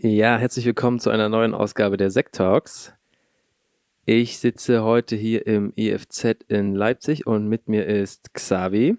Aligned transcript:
Ja, 0.00 0.36
herzlich 0.38 0.64
willkommen 0.64 1.00
zu 1.00 1.10
einer 1.10 1.28
neuen 1.28 1.54
Ausgabe 1.54 1.96
der 1.96 2.12
Sekt 2.12 2.36
Talks. 2.36 2.92
Ich 4.06 4.38
sitze 4.38 4.84
heute 4.84 5.16
hier 5.16 5.44
im 5.44 5.72
IFZ 5.74 6.44
in 6.46 6.76
Leipzig 6.76 7.26
und 7.26 7.48
mit 7.48 7.68
mir 7.68 7.84
ist 7.84 8.32
Xavi. 8.32 8.96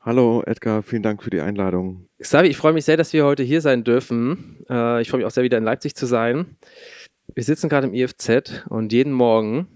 Hallo 0.00 0.44
Edgar, 0.46 0.84
vielen 0.84 1.02
Dank 1.02 1.24
für 1.24 1.30
die 1.30 1.40
Einladung. 1.40 2.06
Xavi, 2.20 2.46
ich 2.46 2.56
freue 2.56 2.72
mich 2.72 2.84
sehr, 2.84 2.96
dass 2.96 3.12
wir 3.12 3.24
heute 3.24 3.42
hier 3.42 3.60
sein 3.60 3.82
dürfen. 3.82 4.64
Äh, 4.70 5.02
ich 5.02 5.10
freue 5.10 5.18
mich 5.18 5.26
auch 5.26 5.32
sehr, 5.32 5.42
wieder 5.42 5.58
in 5.58 5.64
Leipzig 5.64 5.96
zu 5.96 6.06
sein. 6.06 6.56
Wir 7.34 7.42
sitzen 7.42 7.68
gerade 7.68 7.88
im 7.88 7.92
IFZ 7.92 8.64
und 8.68 8.92
jeden 8.92 9.12
Morgen, 9.12 9.66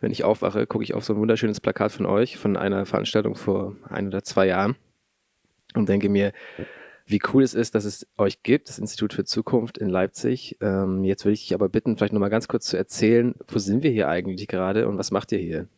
wenn 0.00 0.10
ich 0.10 0.24
aufwache, 0.24 0.66
gucke 0.66 0.84
ich 0.84 0.94
auf 0.94 1.04
so 1.04 1.12
ein 1.12 1.18
wunderschönes 1.18 1.60
Plakat 1.60 1.92
von 1.92 2.06
euch, 2.06 2.38
von 2.38 2.56
einer 2.56 2.86
Veranstaltung 2.86 3.34
vor 3.34 3.76
ein 3.90 4.06
oder 4.06 4.22
zwei 4.22 4.46
Jahren 4.46 4.74
und 5.74 5.90
denke 5.90 6.08
mir, 6.08 6.32
wie 7.12 7.20
cool 7.32 7.44
es 7.44 7.54
ist, 7.54 7.76
dass 7.76 7.84
es 7.84 8.06
euch 8.18 8.42
gibt, 8.42 8.68
das 8.68 8.78
Institut 8.78 9.12
für 9.12 9.24
Zukunft 9.24 9.78
in 9.78 9.88
Leipzig. 9.88 10.56
Ähm, 10.60 11.04
jetzt 11.04 11.24
würde 11.24 11.34
ich 11.34 11.42
dich 11.42 11.54
aber 11.54 11.68
bitten, 11.68 11.96
vielleicht 11.96 12.12
nochmal 12.12 12.30
ganz 12.30 12.48
kurz 12.48 12.66
zu 12.66 12.76
erzählen, 12.76 13.34
wo 13.46 13.58
sind 13.58 13.84
wir 13.84 13.90
hier 13.90 14.08
eigentlich 14.08 14.48
gerade 14.48 14.88
und 14.88 14.98
was 14.98 15.12
macht 15.12 15.30
ihr 15.30 15.38
hier? 15.38 15.68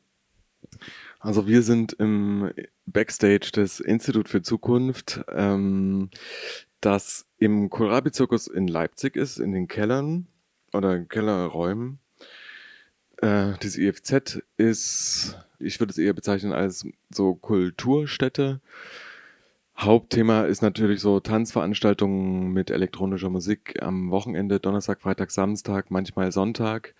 Also 1.18 1.46
wir 1.46 1.62
sind 1.62 1.92
im 1.94 2.50
Backstage 2.86 3.50
des 3.54 3.80
Institut 3.80 4.28
für 4.28 4.42
Zukunft, 4.42 5.24
ähm, 5.28 6.10
das 6.80 7.26
im 7.38 7.70
Kohlrabi-Zirkus 7.70 8.46
in 8.46 8.68
Leipzig 8.68 9.16
ist, 9.16 9.38
in 9.38 9.52
den 9.52 9.68
Kellern 9.68 10.26
oder 10.72 11.00
Kellerräumen. 11.00 11.98
Äh, 13.18 13.52
dieses 13.62 13.78
IFZ 13.78 14.42
ist, 14.56 15.38
ich 15.58 15.80
würde 15.80 15.90
es 15.90 15.98
eher 15.98 16.12
bezeichnen 16.12 16.52
als 16.52 16.86
so 17.10 17.34
Kulturstätte. 17.34 18.60
Hauptthema 19.76 20.42
ist 20.44 20.62
natürlich 20.62 21.00
so 21.00 21.18
Tanzveranstaltungen 21.20 22.52
mit 22.52 22.70
elektronischer 22.70 23.28
Musik 23.28 23.82
am 23.82 24.10
Wochenende, 24.10 24.60
Donnerstag, 24.60 25.00
Freitag, 25.00 25.30
Samstag, 25.32 25.90
manchmal 25.90 26.30
Sonntag. 26.30 26.94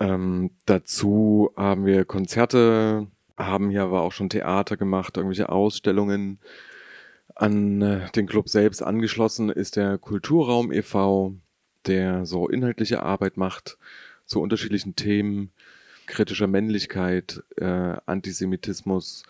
Ähm, 0.00 0.50
dazu 0.66 1.50
haben 1.56 1.86
wir 1.86 2.04
Konzerte, 2.04 3.06
haben 3.36 3.70
hier 3.70 3.82
aber 3.84 4.02
auch 4.02 4.12
schon 4.12 4.30
Theater 4.30 4.76
gemacht, 4.76 5.16
irgendwelche 5.16 5.48
Ausstellungen. 5.48 6.40
An 7.36 7.80
äh, 7.82 8.10
den 8.10 8.26
Club 8.26 8.48
selbst 8.48 8.82
angeschlossen 8.82 9.48
ist 9.48 9.76
der 9.76 9.96
Kulturraum 9.98 10.72
e.V., 10.72 11.34
der 11.86 12.26
so 12.26 12.48
inhaltliche 12.48 13.02
Arbeit 13.02 13.36
macht 13.36 13.78
zu 14.26 14.40
unterschiedlichen 14.40 14.96
Themen, 14.96 15.50
kritischer 16.06 16.46
Männlichkeit, 16.46 17.42
äh, 17.56 17.96
Antisemitismus, 18.06 19.22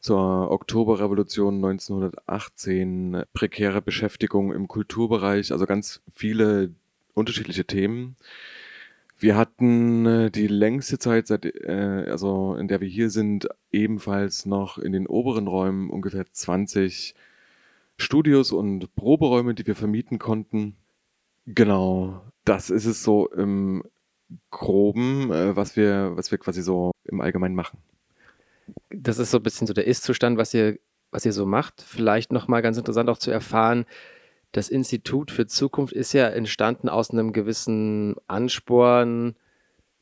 zur 0.00 0.50
Oktoberrevolution 0.50 1.56
1918, 1.56 3.22
prekäre 3.32 3.82
Beschäftigung 3.82 4.52
im 4.52 4.66
Kulturbereich, 4.66 5.52
also 5.52 5.66
ganz 5.66 6.00
viele 6.12 6.74
unterschiedliche 7.14 7.66
Themen. 7.66 8.16
Wir 9.18 9.36
hatten 9.36 10.06
äh, 10.06 10.30
die 10.30 10.46
längste 10.46 10.98
Zeit, 10.98 11.26
seit, 11.26 11.44
äh, 11.44 12.06
also 12.08 12.54
in 12.54 12.68
der 12.68 12.80
wir 12.80 12.88
hier 12.88 13.10
sind, 13.10 13.48
ebenfalls 13.70 14.46
noch 14.46 14.78
in 14.78 14.92
den 14.92 15.06
oberen 15.06 15.46
Räumen 15.46 15.90
ungefähr 15.90 16.24
20 16.30 17.14
Studios 17.98 18.52
und 18.52 18.94
Proberäume, 18.94 19.52
die 19.52 19.66
wir 19.66 19.74
vermieten 19.74 20.18
konnten. 20.18 20.76
Genau, 21.44 22.22
das 22.46 22.70
ist 22.70 22.86
es 22.86 23.02
so 23.02 23.28
im 23.28 23.84
Groben, 24.50 25.30
äh, 25.30 25.54
was 25.54 25.76
wir, 25.76 26.12
was 26.14 26.30
wir 26.30 26.38
quasi 26.38 26.62
so 26.62 26.92
im 27.04 27.20
Allgemeinen 27.20 27.54
machen 27.54 27.78
das 28.90 29.18
ist 29.18 29.30
so 29.30 29.38
ein 29.38 29.42
bisschen 29.42 29.66
so 29.66 29.72
der 29.72 29.86
Ist-Zustand, 29.86 30.38
was 30.38 30.54
ihr, 30.54 30.78
was 31.10 31.24
ihr 31.24 31.32
so 31.32 31.46
macht. 31.46 31.82
Vielleicht 31.82 32.32
nochmal 32.32 32.62
ganz 32.62 32.76
interessant 32.78 33.08
auch 33.08 33.18
zu 33.18 33.30
erfahren, 33.30 33.86
das 34.52 34.68
Institut 34.68 35.30
für 35.30 35.46
Zukunft 35.46 35.92
ist 35.92 36.12
ja 36.12 36.26
entstanden 36.28 36.88
aus 36.88 37.10
einem 37.10 37.32
gewissen 37.32 38.16
Ansporn, 38.26 39.36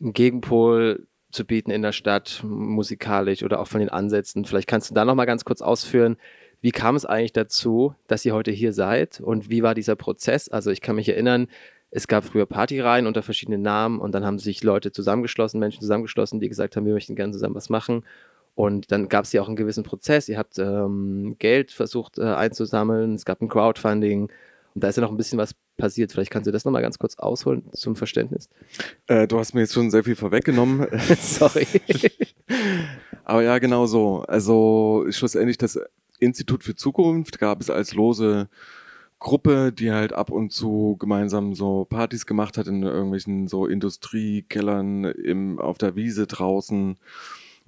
einen 0.00 0.12
Gegenpol 0.12 1.06
zu 1.30 1.44
bieten 1.44 1.70
in 1.70 1.82
der 1.82 1.92
Stadt, 1.92 2.40
musikalisch 2.42 3.42
oder 3.42 3.60
auch 3.60 3.68
von 3.68 3.80
den 3.80 3.90
Ansätzen. 3.90 4.46
Vielleicht 4.46 4.68
kannst 4.68 4.90
du 4.90 4.94
da 4.94 5.04
nochmal 5.04 5.26
ganz 5.26 5.44
kurz 5.44 5.60
ausführen, 5.60 6.16
wie 6.60 6.70
kam 6.70 6.96
es 6.96 7.04
eigentlich 7.04 7.34
dazu, 7.34 7.94
dass 8.06 8.24
ihr 8.24 8.34
heute 8.34 8.50
hier 8.50 8.72
seid 8.72 9.20
und 9.20 9.50
wie 9.50 9.62
war 9.62 9.74
dieser 9.74 9.96
Prozess? 9.96 10.48
Also 10.48 10.70
ich 10.70 10.80
kann 10.80 10.96
mich 10.96 11.08
erinnern, 11.08 11.48
es 11.90 12.08
gab 12.08 12.24
früher 12.24 12.46
Partyreihen 12.46 13.06
unter 13.06 13.22
verschiedenen 13.22 13.62
Namen 13.62 14.00
und 14.00 14.12
dann 14.12 14.24
haben 14.24 14.38
sich 14.38 14.62
Leute 14.62 14.92
zusammengeschlossen, 14.92 15.60
Menschen 15.60 15.80
zusammengeschlossen, 15.80 16.40
die 16.40 16.48
gesagt 16.48 16.76
haben, 16.76 16.86
wir 16.86 16.94
möchten 16.94 17.16
gerne 17.16 17.32
zusammen 17.32 17.54
was 17.54 17.68
machen. 17.68 18.04
Und 18.58 18.90
dann 18.90 19.08
gab 19.08 19.24
es 19.24 19.32
ja 19.32 19.40
auch 19.40 19.46
einen 19.46 19.54
gewissen 19.54 19.84
Prozess. 19.84 20.28
Ihr 20.28 20.36
habt 20.36 20.58
ähm, 20.58 21.36
Geld 21.38 21.70
versucht 21.70 22.18
äh, 22.18 22.24
einzusammeln, 22.24 23.14
es 23.14 23.24
gab 23.24 23.40
ein 23.40 23.48
Crowdfunding 23.48 24.32
und 24.74 24.82
da 24.82 24.88
ist 24.88 24.96
ja 24.96 25.00
noch 25.00 25.12
ein 25.12 25.16
bisschen 25.16 25.38
was 25.38 25.54
passiert. 25.76 26.10
Vielleicht 26.10 26.32
kannst 26.32 26.48
du 26.48 26.50
das 26.50 26.64
nochmal 26.64 26.82
ganz 26.82 26.98
kurz 26.98 27.14
ausholen 27.14 27.62
zum 27.72 27.94
Verständnis. 27.94 28.48
Äh, 29.06 29.28
du 29.28 29.38
hast 29.38 29.54
mir 29.54 29.60
jetzt 29.60 29.74
schon 29.74 29.92
sehr 29.92 30.02
viel 30.02 30.16
vorweggenommen. 30.16 30.88
Sorry. 31.20 31.68
Aber 33.22 33.44
ja, 33.44 33.60
genau 33.60 33.86
so. 33.86 34.24
Also 34.26 35.06
schlussendlich 35.10 35.58
das 35.58 35.78
Institut 36.18 36.64
für 36.64 36.74
Zukunft 36.74 37.38
gab 37.38 37.60
es 37.60 37.70
als 37.70 37.94
lose 37.94 38.48
Gruppe, 39.20 39.72
die 39.72 39.92
halt 39.92 40.12
ab 40.12 40.32
und 40.32 40.50
zu 40.50 40.96
gemeinsam 40.98 41.54
so 41.54 41.84
Partys 41.84 42.26
gemacht 42.26 42.58
hat 42.58 42.66
in 42.66 42.82
irgendwelchen 42.82 43.46
so 43.46 43.66
Industriekellern 43.66 45.04
im, 45.04 45.60
auf 45.60 45.78
der 45.78 45.94
Wiese 45.94 46.26
draußen 46.26 46.98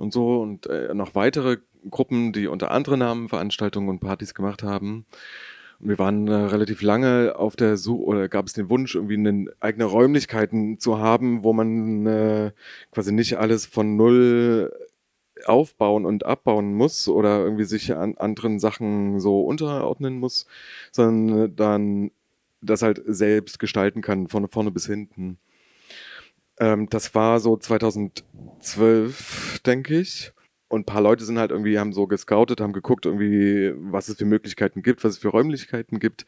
und 0.00 0.12
so 0.12 0.41
und 0.41 0.66
äh, 0.66 0.94
noch 0.94 1.15
weitere 1.15 1.59
Gruppen, 1.91 2.33
die 2.33 2.47
unter 2.47 2.71
anderen 2.71 3.00
Namen 3.00 3.28
Veranstaltungen 3.28 3.88
und 3.88 4.00
Partys 4.00 4.34
gemacht 4.34 4.62
haben. 4.62 5.06
Und 5.78 5.88
wir 5.88 5.99
waren 5.99 6.28
äh, 6.28 6.34
relativ 6.34 6.83
lange 6.83 7.34
auf 7.37 7.56
der 7.56 7.77
Suche 7.77 8.05
oder 8.05 8.28
gab 8.28 8.47
es 8.47 8.53
den 8.53 8.71
Wunsch, 8.71 8.94
irgendwie 8.94 9.15
eine 9.15 9.53
eigene 9.61 9.84
Räumlichkeiten 9.84 10.78
zu 10.78 10.99
haben, 10.99 11.43
wo 11.44 11.53
man 11.53 12.06
äh, 12.06 12.53
quasi 12.93 13.12
nicht 13.12 13.38
alles 13.38 13.66
von 13.66 13.97
null 13.97 14.72
aufbauen 15.47 16.05
und 16.05 16.27
abbauen 16.27 16.75
muss 16.75 17.09
oder 17.09 17.38
irgendwie 17.38 17.65
sich 17.65 17.94
an 17.94 18.17
anderen 18.19 18.59
Sachen 18.59 19.21
so 19.21 19.43
unterordnen 19.43 20.19
muss, 20.19 20.47
sondern 20.93 21.56
dann 21.56 22.11
das 22.62 22.82
halt 22.82 23.03
selbst 23.06 23.59
gestalten 23.59 24.03
kann, 24.03 24.28
von 24.28 24.49
vorne 24.49 24.71
bis 24.71 24.87
hinten. 24.87 25.38
Ähm, 26.60 26.88
das 26.91 27.15
war 27.15 27.41
so 27.41 27.56
2012, 27.56 29.60
denke 29.66 29.98
ich. 29.98 30.32
Und 30.69 30.82
ein 30.82 30.84
paar 30.84 31.03
Leute 31.03 31.25
sind 31.25 31.38
halt 31.38 31.50
irgendwie, 31.50 31.81
haben 31.81 31.93
so 31.93 32.06
gescoutet, 32.06 32.60
haben 32.60 32.72
geguckt, 32.72 33.06
irgendwie, 33.06 33.72
was 33.76 34.09
es 34.09 34.19
für 34.19 34.25
Möglichkeiten 34.25 34.82
gibt, 34.82 35.03
was 35.03 35.15
es 35.15 35.19
für 35.19 35.28
Räumlichkeiten 35.28 35.99
gibt. 35.99 36.26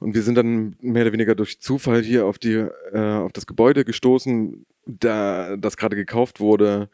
Und 0.00 0.16
wir 0.16 0.22
sind 0.22 0.34
dann 0.34 0.74
mehr 0.80 1.02
oder 1.02 1.12
weniger 1.12 1.36
durch 1.36 1.60
Zufall 1.60 2.02
hier 2.02 2.26
auf 2.26 2.38
die, 2.38 2.66
äh, 2.92 2.98
auf 2.98 3.32
das 3.32 3.46
Gebäude 3.46 3.84
gestoßen, 3.84 4.66
da 4.84 5.56
das 5.56 5.76
gerade 5.76 5.94
gekauft 5.94 6.40
wurde 6.40 6.88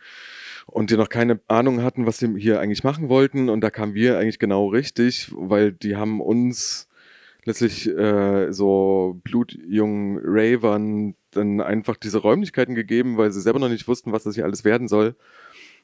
und 0.67 0.91
die 0.91 0.99
noch 0.99 1.09
keine 1.09 1.41
Ahnung 1.49 1.83
hatten, 1.83 2.05
was 2.05 2.19
sie 2.19 2.35
hier 2.37 2.61
eigentlich 2.61 2.85
machen 2.85 3.09
wollten. 3.09 3.49
Und 3.49 3.63
da 3.63 3.71
kamen 3.71 3.95
wir 3.95 4.19
eigentlich 4.19 4.39
genau 4.39 4.67
richtig, 4.67 5.33
weil 5.35 5.73
die 5.73 5.97
haben 5.97 6.21
uns 6.21 6.87
letztlich 7.45 7.89
äh, 7.89 8.53
so 8.53 9.19
blutjungen 9.25 10.21
Ravern 10.23 11.15
dann 11.31 11.61
einfach 11.61 11.97
diese 11.97 12.19
Räumlichkeiten 12.19 12.75
gegeben, 12.75 13.17
weil 13.17 13.31
sie 13.31 13.41
selber 13.41 13.59
noch 13.59 13.69
nicht 13.69 13.89
wussten, 13.89 14.13
was 14.13 14.25
das 14.25 14.35
hier 14.35 14.45
alles 14.45 14.65
werden 14.65 14.89
soll. 14.89 15.15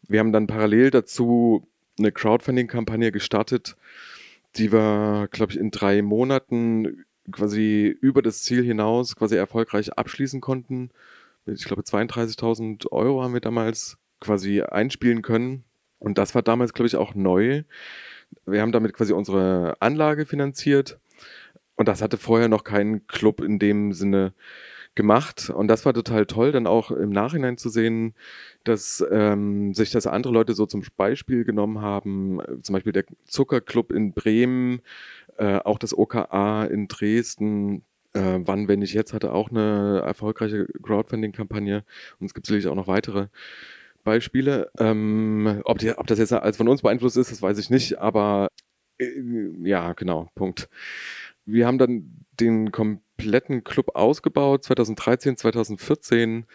Wir 0.07 0.21
haben 0.21 0.33
dann 0.33 0.47
parallel 0.47 0.91
dazu 0.91 1.67
eine 1.99 2.13
Crowdfunding-Kampagne 2.13 3.13
gestartet, 3.13 3.77
die 4.57 4.73
wir, 4.73 5.29
glaube 5.31 5.53
ich, 5.53 5.59
in 5.59 5.71
drei 5.71 6.03
Monaten 6.03 7.05
quasi 7.31 7.97
über 8.01 8.23
das 8.23 8.43
Ziel 8.43 8.63
hinaus 8.65 9.17
quasi 9.17 9.37
erfolgreich 9.37 9.93
abschließen 9.97 10.41
konnten. 10.41 10.91
Ich 11.47 11.65
glaube, 11.65 11.83
32.000 11.83 12.91
Euro 12.91 13.23
haben 13.23 13.35
wir 13.35 13.41
damals 13.41 13.99
quasi 14.21 14.63
einspielen 14.63 15.23
können. 15.23 15.65
Und 15.99 16.19
das 16.19 16.35
war 16.35 16.43
damals, 16.43 16.75
glaube 16.75 16.87
ich, 16.87 16.97
auch 16.97 17.15
neu. 17.15 17.63
Wir 18.47 18.61
haben 18.61 18.73
damit 18.73 18.93
quasi 18.93 19.13
unsere 19.13 19.77
Anlage 19.81 20.27
finanziert 20.27 20.99
und 21.77 21.89
das 21.89 22.03
hatte 22.03 22.19
vorher 22.19 22.49
noch 22.49 22.65
kein 22.65 23.07
Club 23.07 23.41
in 23.41 23.59
dem 23.59 23.93
Sinne 23.93 24.33
gemacht. 24.95 25.51
Und 25.51 25.69
das 25.69 25.85
war 25.85 25.95
total 25.95 26.27
toll, 26.27 26.53
dann 26.53 26.67
auch 26.67 26.91
im 26.91 27.11
Nachhinein 27.11 27.59
zu 27.59 27.69
sehen, 27.69 28.15
dass 28.65 29.05
ähm, 29.11 29.75
sich 29.75 29.91
das 29.91 30.07
andere 30.07 30.33
Leute 30.33 30.55
so 30.55 30.67
zum 30.67 30.83
Beispiel 30.97 31.45
genommen 31.45 31.81
haben. 31.81 32.41
Zum 32.63 32.73
Beispiel 32.73 32.93
der 32.93 33.05
Zuckerclub 33.25 33.93
in 33.93 34.13
Bremen, 34.13 34.81
äh, 35.37 35.59
auch 35.59 35.79
das 35.79 35.97
OKA 35.97 36.65
in 36.65 36.89
Dresden. 36.89 37.85
Äh, 38.13 38.41
Wann, 38.45 38.69
wenn 38.69 38.79
nicht 38.81 38.95
jetzt, 38.95 39.13
hatte 39.13 39.33
auch 39.33 39.51
eine 39.51 40.03
erfolgreiche 40.05 40.67
Crowdfunding-Kampagne. 40.83 41.85
Und 42.21 42.27
es 42.27 42.35
gibt 42.35 42.47
sicherlich 42.47 42.69
auch 42.69 42.77
noch 42.77 42.87
weitere 42.87 43.29
Beispiele. 44.05 44.71
Ähm, 44.79 45.63
ob, 45.65 45.79
die, 45.79 45.97
ob 45.97 46.07
das 46.07 46.19
jetzt 46.19 46.33
als 46.33 46.57
von 46.57 46.69
uns 46.69 46.83
beeinflusst 46.83 47.17
ist, 47.17 47.33
das 47.33 47.43
weiß 47.43 47.59
ich 47.59 47.71
nicht. 47.71 47.99
Aber 47.99 48.49
äh, 48.99 49.11
ja, 49.65 49.93
genau, 49.95 50.29
Punkt. 50.35 50.69
Wir 51.47 51.67
haben 51.67 51.79
dann 51.79 52.25
den 52.41 52.71
kompletten 53.17 53.65
Club 53.65 53.95
ausgebaut, 53.95 54.65
2013, 54.65 55.37
2014 55.37 56.47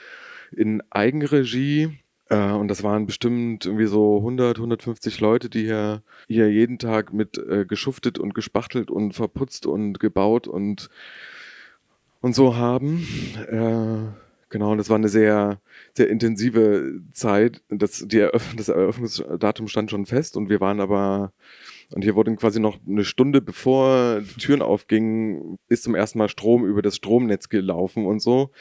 in 0.56 0.82
Eigenregie. 0.90 2.00
Äh, 2.30 2.52
und 2.52 2.68
das 2.68 2.84
waren 2.84 3.06
bestimmt 3.06 3.66
irgendwie 3.66 3.88
so 3.88 4.18
100, 4.18 4.58
150 4.58 5.20
Leute, 5.20 5.50
die 5.50 5.64
hier, 5.64 6.04
hier 6.28 6.52
jeden 6.52 6.80
Tag 6.80 7.14
mit 7.14 7.38
äh, 7.38 7.66
geschuftet 7.66 8.20
und 8.20 8.34
gespachtelt 8.34 8.92
und 8.92 9.14
verputzt 9.14 9.66
und 9.66 10.00
gebaut 10.00 10.48
und 10.48 10.90
und 12.22 12.36
so 12.36 12.58
haben. 12.58 13.08
Äh, 13.50 14.12
genau, 14.50 14.72
und 14.74 14.78
das 14.78 14.90
war 14.90 14.98
eine 14.98 15.08
sehr, 15.08 15.62
sehr 15.94 16.10
intensive 16.10 17.00
Zeit. 17.14 17.62
Das, 17.70 18.06
die 18.06 18.20
Eröff 18.20 18.54
das 18.58 18.68
Eröffnungsdatum 18.68 19.70
stand 19.70 19.90
schon 19.90 20.06
fest 20.06 20.36
und 20.36 20.50
wir 20.50 20.60
waren 20.60 20.82
aber 20.82 21.32
und 21.92 22.04
hier 22.04 22.16
wurde 22.16 22.36
quasi 22.36 22.60
noch 22.60 22.78
eine 22.88 23.04
Stunde 23.04 23.42
bevor 23.42 24.22
die 24.22 24.40
Türen 24.40 24.62
aufgingen, 24.62 25.58
ist 25.68 25.84
zum 25.84 25.96
ersten 25.96 26.20
Mal 26.20 26.30
Strom 26.30 26.66
über 26.66 26.82
das 26.82 26.96
Stromnetz 26.96 27.50
gelaufen 27.50 28.06
und 28.06 28.20
so. 28.20 28.52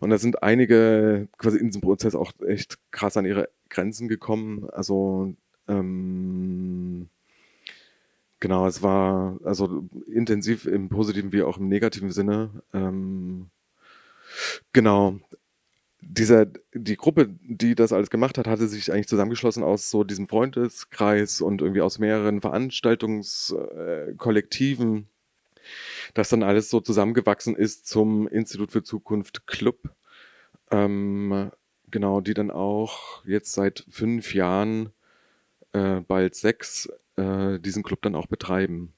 Und 0.00 0.10
da 0.10 0.18
sind 0.18 0.42
einige 0.42 1.28
quasi 1.36 1.58
in 1.58 1.66
diesem 1.66 1.82
Prozess 1.82 2.14
auch 2.14 2.32
echt 2.46 2.78
krass 2.90 3.16
an 3.16 3.26
ihre 3.26 3.50
Grenzen 3.68 4.08
gekommen. 4.08 4.68
Also 4.70 5.34
ähm, 5.68 7.08
genau, 8.40 8.66
es 8.66 8.82
war 8.82 9.38
also 9.44 9.84
intensiv 10.06 10.66
im 10.66 10.88
positiven 10.88 11.32
wie 11.32 11.42
auch 11.42 11.58
im 11.58 11.68
negativen 11.68 12.10
Sinne. 12.10 12.62
Ähm, 12.72 13.50
genau, 14.72 15.20
dieser, 16.02 16.46
die 16.74 16.96
Gruppe, 16.96 17.30
die 17.42 17.74
das 17.74 17.92
alles 17.92 18.10
gemacht 18.10 18.36
hat, 18.36 18.46
hatte 18.46 18.68
sich 18.68 18.92
eigentlich 18.92 19.08
zusammengeschlossen 19.08 19.62
aus 19.62 19.90
so 19.90 20.04
diesem 20.04 20.28
Freundeskreis 20.28 21.40
und 21.40 21.62
irgendwie 21.62 21.80
aus 21.80 21.98
mehreren 21.98 22.40
Veranstaltungskollektiven, 22.40 24.98
äh, 24.98 25.04
das 26.14 26.28
dann 26.28 26.42
alles 26.42 26.70
so 26.70 26.80
zusammengewachsen 26.80 27.54
ist 27.56 27.86
zum 27.86 28.26
Institut 28.28 28.72
für 28.72 28.82
Zukunft 28.82 29.46
Club. 29.46 29.94
Ähm, 30.70 31.50
genau, 31.90 32.20
die 32.20 32.34
dann 32.34 32.50
auch 32.50 33.24
jetzt 33.24 33.52
seit 33.52 33.86
fünf 33.88 34.34
Jahren, 34.34 34.90
äh, 35.72 36.00
bald 36.00 36.34
sechs, 36.34 36.88
äh, 37.16 37.60
diesen 37.60 37.84
Club 37.84 38.02
dann 38.02 38.16
auch 38.16 38.26
betreiben. 38.26 38.92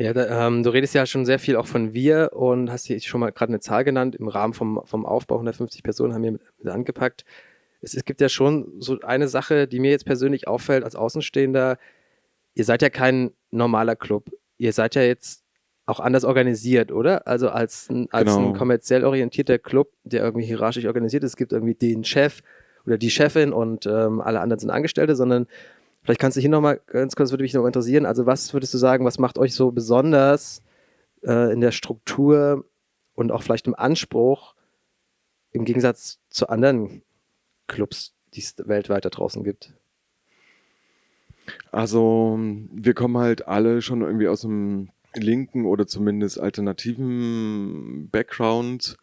Ja, 0.00 0.14
da, 0.14 0.46
ähm, 0.46 0.62
du 0.62 0.70
redest 0.70 0.94
ja 0.94 1.04
schon 1.04 1.26
sehr 1.26 1.38
viel 1.38 1.56
auch 1.56 1.66
von 1.66 1.92
wir 1.92 2.30
und 2.32 2.72
hast 2.72 2.86
hier 2.86 2.98
schon 3.02 3.20
mal 3.20 3.32
gerade 3.32 3.50
eine 3.50 3.60
Zahl 3.60 3.84
genannt. 3.84 4.16
Im 4.16 4.28
Rahmen 4.28 4.54
vom, 4.54 4.80
vom 4.86 5.04
Aufbau 5.04 5.34
150 5.34 5.82
Personen 5.82 6.14
haben 6.14 6.22
wir 6.22 6.32
mit, 6.32 6.42
mit 6.58 6.72
angepackt. 6.72 7.26
Es, 7.82 7.92
es 7.92 8.06
gibt 8.06 8.22
ja 8.22 8.30
schon 8.30 8.80
so 8.80 8.98
eine 9.00 9.28
Sache, 9.28 9.68
die 9.68 9.78
mir 9.78 9.90
jetzt 9.90 10.06
persönlich 10.06 10.48
auffällt 10.48 10.84
als 10.84 10.96
Außenstehender. 10.96 11.76
Ihr 12.54 12.64
seid 12.64 12.80
ja 12.80 12.88
kein 12.88 13.32
normaler 13.50 13.94
Club. 13.94 14.30
Ihr 14.56 14.72
seid 14.72 14.94
ja 14.94 15.02
jetzt 15.02 15.44
auch 15.84 16.00
anders 16.00 16.24
organisiert, 16.24 16.92
oder? 16.92 17.26
Also 17.26 17.50
als, 17.50 17.90
ein, 17.90 18.08
als 18.10 18.34
genau. 18.34 18.48
ein 18.48 18.54
kommerziell 18.54 19.04
orientierter 19.04 19.58
Club, 19.58 19.90
der 20.04 20.22
irgendwie 20.22 20.46
hierarchisch 20.46 20.86
organisiert 20.86 21.24
ist. 21.24 21.32
Es 21.32 21.36
gibt 21.36 21.52
irgendwie 21.52 21.74
den 21.74 22.04
Chef 22.04 22.40
oder 22.86 22.96
die 22.96 23.10
Chefin 23.10 23.52
und 23.52 23.84
ähm, 23.84 24.22
alle 24.22 24.40
anderen 24.40 24.60
sind 24.60 24.70
Angestellte, 24.70 25.14
sondern 25.14 25.46
Vielleicht 26.02 26.20
kannst 26.20 26.36
du 26.36 26.40
hier 26.40 26.50
nochmal 26.50 26.80
ganz 26.86 27.14
kurz, 27.14 27.30
würde 27.30 27.42
mich 27.42 27.54
noch 27.54 27.66
interessieren. 27.66 28.06
Also, 28.06 28.26
was 28.26 28.52
würdest 28.52 28.72
du 28.74 28.78
sagen, 28.78 29.04
was 29.04 29.18
macht 29.18 29.38
euch 29.38 29.54
so 29.54 29.70
besonders 29.70 30.62
äh, 31.22 31.52
in 31.52 31.60
der 31.60 31.72
Struktur 31.72 32.64
und 33.14 33.30
auch 33.32 33.42
vielleicht 33.42 33.66
im 33.66 33.74
Anspruch 33.74 34.54
im 35.52 35.64
Gegensatz 35.64 36.20
zu 36.28 36.48
anderen 36.48 37.02
Clubs, 37.66 38.14
die 38.34 38.40
es 38.40 38.54
weltweit 38.58 39.04
da 39.04 39.10
draußen 39.10 39.44
gibt? 39.44 39.74
Also, 41.72 42.38
wir 42.38 42.94
kommen 42.94 43.18
halt 43.18 43.46
alle 43.48 43.82
schon 43.82 44.02
irgendwie 44.02 44.28
aus 44.28 44.44
einem 44.44 44.90
linken 45.14 45.66
oder 45.66 45.86
zumindest 45.86 46.38
alternativen 46.38 48.08
Background. 48.10 48.96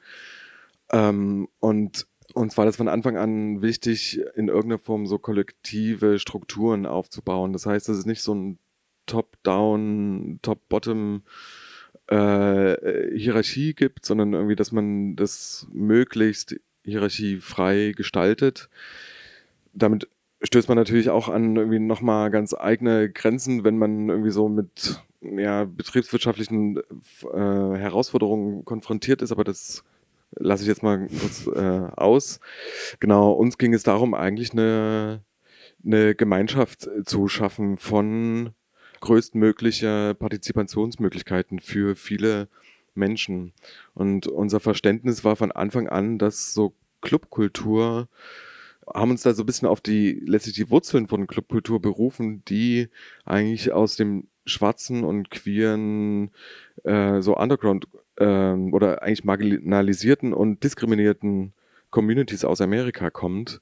Ähm, 0.92 1.48
und 1.60 2.08
uns 2.34 2.58
war 2.58 2.66
das 2.66 2.78
von 2.78 2.88
Anfang 2.88 3.18
an 3.18 3.62
wichtig, 3.62 4.20
in 4.36 4.48
irgendeiner 4.48 4.80
Form 4.80 5.08
so 5.08 5.18
kollektive 5.18 6.20
Strukturen 6.20 6.86
aufzubauen. 6.86 7.54
Das 7.54 7.66
heißt, 7.66 7.90
es 7.90 8.00
ist 8.00 8.06
nicht 8.06 8.22
so 8.22 8.34
ein 8.36 8.60
Top-Down, 9.06 10.40
Top-Bottom 10.42 11.24
äh, 12.08 13.18
Hierarchie 13.18 13.74
gibt, 13.74 14.06
sondern 14.06 14.34
irgendwie, 14.34 14.56
dass 14.56 14.72
man 14.72 15.16
das 15.16 15.68
möglichst 15.72 16.56
hierarchiefrei 16.84 17.94
gestaltet. 17.96 18.70
Damit 19.74 20.08
stößt 20.42 20.68
man 20.70 20.78
natürlich 20.78 21.10
auch 21.10 21.30
an 21.30 21.56
irgendwie 21.56 21.80
nochmal 21.80 22.30
ganz 22.30 22.54
eigene 22.54 23.10
Grenzen, 23.10 23.64
wenn 23.64 23.78
man 23.78 24.10
irgendwie 24.10 24.32
so 24.32 24.50
mit 24.50 25.02
ja, 25.22 25.66
betriebswirtschaftlichen 25.66 26.78
äh, 26.78 27.38
Herausforderungen 27.38 28.64
konfrontiert 28.66 29.22
ist, 29.22 29.32
aber 29.32 29.44
das 29.44 29.84
lasse 30.32 30.64
ich 30.64 30.68
jetzt 30.68 30.84
mal 30.84 31.08
kurz 31.08 31.48
äh, 31.48 31.90
aus. 31.96 32.40
Genau, 33.00 33.32
uns 33.32 33.58
ging 33.58 33.74
es 33.74 33.84
darum, 33.84 34.14
eigentlich 34.14 34.52
eine, 34.52 35.24
eine 35.86 36.16
Gemeinschaft 36.16 36.90
zu 37.06 37.28
schaffen 37.28 37.78
von 37.78 38.52
größtmöglicher 39.00 40.14
Partizipationsmöglichkeiten 40.16 41.60
für 41.60 41.96
viele 41.96 42.48
Menschen. 42.96 43.54
Und 43.94 44.28
unser 44.28 44.60
Verständnis 44.60 45.24
war 45.24 45.36
von 45.36 45.52
Anfang 45.52 45.88
an, 45.88 46.18
dass 46.18 46.54
so 46.54 46.74
Clubkultur 47.02 48.10
haben 48.94 49.12
uns 49.12 49.22
da 49.24 49.34
so 49.34 49.44
ein 49.44 49.46
bisschen 49.46 49.68
auf 49.68 49.82
die 49.82 50.22
letztlich 50.26 50.56
die 50.56 50.70
Wurzeln 50.70 51.08
von 51.08 51.28
Clubkultur 51.28 51.82
berufen, 51.82 52.44
die 52.46 52.88
eigentlich 53.26 53.72
aus 53.72 53.98
dem 53.98 54.28
schwarzen 54.46 55.04
und 55.04 55.30
queeren 55.30 56.32
äh, 56.84 57.22
so 57.22 57.36
Underground 57.36 57.88
ähm, 58.20 58.74
oder 58.74 59.04
eigentlich 59.04 59.24
marginalisierten 59.24 60.34
und 60.34 60.64
diskriminierten 60.64 61.54
Communities 61.90 62.46
aus 62.46 62.62
Amerika 62.62 63.10
kommt. 63.10 63.62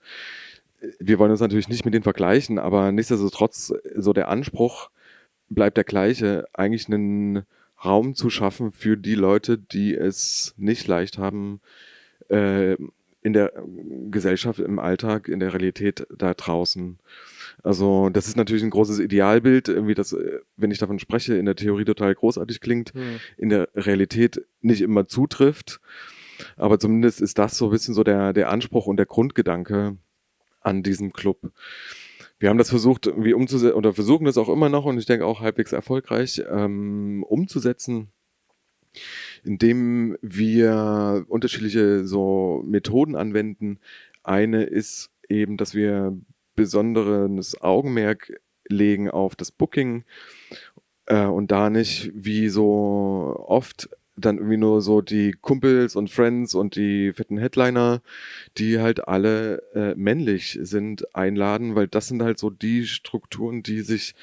Wir 1.00 1.20
wollen 1.20 1.32
uns 1.32 1.40
natürlich 1.40 1.70
nicht 1.70 1.86
mit 1.86 1.94
denen 1.94 2.04
vergleichen, 2.04 2.60
aber 2.60 2.92
nichtsdestotrotz, 2.92 3.74
so 3.96 4.14
der 4.14 4.30
Anspruch 4.30 4.90
bleibt 5.50 5.78
der 5.78 5.84
gleiche, 5.84 6.48
eigentlich 6.54 6.88
einen 6.88 7.44
Raum 7.84 8.16
zu 8.16 8.30
schaffen 8.30 8.72
für 8.72 8.98
die 8.98 9.16
Leute, 9.16 9.58
die 9.58 9.96
es 9.96 10.54
nicht 10.58 10.88
leicht 10.88 11.18
haben, 11.18 11.62
äh, 12.30 12.76
in 13.22 13.34
der 13.34 13.54
Gesellschaft, 14.12 14.60
im 14.60 14.80
Alltag, 14.80 15.28
in 15.28 15.40
der 15.40 15.54
Realität 15.54 16.06
da 16.16 16.34
draußen. 16.34 17.00
Also 17.64 18.10
das 18.10 18.28
ist 18.28 18.38
natürlich 18.38 18.64
ein 18.64 18.70
großes 18.70 19.00
Idealbild, 19.00 19.68
irgendwie 19.68 19.94
das, 19.94 20.14
äh, 20.14 20.40
wenn 20.58 20.72
ich 20.72 20.80
davon 20.80 21.00
spreche, 21.00 21.36
in 21.36 21.46
der 21.46 21.56
Theorie 21.56 21.86
total 21.86 22.14
großartig 22.14 22.62
klingt, 22.62 22.94
mhm. 22.94 23.20
in 23.38 23.50
der 23.50 23.70
Realität 23.76 24.46
nicht 24.62 24.82
immer 24.82 25.08
zutrifft. 25.08 25.80
Aber 26.58 26.80
zumindest 26.80 27.22
ist 27.22 27.38
das 27.38 27.58
so 27.58 27.66
ein 27.66 27.72
bisschen 27.72 27.94
so 27.94 28.04
der, 28.04 28.34
der 28.34 28.50
Anspruch 28.50 28.88
und 28.88 28.98
der 28.98 29.06
Grundgedanke 29.06 29.98
an 30.62 30.84
diesem 30.84 31.14
Club. 31.14 31.52
Wir 32.40 32.50
haben 32.50 32.58
das 32.58 32.70
versucht, 32.70 33.08
irgendwie 33.08 33.34
umzusetzen, 33.34 33.76
oder 33.76 33.94
versuchen 33.94 34.26
das 34.26 34.38
auch 34.38 34.50
immer 34.50 34.68
noch 34.68 34.86
und 34.86 34.98
ich 34.98 35.06
denke 35.06 35.26
auch 35.26 35.40
halbwegs 35.40 35.72
erfolgreich 35.72 36.44
ähm, 36.50 37.24
umzusetzen 37.24 38.10
indem 39.44 40.18
wir 40.22 41.26
unterschiedliche 41.28 42.06
so 42.06 42.64
Methoden 42.66 43.16
anwenden. 43.16 43.80
Eine 44.24 44.64
ist 44.64 45.12
eben, 45.30 45.58
dass 45.58 45.74
wir 45.74 46.18
besonderes 46.56 47.62
Augenmerk 47.62 48.34
legen 48.68 49.10
auf 49.10 49.36
das 49.36 49.52
Booking 49.52 50.04
äh, 51.06 51.26
und 51.26 51.52
da 51.52 51.70
nicht 51.70 52.12
wie 52.16 52.50
so 52.50 53.36
oft 53.48 53.90
dann 54.18 54.38
irgendwie 54.38 54.58
nur 54.58 54.82
so 54.82 55.02
die 55.02 55.34
Kumpels 55.34 55.96
und 55.96 56.10
Friends 56.10 56.56
und 56.56 56.76
die 56.76 57.12
fetten 57.14 57.38
Headliner, 57.38 58.02
die 58.58 58.80
halt 58.80 59.08
alle 59.08 59.62
äh, 59.74 59.94
männlich 59.96 60.58
sind, 60.62 61.14
einladen, 61.14 61.76
weil 61.76 61.88
das 61.88 62.08
sind 62.08 62.22
halt 62.22 62.40
so 62.40 62.50
die 62.50 62.86
Strukturen, 62.86 63.62
die 63.62 63.82
sich 63.82 64.16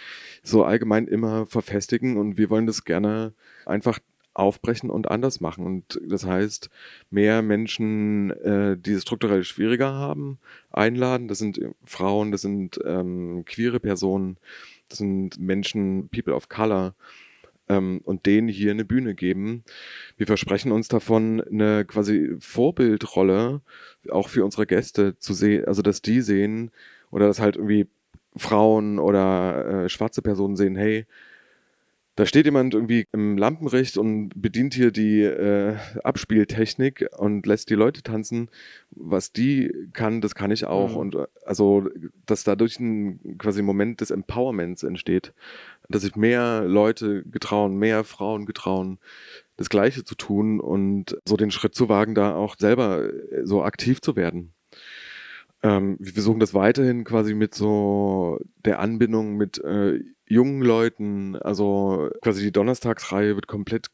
so 0.43 0.65
allgemein 0.65 1.07
immer 1.07 1.47
verfestigen 1.47 2.17
und 2.17 2.39
wir 2.39 2.49
wollen 2.49 2.67
das 2.67 2.85
gerne 2.85 3.35
einfach 3.67 3.99
aufbrechen 4.35 4.91
und 4.91 5.11
anders 5.11 5.41
machen. 5.41 5.67
Und 5.67 6.01
das 6.07 6.25
heißt, 6.25 6.71
mehr 7.11 7.43
Menschen, 7.43 8.31
äh, 8.31 8.77
die 8.77 8.93
es 8.93 9.03
strukturell 9.03 9.45
schwieriger 9.45 9.93
haben, 9.93 10.39
einladen. 10.71 11.29
Das 11.29 11.39
sind 11.39 11.61
Frauen, 11.85 12.33
das 12.33 12.43
sind 12.43 12.81
ähm, 12.85 13.45
queere 13.45 13.81
Personen, 13.81 14.39
das 14.89 14.99
sind 14.99 15.39
Menschen, 15.39 16.09
People 16.09 16.35
of 16.35 16.49
Color 16.49 16.95
ähm, 17.69 18.01
und 18.05 18.27
denen 18.27 18.49
hier 18.49 18.71
eine 18.71 18.85
Bühne 18.85 19.15
geben. 19.15 19.65
Wir 20.17 20.27
versprechen 20.27 20.73
uns 20.73 20.89
davon, 20.89 21.41
eine 21.41 21.85
quasi 21.85 22.37
Vorbildrolle 22.41 23.61
auch 24.11 24.29
für 24.29 24.45
unsere 24.45 24.67
Gäste 24.67 25.19
zu 25.19 25.35
sehen, 25.35 25.67
also 25.67 25.83
dass 25.83 26.03
die 26.03 26.21
sehen 26.21 26.71
oder 27.11 27.27
dass 27.27 27.41
halt 27.41 27.57
irgendwie 27.57 27.87
Frauen 28.37 28.99
oder 28.99 29.85
äh, 29.85 29.89
schwarze 29.89 30.23
Personen 30.23 30.57
sehen, 30.57 30.77
hey, 30.77 31.07
da 32.15 32.27
steht 32.27 32.45
jemand 32.45 32.75
irgendwie 32.75 33.07
im 33.13 33.39
Lampenrecht 33.39 33.97
und 33.97 34.31
bedient 34.35 34.75
hier 34.75 34.91
die 34.91 35.23
äh, 35.23 35.77
Abspieltechnik 36.05 37.07
und 37.17 37.47
lässt 37.47 37.71
die 37.71 37.75
Leute 37.75 38.03
tanzen. 38.03 38.51
Was 38.91 39.33
die 39.33 39.73
kann, 39.95 40.21
das 40.21 40.35
kann 40.35 40.51
ich 40.51 40.67
auch. 40.67 40.91
Mhm. 40.91 40.97
Und 40.97 41.15
äh, 41.15 41.27
also, 41.47 41.89
dass 42.27 42.45
dadurch 42.45 42.79
ein 42.81 43.39
quasi 43.39 43.63
Moment 43.63 44.03
des 44.03 44.11
Empowerments 44.11 44.83
entsteht, 44.83 45.33
dass 45.89 46.03
sich 46.03 46.15
mehr 46.15 46.65
Leute 46.67 47.23
getrauen, 47.25 47.77
mehr 47.77 48.05
Frauen 48.05 48.45
getrauen, 48.45 48.99
das 49.57 49.71
Gleiche 49.71 50.05
zu 50.05 50.15
tun 50.15 50.61
und 50.61 51.17
so 51.27 51.37
den 51.39 51.51
Schritt 51.51 51.75
zu 51.75 51.89
wagen, 51.89 52.15
da 52.15 52.35
auch 52.35 52.57
selber 52.59 53.09
äh, 53.09 53.47
so 53.47 53.63
aktiv 53.63 54.03
zu 54.03 54.17
werden. 54.17 54.53
Ähm, 55.63 55.97
wir 56.01 56.13
versuchen 56.13 56.41
das 56.41 56.55
weiterhin 56.55 57.05
quasi 57.05 57.35
mit 57.35 57.55
so 57.55 58.39
der 58.65 58.81
Anbindung 58.81 59.37
mit 59.37 59.63
äh, 59.63 60.01
jungen 60.27 60.63
Leuten. 60.63 61.37
Also 61.37 62.11
quasi 62.21 62.43
die 62.43 62.53
Donnerstagsreihe 62.53 63.35
wird 63.37 63.47
komplett 63.47 63.89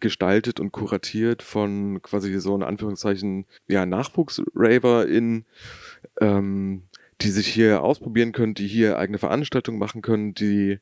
gestaltet 0.00 0.60
und 0.60 0.72
kuratiert 0.72 1.42
von 1.42 2.00
quasi 2.02 2.38
so 2.38 2.54
in 2.54 2.62
Anführungszeichen 2.62 3.46
ja 3.66 3.86
Nachwuchs-RaverInnen, 3.86 5.46
ähm, 6.20 6.82
die 7.22 7.30
sich 7.30 7.46
hier 7.46 7.82
ausprobieren 7.82 8.32
können, 8.32 8.54
die 8.54 8.66
hier 8.66 8.98
eigene 8.98 9.18
Veranstaltungen 9.18 9.78
machen 9.78 10.02
können, 10.02 10.34
die 10.34 10.78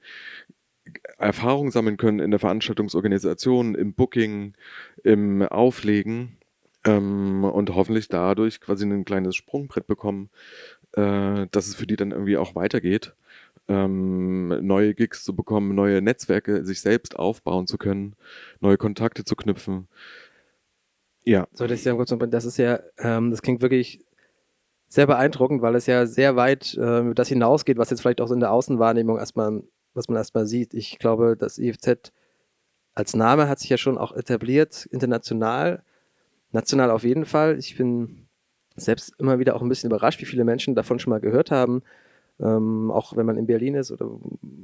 Erfahrung 1.19 1.71
sammeln 1.71 1.97
können 1.97 2.19
in 2.19 2.31
der 2.31 2.41
Veranstaltungsorganisation, 2.41 3.75
im 3.75 3.95
Booking, 3.95 4.55
im 5.03 5.43
Auflegen 5.43 6.37
ähm, 6.85 7.45
und 7.45 7.75
hoffentlich 7.75 8.09
dadurch 8.09 8.61
quasi 8.61 8.85
ein 8.85 9.05
kleines 9.05 9.37
Sprungbrett 9.37 9.87
bekommen, 9.87 10.31
äh, 10.93 11.47
dass 11.51 11.67
es 11.67 11.75
für 11.75 11.87
die 11.87 11.97
dann 11.97 12.13
irgendwie 12.13 12.37
auch 12.37 12.55
weitergeht. 12.55 13.15
Ähm, 13.67 14.49
neue 14.67 14.95
Gigs 14.95 15.25
zu 15.25 15.35
bekommen, 15.35 15.75
neue 15.75 16.03
Netzwerke 16.03 16.65
sich 16.65 16.81
selbst 16.81 17.17
aufbauen 17.19 17.67
zu 17.67 17.79
können, 17.79 18.15
neue 18.61 18.77
Kontakte 18.77 19.25
zu 19.25 19.37
knüpfen. 19.37 19.89
Ja. 21.25 21.49
So, 21.53 21.67
das 21.67 21.79
ist 21.79 21.87
ja, 21.87 21.95
das 22.27 22.45
ist 22.45 22.59
ja, 22.59 22.81
ähm, 22.99 23.31
das 23.31 23.41
klingt 23.41 23.63
wirklich 23.63 24.05
sehr 24.89 25.07
beeindruckend, 25.07 25.63
weil 25.63 25.75
es 25.75 25.87
ja 25.87 26.05
sehr 26.05 26.37
weit 26.37 26.75
äh, 26.75 27.15
das 27.15 27.29
hinausgeht, 27.29 27.79
was 27.79 27.89
jetzt 27.89 28.03
vielleicht 28.03 28.21
auch 28.21 28.29
so 28.29 28.35
in 28.35 28.41
der 28.41 28.53
Außenwahrnehmung 28.53 29.17
erstmal 29.17 29.63
was 29.95 30.09
man 30.09 30.17
erstmal 30.17 30.47
sieht. 30.47 30.75
Ich 30.75 30.99
glaube, 30.99 31.37
das 31.37 31.59
IFZ 31.59 32.13
als 32.95 33.15
Name 33.15 33.49
hat 33.49 33.59
sich 33.59 33.71
ja 33.71 33.77
schon 33.77 33.99
auch 33.99 34.13
etabliert, 34.13 34.87
international, 34.87 35.83
national 36.55 36.91
auf 36.91 37.05
jeden 37.05 37.27
Fall. 37.27 37.59
Ich 37.59 37.77
bin 37.77 38.29
selbst 38.77 39.13
immer 39.19 39.39
wieder 39.39 39.55
auch 39.57 39.63
ein 39.63 39.69
bisschen 39.69 39.91
überrascht, 39.91 40.21
wie 40.21 40.27
viele 40.27 40.45
Menschen 40.45 40.75
davon 40.75 40.99
schon 40.99 41.11
mal 41.11 41.21
gehört 41.21 41.51
haben. 41.51 41.83
Ähm, 42.41 42.91
auch 42.91 43.17
wenn 43.17 43.27
man 43.27 43.37
in 43.37 43.47
Berlin 43.47 43.75
ist 43.75 43.93
oder 43.93 44.11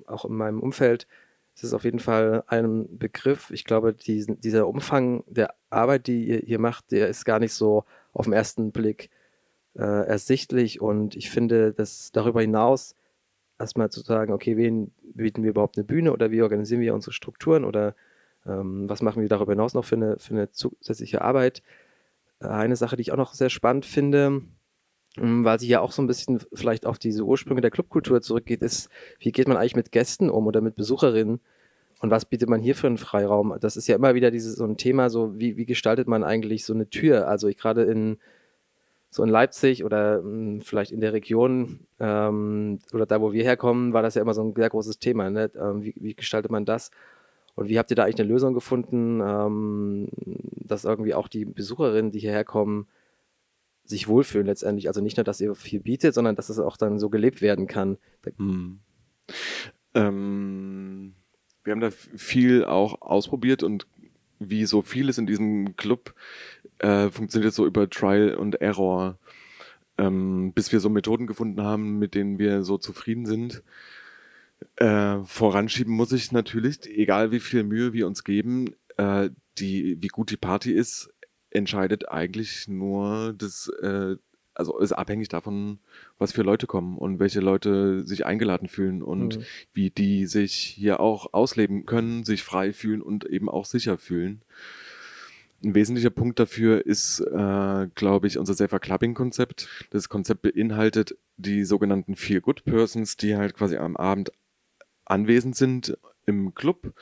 auch 0.07 0.25
in 0.25 0.35
meinem 0.35 0.61
Umfeld, 0.61 1.07
ist 1.55 1.65
es 1.65 1.75
auf 1.75 1.85
jeden 1.85 1.99
Fall 1.99 2.43
ein 2.47 2.99
Begriff. 2.99 3.51
Ich 3.51 3.65
glaube, 3.65 3.93
diesen, 3.93 4.41
dieser 4.41 4.67
Umfang 4.67 5.25
der 5.27 5.55
Arbeit, 5.69 6.07
die 6.07 6.25
ihr 6.27 6.39
hier 6.39 6.59
macht, 6.59 6.91
der 6.91 7.09
ist 7.09 7.25
gar 7.25 7.39
nicht 7.39 7.53
so 7.53 7.85
auf 8.13 8.25
den 8.25 8.33
ersten 8.33 8.73
Blick 8.73 9.11
äh, 9.75 9.83
ersichtlich. 9.83 10.81
Und 10.81 11.17
ich 11.17 11.31
finde, 11.31 11.73
dass 11.73 12.11
darüber 12.13 12.41
hinaus 12.41 12.97
erstmal 13.59 13.91
zu 13.91 14.01
sagen, 14.01 14.33
okay, 14.33 14.57
wen 14.57 14.93
bieten 15.15 15.43
wir 15.43 15.51
überhaupt 15.51 15.77
eine 15.77 15.85
Bühne 15.85 16.13
oder 16.13 16.31
wie 16.31 16.43
organisieren 16.43 16.81
wir 16.81 16.95
unsere 16.95 17.13
Strukturen 17.13 17.65
oder 17.65 17.95
ähm, 18.47 18.89
was 18.89 19.03
machen 19.03 19.23
wir 19.23 19.29
darüber 19.29 19.53
hinaus 19.53 19.75
noch 19.75 19.85
für 19.85 19.97
eine, 19.97 20.19
für 20.19 20.35
eine 20.35 20.51
zusätzliche 20.51 21.23
Arbeit. 21.23 21.63
Äh, 22.41 22.49
eine 22.49 22.77
Sache, 22.77 22.97
die 22.97 23.03
ich 23.03 23.13
auch 23.13 23.17
noch 23.17 23.35
sehr 23.35 23.51
spannend 23.51 23.87
finde, 23.87 24.43
ähm, 25.17 25.45
weil 25.45 25.59
sie 25.61 25.69
ja 25.69 25.81
auch 25.81 25.93
so 25.93 26.03
ein 26.03 26.07
bisschen 26.07 26.41
vielleicht 26.53 26.87
auf 26.87 26.99
diese 26.99 27.25
Ursprünge 27.25 27.61
der 27.61 27.71
Clubkultur 27.71 28.21
zurückgeht, 28.23 28.63
ist, 28.63 28.89
wie 29.19 29.33
geht 29.33 29.49
man 29.49 29.57
eigentlich 29.57 29.77
mit 29.77 29.93
Gästen 29.93 30.31
um 30.31 30.47
oder 30.47 30.61
mit 30.61 30.77
Besucherinnen? 30.77 31.41
Und 32.01 32.11
was 32.11 32.25
bietet 32.25 32.49
man 32.49 32.61
hier 32.61 32.75
für 32.75 32.87
einen 32.87 32.97
Freiraum? 32.97 33.55
Das 33.61 33.77
ist 33.77 33.87
ja 33.87 33.95
immer 33.97 34.15
wieder 34.15 34.31
dieses, 34.31 34.57
so 34.57 34.65
ein 34.65 34.79
Thema, 34.79 35.11
so 35.11 35.39
wie, 35.39 35.59
wie 35.59 35.67
gestaltet 35.67 36.09
man 36.09 36.25
eigentlich 36.25 36.65
so 36.65 36.73
eine 36.73 36.89
Tür? 36.89 37.29
Also 37.29 37.49
ich 37.49 37.59
gerade 37.59 37.83
in 37.83 38.19
so 39.11 39.25
in 39.25 39.29
Leipzig 39.29 39.85
oder 39.85 40.23
mh, 40.23 40.23
hm, 40.23 40.61
vielleicht 40.63 40.93
in 40.93 41.01
der 41.01 41.13
Region 41.13 41.81
ähm, 41.99 42.79
oder 42.95 43.07
da, 43.07 43.21
wo 43.21 43.33
wir 43.33 43.43
herkommen, 43.43 43.93
war 43.93 44.03
das 44.03 44.15
ja 44.15 44.23
immer 44.23 44.35
so 44.35 44.43
ein 44.43 44.55
sehr 44.55 44.71
großes 44.71 44.99
Thema. 44.99 45.29
Ne? 45.31 45.51
Ähm, 45.57 45.83
wie, 45.83 45.95
wie, 45.97 46.15
gestaltet 46.15 46.51
man 46.51 46.65
das? 46.65 46.91
Und 47.55 47.69
wie 47.69 47.79
habt 47.79 47.91
ihr 47.91 47.97
da 47.97 48.05
eigentlich 48.05 48.21
eine 48.21 48.29
Lösung 48.29 48.55
gefunden, 48.55 49.21
ähm, 49.21 50.09
dass 50.57 50.85
irgendwie 50.85 51.15
auch 51.15 51.29
die 51.29 51.45
Besucherinnen, 51.45 52.11
die 52.11 52.21
hierher 52.21 52.45
kommen, 52.45 52.87
sich 53.85 54.09
wohlfühlen 54.09 54.47
letztendlich? 54.47 54.89
Also 54.89 55.01
nicht 55.01 55.17
nur, 55.17 55.25
dass 55.25 55.41
ihr 55.41 55.55
viel 55.55 55.81
bietet, 55.81 56.15
sondern 56.15 56.37
dass 56.37 56.49
es 56.49 56.59
auch 56.59 56.77
dann 56.77 56.99
so 56.99 57.11
gelebt 57.11 57.43
werden 57.43 57.67
kann. 57.67 57.99
Hm. 58.37 58.81
Ähm, 59.95 61.15
wir 61.65 61.73
haben 61.73 61.81
da 61.81 61.91
viel 61.91 62.65
auch 62.65 63.03
ausprobiert 63.03 63.63
und 63.63 63.87
wie 64.39 64.65
so 64.65 64.83
vieles 64.83 65.19
in 65.19 65.27
diesem 65.27 65.77
Club 65.77 66.15
äh, 66.79 67.11
funktioniert 67.11 67.53
so 67.53 67.67
über 67.67 67.91
Trial 67.91 68.35
und 68.35 68.61
Error, 68.61 69.19
ähm, 69.99 70.53
bis 70.55 70.73
wir 70.73 70.81
so 70.81 70.89
Methoden 70.89 71.27
gefunden 71.27 71.63
haben, 71.63 71.99
mit 71.99 72.15
denen 72.15 72.39
wir 72.39 72.63
so 72.63 72.79
zufrieden 72.79 73.27
sind. 73.27 73.63
Äh, 74.77 75.25
voranschieben 75.25 75.93
muss 75.93 76.13
ich 76.13 76.33
natürlich, 76.33 76.87
egal 76.87 77.33
wie 77.33 77.41
viel 77.41 77.65
Mühe 77.65 77.93
wir 77.93 78.07
uns 78.07 78.25
geben, 78.25 78.75
äh, 78.97 79.31
die, 79.59 80.01
wie 80.01 80.09
gut 80.09 80.31
die 80.31 80.37
Party 80.37 80.73
ist, 80.73 81.11
entscheidet 81.51 82.09
eigentlich 82.09 82.69
nur 82.69 83.35
das, 83.37 83.69
äh, 83.83 84.17
also 84.55 84.79
ist 84.79 84.93
abhängig 84.93 85.29
davon, 85.29 85.79
was 86.19 86.33
für 86.33 86.43
Leute 86.43 86.67
kommen 86.67 86.99
und 86.99 87.19
welche 87.19 87.41
Leute 87.41 88.07
sich 88.07 88.27
eingeladen 88.27 88.69
fühlen 88.69 89.03
und 89.03 89.39
mhm. 89.39 89.43
wie 89.73 89.91
die 89.91 90.27
sich 90.27 90.55
hier 90.55 91.01
auch 91.01 91.33
ausleben 91.33 91.87
können, 91.87 92.25
sich 92.25 92.43
frei 92.43 92.73
fühlen 92.73 93.03
und 93.03 93.25
eben 93.25 93.49
auch 93.49 93.65
sicher 93.65 93.99
fühlen. 93.99 94.43
Ein 95.63 95.75
wesentlicher 95.75 96.11
Punkt 96.11 96.39
dafür 96.39 96.87
ist, 96.87 97.21
äh, 97.21 97.89
glaube 97.95 98.27
ich, 98.27 98.39
unser 98.39 98.55
Safer 98.55 98.81
Clubbing 98.81 99.13
Konzept. 99.13 99.69
Das 99.91 100.09
Konzept 100.09 100.41
beinhaltet 100.41 101.17
die 101.37 101.65
sogenannten 101.65 102.17
Feel 102.17 102.41
Good 102.41 102.65
Persons, 102.65 103.19
die 103.19 103.37
halt 103.37 103.55
quasi 103.55 103.77
am 103.77 103.97
Abend 103.97 104.33
anwesend 105.11 105.57
sind 105.57 105.97
im 106.27 106.55
Club. 106.55 106.95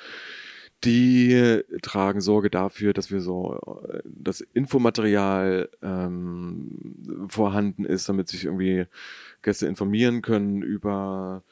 Die 0.85 1.63
tragen 1.83 2.21
Sorge 2.21 2.51
dafür, 2.51 2.93
dass 2.93 3.11
wir 3.11 3.21
so 3.21 3.59
äh, 3.89 4.01
das 4.05 4.41
Infomaterial 4.41 5.69
ähm, 5.83 7.27
vorhanden 7.29 7.85
ist, 7.85 8.09
damit 8.09 8.29
sich 8.29 8.45
irgendwie 8.45 8.87
Gäste 9.43 9.67
informieren 9.67 10.23
können 10.23 10.63
über 10.63 11.43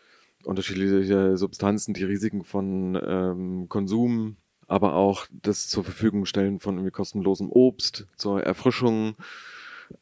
unterschiedliche 0.45 1.37
Substanzen, 1.37 1.93
die 1.93 2.05
Risiken 2.05 2.45
von 2.45 2.97
ähm, 3.05 3.69
Konsum 3.69 4.37
aber 4.67 4.95
auch 4.95 5.27
das 5.31 5.69
zur 5.69 5.85
Verfügung 5.85 6.27
stellen 6.27 6.59
von 6.59 6.75
irgendwie 6.75 6.91
kostenlosem 6.91 7.51
Obst 7.51 8.07
zur 8.17 8.43
Erfrischung, 8.43 9.17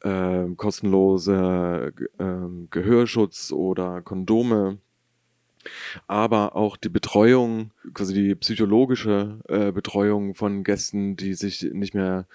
äh, 0.00 0.46
kostenlose 0.56 1.92
äh, 2.18 2.66
Gehörschutz 2.70 3.52
oder 3.52 4.00
Kondome, 4.02 4.78
aber 6.06 6.56
auch 6.56 6.76
die 6.76 6.88
Betreuung, 6.88 7.70
quasi 7.92 8.14
die 8.14 8.34
psychologische 8.34 9.38
äh, 9.48 9.72
Betreuung 9.72 10.34
von 10.34 10.64
Gästen, 10.64 11.16
die 11.16 11.34
sich 11.34 11.62
nicht 11.72 11.94
mehr 11.94 12.26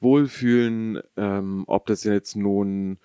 wohlfühlen, 0.00 1.00
ähm, 1.16 1.64
ob 1.66 1.86
das 1.86 2.04
jetzt 2.04 2.36
nun 2.36 2.98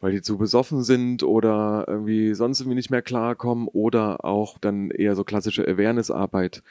weil 0.00 0.12
die 0.12 0.22
zu 0.22 0.38
besoffen 0.38 0.82
sind 0.82 1.22
oder 1.22 1.84
irgendwie 1.88 2.34
sonst 2.34 2.60
irgendwie 2.60 2.76
nicht 2.76 2.90
mehr 2.90 3.02
klarkommen 3.02 3.66
oder 3.68 4.24
auch 4.24 4.58
dann 4.58 4.90
eher 4.90 5.16
so 5.16 5.24
klassische 5.24 5.66
Awareness-Arbeit, 5.66 6.62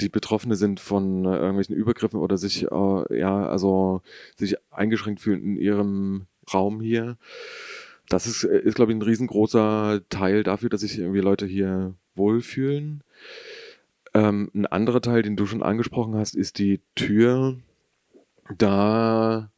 die 0.00 0.08
Betroffene 0.08 0.56
sind 0.56 0.80
von 0.80 1.24
äh, 1.24 1.36
irgendwelchen 1.36 1.76
Übergriffen 1.76 2.20
oder 2.20 2.36
sich, 2.36 2.64
äh, 2.70 3.18
ja, 3.18 3.46
also 3.46 4.02
sich 4.36 4.56
eingeschränkt 4.70 5.20
fühlen 5.20 5.42
in 5.42 5.56
ihrem 5.56 6.26
Raum 6.52 6.80
hier. 6.80 7.16
Das 8.08 8.26
ist, 8.26 8.44
äh, 8.44 8.60
ist 8.60 8.74
glaube 8.74 8.92
ich, 8.92 8.98
ein 8.98 9.02
riesengroßer 9.02 10.02
Teil 10.08 10.42
dafür, 10.42 10.68
dass 10.68 10.82
sich 10.82 10.98
irgendwie 10.98 11.20
Leute 11.20 11.46
hier 11.46 11.94
wohlfühlen. 12.14 13.02
Ähm, 14.14 14.50
ein 14.54 14.66
anderer 14.66 15.00
Teil, 15.00 15.22
den 15.22 15.36
du 15.36 15.46
schon 15.46 15.62
angesprochen 15.62 16.14
hast, 16.14 16.36
ist 16.36 16.58
die 16.58 16.80
Tür. 16.94 17.58
Da 18.56 19.50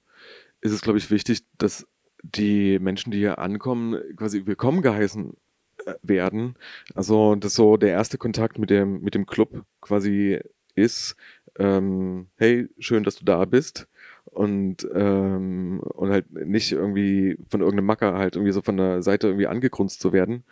ist 0.61 0.73
es, 0.73 0.81
glaube 0.81 0.99
ich, 0.99 1.11
wichtig, 1.11 1.45
dass 1.59 1.87
die 2.23 2.79
Menschen, 2.79 3.11
die 3.11 3.19
hier 3.19 3.39
ankommen, 3.39 4.01
quasi 4.17 4.47
willkommen 4.47 4.83
geheißen 4.83 5.37
äh, 5.85 5.95
werden. 6.03 6.55
Also 6.95 7.35
das 7.35 7.55
so 7.55 7.77
der 7.77 7.91
erste 7.91 8.19
Kontakt 8.19 8.59
mit 8.59 8.71
dem 8.71 9.01
mit 9.03 9.15
dem 9.15 9.27
Club 9.27 9.65
quasi 9.81 10.41
ist. 10.75 11.17
Ähm, 11.59 12.29
hey, 12.37 12.69
schön, 12.79 13.05
dass 13.05 13.17
du 13.17 13.25
da 13.25 13.45
bist 13.45 13.89
und 14.31 14.87
ähm, 14.95 15.81
und 15.81 16.11
halt 16.11 16.31
nicht 16.33 16.73
irgendwie 16.73 17.39
von 17.49 17.61
irgendeinem 17.61 17.87
Macker 17.87 18.15
halt 18.15 18.37
irgendwie 18.37 18.53
so 18.53 18.63
von 18.63 18.77
der 18.77 19.03
Seite 19.03 19.29
irgendwie 19.29 19.47
angegrunzt 19.47 20.01
zu 20.01 20.13
werden. 20.13 20.45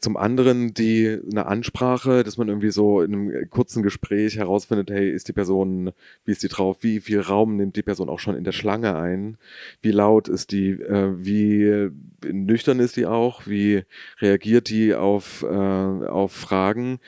Zum 0.00 0.16
anderen 0.16 0.72
die 0.72 1.18
eine 1.30 1.44
Ansprache, 1.44 2.24
dass 2.24 2.38
man 2.38 2.48
irgendwie 2.48 2.70
so 2.70 3.02
in 3.02 3.12
einem 3.12 3.50
kurzen 3.50 3.82
Gespräch 3.82 4.36
herausfindet, 4.38 4.90
hey, 4.90 5.10
ist 5.10 5.28
die 5.28 5.34
Person, 5.34 5.92
wie 6.24 6.32
ist 6.32 6.42
die 6.42 6.48
drauf, 6.48 6.78
wie 6.80 7.00
viel 7.00 7.20
Raum 7.20 7.56
nimmt 7.56 7.76
die 7.76 7.82
Person 7.82 8.08
auch 8.08 8.18
schon 8.18 8.34
in 8.34 8.44
der 8.44 8.52
Schlange 8.52 8.96
ein, 8.96 9.36
wie 9.82 9.90
laut 9.90 10.28
ist 10.28 10.52
die, 10.52 10.70
äh, 10.70 11.12
wie 11.18 11.90
nüchtern 12.24 12.80
ist 12.80 12.96
die 12.96 13.04
auch, 13.04 13.46
wie 13.46 13.84
reagiert 14.20 14.70
die 14.70 14.94
auf, 14.94 15.42
äh, 15.42 15.46
auf 15.46 16.32
Fragen 16.32 16.98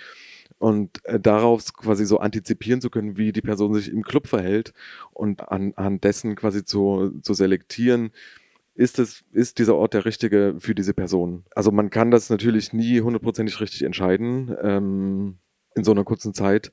und 0.63 1.05
äh, 1.07 1.19
darauf 1.19 1.73
quasi 1.73 2.07
so 2.07 2.19
antizipieren 2.19 2.81
zu 2.81 2.89
können, 2.89 3.17
wie 3.17 3.33
die 3.33 3.41
Person 3.41 3.75
sich 3.75 3.91
im 3.91 4.05
Club 4.05 4.29
verhält 4.29 4.73
und 5.13 5.49
anhand 5.49 6.05
dessen 6.05 6.37
quasi 6.37 6.65
zu, 6.65 7.19
zu 7.21 7.35
selektieren, 7.35 8.13
ist 8.77 9.01
es, 9.01 9.25
ist 9.33 9.59
dieser 9.59 9.75
Ort 9.75 9.93
der 9.95 10.05
richtige 10.05 10.55
für 10.61 10.77
diese 10.77 10.95
Person? 10.95 11.43
Also 11.57 11.73
man 11.73 11.91
kann 11.91 12.13
das 12.13 12.31
natürlich 12.31 12.73
nie 12.73 13.01
hundertprozentig 13.01 13.61
richtig 13.61 13.83
entscheiden 13.83 14.57
ähm, 14.63 15.39
in 15.75 15.83
so 15.83 15.91
einer 15.91 16.05
kurzen 16.05 16.33
Zeit. 16.33 16.73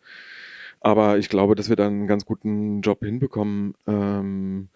Aber 0.81 1.17
ich 1.17 1.27
glaube, 1.27 1.55
dass 1.55 1.69
wir 1.69 1.75
dann 1.75 1.93
einen 1.93 2.07
ganz 2.07 2.25
guten 2.25 2.81
Job 2.81 3.03
hinbekommen. 3.03 3.73
Ähm, 3.87 4.69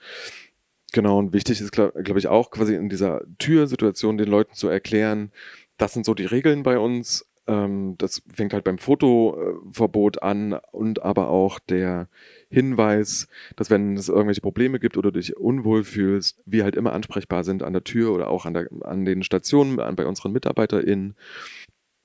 genau, 0.91 1.19
und 1.19 1.33
wichtig 1.33 1.61
ist, 1.61 1.71
glaube 1.71 2.01
glaub 2.01 2.17
ich, 2.17 2.29
auch 2.29 2.49
quasi 2.49 2.73
in 2.73 2.89
dieser 2.89 3.21
Türsituation 3.37 4.17
den 4.17 4.27
Leuten 4.27 4.55
zu 4.55 4.69
erklären, 4.69 5.31
das 5.77 5.93
sind 5.93 6.03
so 6.03 6.15
die 6.15 6.25
Regeln 6.25 6.63
bei 6.63 6.79
uns. 6.79 7.27
Ähm, 7.45 7.95
das 7.97 8.21
fängt 8.33 8.53
halt 8.53 8.63
beim 8.63 8.77
Fotoverbot 8.77 10.21
an 10.23 10.53
und 10.71 11.03
aber 11.03 11.29
auch 11.29 11.59
der 11.59 12.07
Hinweis, 12.49 13.27
dass 13.55 13.69
wenn 13.69 13.97
es 13.97 14.09
irgendwelche 14.09 14.41
Probleme 14.41 14.79
gibt 14.79 14.97
oder 14.97 15.11
du 15.11 15.19
dich 15.19 15.35
unwohl 15.35 15.83
fühlst, 15.83 16.41
wir 16.45 16.63
halt 16.63 16.75
immer 16.75 16.93
ansprechbar 16.93 17.43
sind 17.43 17.63
an 17.63 17.73
der 17.73 17.83
Tür 17.83 18.13
oder 18.13 18.29
auch 18.29 18.45
an, 18.45 18.53
der, 18.53 18.67
an 18.81 19.05
den 19.05 19.23
Stationen, 19.23 19.79
an, 19.79 19.95
bei 19.95 20.05
unseren 20.05 20.31
MitarbeiterInnen. 20.31 21.15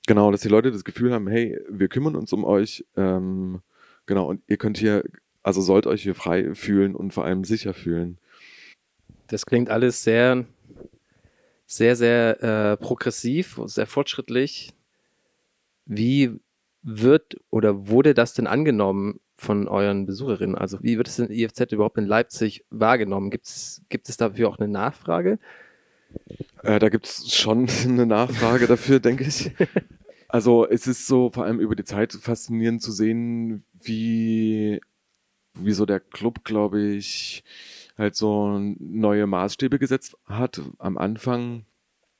Genau, 0.07 0.31
dass 0.31 0.41
die 0.41 0.49
Leute 0.49 0.71
das 0.71 0.83
Gefühl 0.83 1.13
haben, 1.13 1.27
hey, 1.27 1.59
wir 1.69 1.87
kümmern 1.87 2.15
uns 2.15 2.33
um 2.33 2.43
euch. 2.43 2.85
Ähm, 2.97 3.61
genau, 4.07 4.27
und 4.27 4.41
ihr 4.47 4.57
könnt 4.57 4.77
hier, 4.77 5.03
also 5.43 5.61
sollt 5.61 5.87
euch 5.87 6.03
hier 6.03 6.15
frei 6.15 6.53
fühlen 6.55 6.95
und 6.95 7.13
vor 7.13 7.25
allem 7.25 7.43
sicher 7.43 7.73
fühlen. 7.73 8.17
Das 9.27 9.45
klingt 9.45 9.69
alles 9.69 10.03
sehr, 10.03 10.45
sehr, 11.67 11.95
sehr 11.95 12.43
äh, 12.43 12.77
progressiv, 12.77 13.61
sehr 13.65 13.85
fortschrittlich. 13.85 14.73
Wie 15.89 16.39
wird 16.83 17.37
oder 17.49 17.87
wurde 17.87 18.13
das 18.13 18.35
denn 18.35 18.45
angenommen 18.45 19.19
von 19.37 19.67
euren 19.67 20.05
Besucherinnen? 20.05 20.55
Also 20.55 20.77
wie 20.83 20.97
wird 20.97 21.07
es 21.07 21.17
in 21.17 21.31
IFZ 21.31 21.71
überhaupt 21.71 21.97
in 21.97 22.05
Leipzig 22.05 22.63
wahrgenommen? 22.69 23.31
Gibt's, 23.31 23.81
gibt 23.89 24.07
es 24.07 24.15
dafür 24.15 24.49
auch 24.49 24.59
eine 24.59 24.67
Nachfrage? 24.67 25.39
Äh, 26.61 26.77
da 26.77 26.89
gibt 26.89 27.07
es 27.07 27.33
schon 27.33 27.67
eine 27.83 28.05
Nachfrage 28.05 28.67
dafür, 28.67 28.99
denke 29.01 29.23
ich. 29.23 29.51
Also 30.27 30.67
es 30.67 30.85
ist 30.85 31.07
so 31.07 31.31
vor 31.31 31.45
allem 31.45 31.59
über 31.59 31.75
die 31.75 31.85
Zeit 31.85 32.13
faszinierend 32.13 32.83
zu 32.83 32.91
sehen, 32.91 33.63
wie, 33.81 34.79
wie 35.55 35.73
so 35.73 35.87
der 35.87 35.99
Club, 35.99 36.43
glaube 36.43 36.81
ich, 36.81 37.43
halt 37.97 38.15
so 38.15 38.59
neue 38.59 39.25
Maßstäbe 39.25 39.79
gesetzt 39.79 40.15
hat 40.25 40.61
am 40.77 40.99
Anfang 40.99 41.65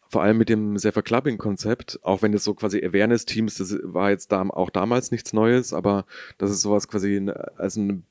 vor 0.10 0.24
allem 0.24 0.38
mit 0.38 0.50
dem 0.50 0.78
Sefer 0.78 1.04
Clubbing-Konzept, 1.04 2.00
auch 2.02 2.22
wenn 2.24 2.34
es 2.34 2.44
so 2.44 2.56
quasi 2.56 2.84
Awareness-Teams, 2.84 3.58
das 3.60 3.78
war 3.84 4.10
jetzt 4.10 4.32
da, 4.32 4.42
auch 4.42 4.72
damals 4.72 5.12
nichts 5.12 5.34
Neues, 5.34 5.72
aber 5.72 6.06
das 6.40 6.50
ist 6.52 6.62
sowas 6.62 6.88
quasi 6.88 7.30
als 7.58 7.76
ein 7.78 8.04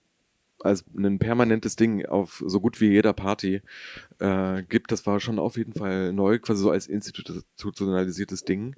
als 0.60 0.84
ein 0.96 1.20
permanentes 1.20 1.76
Ding 1.76 2.04
auf 2.06 2.42
so 2.44 2.60
gut 2.60 2.80
wie 2.80 2.88
jeder 2.88 3.12
Party 3.12 3.62
äh, 4.18 4.62
gibt, 4.64 4.90
das 4.90 5.06
war 5.06 5.20
schon 5.20 5.38
auf 5.38 5.56
jeden 5.56 5.72
Fall 5.72 6.12
neu, 6.12 6.38
quasi 6.40 6.62
so 6.62 6.70
als 6.70 6.88
institutionalisiertes 6.88 8.44
Ding. 8.44 8.74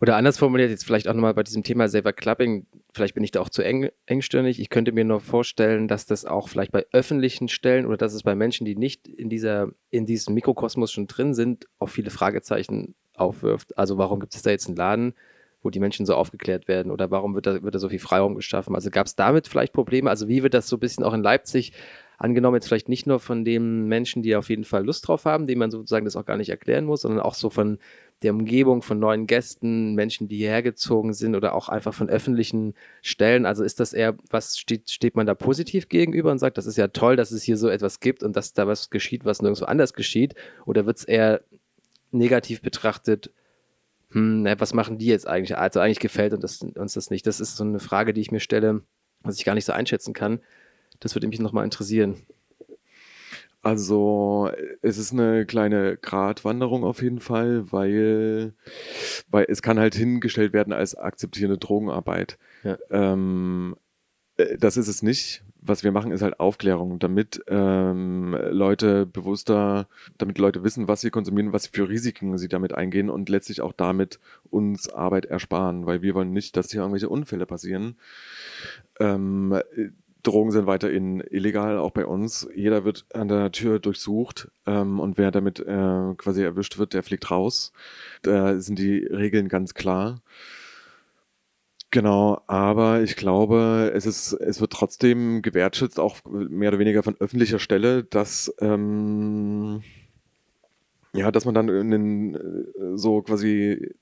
Oder 0.00 0.16
anders 0.16 0.38
formuliert, 0.38 0.70
jetzt 0.70 0.84
vielleicht 0.84 1.08
auch 1.08 1.14
nochmal 1.14 1.34
bei 1.34 1.42
diesem 1.42 1.64
Thema 1.64 1.88
selber 1.88 2.12
Clubbing, 2.12 2.66
vielleicht 2.94 3.14
bin 3.14 3.24
ich 3.24 3.32
da 3.32 3.40
auch 3.40 3.48
zu 3.48 3.62
eng, 3.62 3.90
engstirnig. 4.06 4.60
Ich 4.60 4.70
könnte 4.70 4.92
mir 4.92 5.04
nur 5.04 5.20
vorstellen, 5.20 5.88
dass 5.88 6.06
das 6.06 6.24
auch 6.24 6.48
vielleicht 6.48 6.70
bei 6.70 6.86
öffentlichen 6.92 7.48
Stellen 7.48 7.84
oder 7.84 7.96
dass 7.96 8.14
es 8.14 8.22
bei 8.22 8.36
Menschen, 8.36 8.64
die 8.64 8.76
nicht 8.76 9.08
in 9.08 9.28
dieser, 9.28 9.70
in 9.90 10.06
diesem 10.06 10.34
Mikrokosmos 10.34 10.92
schon 10.92 11.08
drin 11.08 11.34
sind, 11.34 11.66
auch 11.80 11.88
viele 11.88 12.10
Fragezeichen 12.10 12.94
aufwirft. 13.14 13.76
Also 13.76 13.98
warum 13.98 14.20
gibt 14.20 14.36
es 14.36 14.42
da 14.42 14.50
jetzt 14.50 14.68
einen 14.68 14.76
Laden, 14.76 15.14
wo 15.62 15.70
die 15.70 15.80
Menschen 15.80 16.06
so 16.06 16.14
aufgeklärt 16.14 16.68
werden 16.68 16.92
oder 16.92 17.10
warum 17.10 17.34
wird 17.34 17.46
da, 17.46 17.62
wird 17.64 17.74
da 17.74 17.80
so 17.80 17.88
viel 17.88 17.98
Freiraum 17.98 18.36
geschaffen? 18.36 18.76
Also 18.76 18.90
gab 18.90 19.08
es 19.08 19.16
damit 19.16 19.48
vielleicht 19.48 19.72
Probleme? 19.72 20.10
Also 20.10 20.28
wie 20.28 20.44
wird 20.44 20.54
das 20.54 20.68
so 20.68 20.76
ein 20.76 20.80
bisschen 20.80 21.02
auch 21.02 21.14
in 21.14 21.24
Leipzig 21.24 21.72
angenommen, 22.18 22.56
jetzt 22.56 22.66
vielleicht 22.66 22.88
nicht 22.88 23.06
nur 23.06 23.20
von 23.20 23.44
den 23.44 23.86
Menschen, 23.86 24.22
die 24.22 24.36
auf 24.36 24.48
jeden 24.48 24.64
Fall 24.64 24.84
Lust 24.84 25.06
drauf 25.06 25.24
haben, 25.24 25.46
denen 25.46 25.60
man 25.60 25.70
sozusagen 25.70 26.04
das 26.04 26.16
auch 26.16 26.26
gar 26.26 26.36
nicht 26.36 26.50
erklären 26.50 26.84
muss, 26.84 27.02
sondern 27.02 27.20
auch 27.20 27.34
so 27.34 27.48
von 27.48 27.78
der 28.22 28.32
Umgebung, 28.32 28.82
von 28.82 28.98
neuen 28.98 29.26
Gästen, 29.26 29.94
Menschen, 29.94 30.28
die 30.28 30.36
hierher 30.36 30.62
gezogen 30.62 31.12
sind 31.12 31.36
oder 31.36 31.54
auch 31.54 31.68
einfach 31.68 31.94
von 31.94 32.08
öffentlichen 32.08 32.74
Stellen. 33.00 33.46
Also 33.46 33.62
ist 33.62 33.78
das 33.78 33.92
eher, 33.92 34.16
was 34.30 34.58
steht, 34.58 34.90
steht 34.90 35.14
man 35.14 35.26
da 35.26 35.34
positiv 35.34 35.88
gegenüber 35.88 36.32
und 36.32 36.38
sagt, 36.38 36.58
das 36.58 36.66
ist 36.66 36.76
ja 36.76 36.88
toll, 36.88 37.16
dass 37.16 37.30
es 37.30 37.42
hier 37.42 37.56
so 37.56 37.68
etwas 37.68 38.00
gibt 38.00 38.22
und 38.22 38.34
dass 38.34 38.54
da 38.54 38.66
was 38.66 38.90
geschieht, 38.90 39.24
was 39.24 39.40
nirgendwo 39.40 39.66
anders 39.66 39.92
geschieht? 39.92 40.34
Oder 40.66 40.84
wird 40.86 40.98
es 40.98 41.04
eher 41.04 41.42
negativ 42.10 42.60
betrachtet, 42.60 43.30
hm, 44.10 44.46
was 44.58 44.74
machen 44.74 44.98
die 44.98 45.06
jetzt 45.06 45.28
eigentlich? 45.28 45.56
Also 45.56 45.80
eigentlich 45.80 46.00
gefällt 46.00 46.32
uns 46.32 46.42
das, 46.42 46.62
uns 46.62 46.94
das 46.94 47.10
nicht. 47.10 47.26
Das 47.26 47.40
ist 47.40 47.56
so 47.56 47.64
eine 47.64 47.78
Frage, 47.78 48.12
die 48.12 48.20
ich 48.20 48.32
mir 48.32 48.40
stelle, 48.40 48.82
was 49.22 49.38
ich 49.38 49.44
gar 49.44 49.54
nicht 49.54 49.66
so 49.66 49.72
einschätzen 49.72 50.14
kann. 50.14 50.40
Das 51.00 51.14
würde 51.14 51.28
mich 51.28 51.40
nochmal 51.40 51.64
interessieren. 51.64 52.16
Also 53.62 54.50
es 54.82 54.98
ist 54.98 55.12
eine 55.12 55.44
kleine 55.44 55.96
Gratwanderung 55.96 56.84
auf 56.84 57.02
jeden 57.02 57.18
Fall, 57.18 57.72
weil, 57.72 58.54
weil 59.30 59.46
es 59.48 59.62
kann 59.62 59.80
halt 59.80 59.94
hingestellt 59.94 60.52
werden 60.52 60.72
als 60.72 60.94
akzeptierende 60.94 61.58
Drogenarbeit. 61.58 62.38
Ja. 62.62 62.78
Ähm, 62.90 63.74
äh, 64.36 64.56
das 64.58 64.76
ist 64.76 64.88
es 64.88 65.02
nicht. 65.02 65.44
Was 65.60 65.82
wir 65.82 65.90
machen, 65.90 66.12
ist 66.12 66.22
halt 66.22 66.38
Aufklärung, 66.38 67.00
damit 67.00 67.42
ähm, 67.48 68.38
Leute 68.50 69.06
bewusster, 69.06 69.88
damit 70.16 70.38
Leute 70.38 70.62
wissen, 70.62 70.86
was 70.86 71.00
sie 71.00 71.10
konsumieren, 71.10 71.52
was 71.52 71.66
für 71.66 71.88
Risiken 71.88 72.38
sie 72.38 72.48
damit 72.48 72.72
eingehen 72.72 73.10
und 73.10 73.28
letztlich 73.28 73.60
auch 73.60 73.72
damit 73.72 74.20
uns 74.50 74.88
Arbeit 74.88 75.26
ersparen, 75.26 75.84
weil 75.84 76.00
wir 76.00 76.14
wollen 76.14 76.32
nicht, 76.32 76.56
dass 76.56 76.70
hier 76.70 76.82
irgendwelche 76.82 77.08
Unfälle 77.08 77.44
passieren. 77.44 77.96
Ähm, 79.00 79.60
Drogen 80.28 80.50
sind 80.50 80.66
weiterhin 80.66 81.20
illegal, 81.30 81.78
auch 81.78 81.90
bei 81.90 82.06
uns. 82.06 82.48
Jeder 82.54 82.84
wird 82.84 83.06
an 83.12 83.28
der 83.28 83.52
Tür 83.52 83.78
durchsucht 83.78 84.50
ähm, 84.66 85.00
und 85.00 85.18
wer 85.18 85.30
damit 85.30 85.60
äh, 85.60 86.14
quasi 86.16 86.42
erwischt 86.42 86.78
wird, 86.78 86.94
der 86.94 87.02
fliegt 87.02 87.30
raus. 87.30 87.72
Da 88.22 88.60
sind 88.60 88.78
die 88.78 88.98
Regeln 88.98 89.48
ganz 89.48 89.74
klar. 89.74 90.22
Genau, 91.90 92.42
aber 92.46 93.02
ich 93.02 93.16
glaube, 93.16 93.90
es 93.94 94.04
ist, 94.04 94.34
es 94.34 94.60
wird 94.60 94.72
trotzdem 94.72 95.40
gewertschätzt, 95.40 95.98
auch 95.98 96.18
mehr 96.26 96.68
oder 96.68 96.78
weniger 96.78 97.02
von 97.02 97.16
öffentlicher 97.18 97.58
Stelle, 97.58 98.04
dass 98.04 98.54
ähm, 98.60 99.82
ja, 101.14 101.30
dass 101.30 101.44
man 101.44 101.54
dann 101.54 101.68
in 101.68 101.90
den, 101.90 102.34
äh, 102.34 102.96
so 102.96 103.22
quasi 103.22 103.94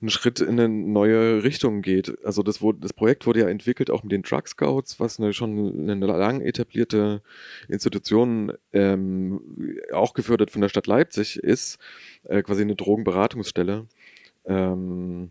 einen 0.00 0.10
Schritt 0.10 0.40
in 0.40 0.60
eine 0.60 0.68
neue 0.68 1.42
Richtung 1.42 1.82
geht. 1.82 2.24
Also 2.24 2.42
das, 2.42 2.60
wurde, 2.60 2.80
das 2.80 2.92
Projekt 2.92 3.26
wurde 3.26 3.40
ja 3.40 3.48
entwickelt 3.48 3.90
auch 3.90 4.02
mit 4.02 4.12
den 4.12 4.22
Drug 4.22 4.46
Scouts, 4.46 5.00
was 5.00 5.18
eine, 5.18 5.32
schon 5.32 5.88
eine 5.90 6.06
lang 6.06 6.40
etablierte 6.40 7.22
Institution, 7.68 8.52
ähm, 8.72 9.78
auch 9.92 10.14
gefördert 10.14 10.50
von 10.50 10.60
der 10.60 10.68
Stadt 10.68 10.86
Leipzig 10.86 11.38
ist, 11.38 11.78
äh, 12.24 12.42
quasi 12.42 12.62
eine 12.62 12.76
Drogenberatungsstelle. 12.76 13.86
Ähm, 14.44 15.30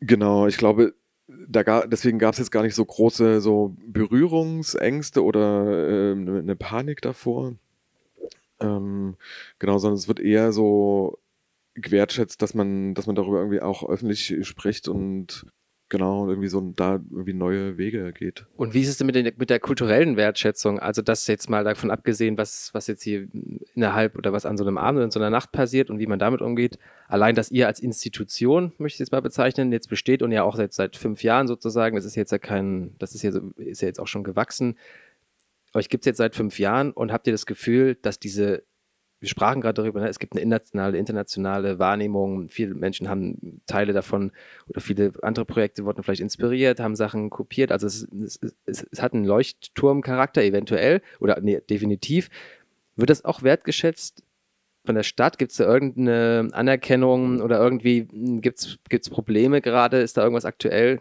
genau, 0.00 0.46
ich 0.46 0.56
glaube, 0.56 0.94
da 1.28 1.62
gar, 1.62 1.86
deswegen 1.86 2.18
gab 2.18 2.32
es 2.32 2.38
jetzt 2.38 2.50
gar 2.50 2.62
nicht 2.62 2.74
so 2.74 2.84
große 2.84 3.40
so 3.40 3.76
Berührungsängste 3.86 5.22
oder 5.22 5.88
äh, 5.88 6.12
eine 6.12 6.56
Panik 6.56 7.02
davor. 7.02 7.54
Ähm, 8.60 9.16
genau, 9.58 9.78
sondern 9.78 9.98
es 9.98 10.08
wird 10.08 10.20
eher 10.20 10.52
so 10.52 11.18
gewertschätzt, 11.80 12.42
dass 12.42 12.54
man, 12.54 12.94
dass 12.94 13.06
man 13.06 13.16
darüber 13.16 13.38
irgendwie 13.38 13.60
auch 13.60 13.88
öffentlich 13.88 14.46
spricht 14.46 14.88
und 14.88 15.46
genau 15.88 16.28
irgendwie 16.28 16.48
so 16.48 16.60
da 16.76 17.00
irgendwie 17.10 17.32
neue 17.32 17.78
Wege 17.78 18.12
geht. 18.12 18.46
Und 18.56 18.74
wie 18.74 18.82
ist 18.82 18.88
es 18.88 18.98
denn 18.98 19.06
mit, 19.06 19.14
den, 19.14 19.32
mit 19.36 19.50
der 19.50 19.58
kulturellen 19.58 20.16
Wertschätzung? 20.16 20.78
Also 20.78 21.02
das 21.02 21.26
jetzt 21.26 21.48
mal 21.48 21.64
davon 21.64 21.90
abgesehen, 21.90 22.36
was, 22.36 22.70
was 22.74 22.86
jetzt 22.86 23.02
hier 23.02 23.28
innerhalb 23.74 24.16
oder 24.16 24.32
was 24.32 24.44
an 24.44 24.58
so 24.58 24.64
einem 24.64 24.76
Abend 24.76 24.98
oder 24.98 25.04
in 25.06 25.10
so 25.10 25.20
einer 25.20 25.30
Nacht 25.30 25.50
passiert 25.52 25.90
und 25.90 25.98
wie 25.98 26.06
man 26.06 26.18
damit 26.18 26.42
umgeht. 26.42 26.78
Allein, 27.06 27.34
dass 27.34 27.50
ihr 27.50 27.66
als 27.66 27.80
Institution, 27.80 28.72
möchte 28.78 28.96
ich 28.96 29.00
jetzt 29.00 29.12
mal 29.12 29.22
bezeichnen, 29.22 29.72
jetzt 29.72 29.88
besteht 29.88 30.22
und 30.22 30.32
ja 30.32 30.42
auch 30.42 30.56
seit, 30.56 30.74
seit 30.74 30.96
fünf 30.96 31.22
Jahren 31.22 31.46
sozusagen, 31.46 31.96
das 31.96 32.04
ist 32.04 32.16
jetzt 32.16 32.32
ja 32.32 32.38
kein, 32.38 32.94
das 32.98 33.14
ist 33.14 33.22
ja, 33.22 33.32
ist 33.56 33.80
ja 33.80 33.88
jetzt 33.88 34.00
auch 34.00 34.08
schon 34.08 34.24
gewachsen. 34.24 34.76
Euch 35.74 35.88
gibt 35.88 36.02
es 36.02 36.06
jetzt 36.06 36.18
seit 36.18 36.34
fünf 36.34 36.58
Jahren 36.58 36.92
und 36.92 37.12
habt 37.12 37.26
ihr 37.26 37.32
das 37.32 37.46
Gefühl, 37.46 37.94
dass 37.94 38.18
diese 38.18 38.62
wir 39.20 39.28
sprachen 39.28 39.60
gerade 39.60 39.82
darüber, 39.82 40.00
ne? 40.00 40.08
es 40.08 40.18
gibt 40.18 40.34
eine 40.34 40.42
internationale, 40.42 40.96
internationale 40.96 41.78
Wahrnehmung. 41.78 42.48
Viele 42.48 42.74
Menschen 42.74 43.08
haben 43.08 43.60
Teile 43.66 43.92
davon 43.92 44.30
oder 44.68 44.80
viele 44.80 45.12
andere 45.22 45.44
Projekte 45.44 45.84
wurden 45.84 46.02
vielleicht 46.02 46.20
inspiriert, 46.20 46.78
haben 46.78 46.94
Sachen 46.94 47.30
kopiert. 47.30 47.72
Also 47.72 47.86
es, 47.86 48.06
es, 48.12 48.38
es, 48.66 48.86
es 48.90 49.02
hat 49.02 49.14
einen 49.14 49.24
Leuchtturmcharakter 49.24 50.42
eventuell 50.42 51.02
oder 51.18 51.40
nee, 51.40 51.60
definitiv. 51.68 52.30
Wird 52.94 53.10
das 53.10 53.24
auch 53.24 53.42
wertgeschätzt 53.42 54.22
von 54.84 54.94
der 54.94 55.02
Stadt? 55.02 55.38
Gibt 55.38 55.50
es 55.50 55.58
da 55.58 55.64
irgendeine 55.64 56.48
Anerkennung 56.52 57.40
oder 57.40 57.58
irgendwie 57.60 58.06
gibt 58.40 58.60
es 58.60 59.10
Probleme 59.10 59.60
gerade? 59.60 60.00
Ist 60.00 60.16
da 60.16 60.22
irgendwas 60.22 60.44
aktuell? 60.44 61.00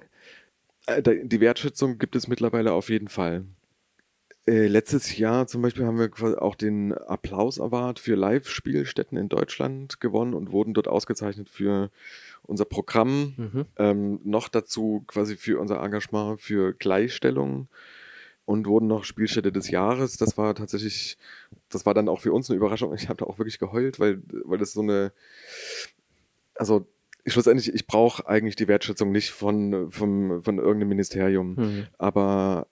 Äh, 0.88 1.04
die 1.24 1.40
Wertschätzung 1.40 2.00
gibt 2.00 2.16
es 2.16 2.28
mittlerweile 2.28 2.72
auf 2.72 2.90
jeden 2.90 3.10
Fall. 3.10 3.46
Äh, 4.48 4.68
letztes 4.68 5.18
Jahr 5.18 5.46
zum 5.46 5.62
Beispiel 5.62 5.86
haben 5.86 6.00
wir 6.00 6.42
auch 6.42 6.56
den 6.56 6.94
Applaus 6.94 7.60
Award 7.60 8.00
für 8.00 8.16
Live-Spielstätten 8.16 9.18
in 9.18 9.28
Deutschland 9.28 10.00
gewonnen 10.00 10.34
und 10.34 10.54
wurden 10.54 10.74
dort 10.74 10.88
ausgezeichnet 10.88 11.50
für 11.50 11.92
unser 12.44 12.64
Programm. 12.64 13.34
Mhm. 13.36 13.66
Ähm, 13.76 14.20
noch 14.24 14.48
dazu 14.48 15.04
quasi 15.06 15.36
für 15.36 15.60
unser 15.60 15.84
Engagement 15.84 16.40
für 16.40 16.74
Gleichstellung 16.74 17.68
und 18.46 18.68
wurden 18.68 18.88
noch 18.88 19.04
Spielstätte 19.04 19.52
des 19.52 19.70
Jahres. 19.70 20.16
Das 20.16 20.38
war 20.38 20.56
tatsächlich, 20.56 21.18
das 21.68 21.86
war 21.86 21.94
dann 21.94 22.08
auch 22.08 22.22
für 22.22 22.32
uns 22.32 22.50
eine 22.50 22.56
Überraschung. 22.56 22.94
Ich 22.94 23.10
habe 23.10 23.18
da 23.18 23.26
auch 23.26 23.40
wirklich 23.40 23.60
geheult, 23.60 24.00
weil, 24.00 24.22
weil 24.46 24.60
das 24.60 24.72
so 24.72 24.82
eine, 24.82 25.12
also 26.56 26.88
schlussendlich, 27.26 27.74
ich 27.74 27.86
brauche 27.86 28.26
eigentlich 28.26 28.56
die 28.56 28.70
Wertschätzung 28.70 29.12
nicht 29.12 29.32
von, 29.32 29.92
vom, 29.92 30.42
von 30.42 30.58
irgendeinem 30.58 30.88
Ministerium, 30.88 31.56
mhm. 31.56 31.88
aber 31.98 32.68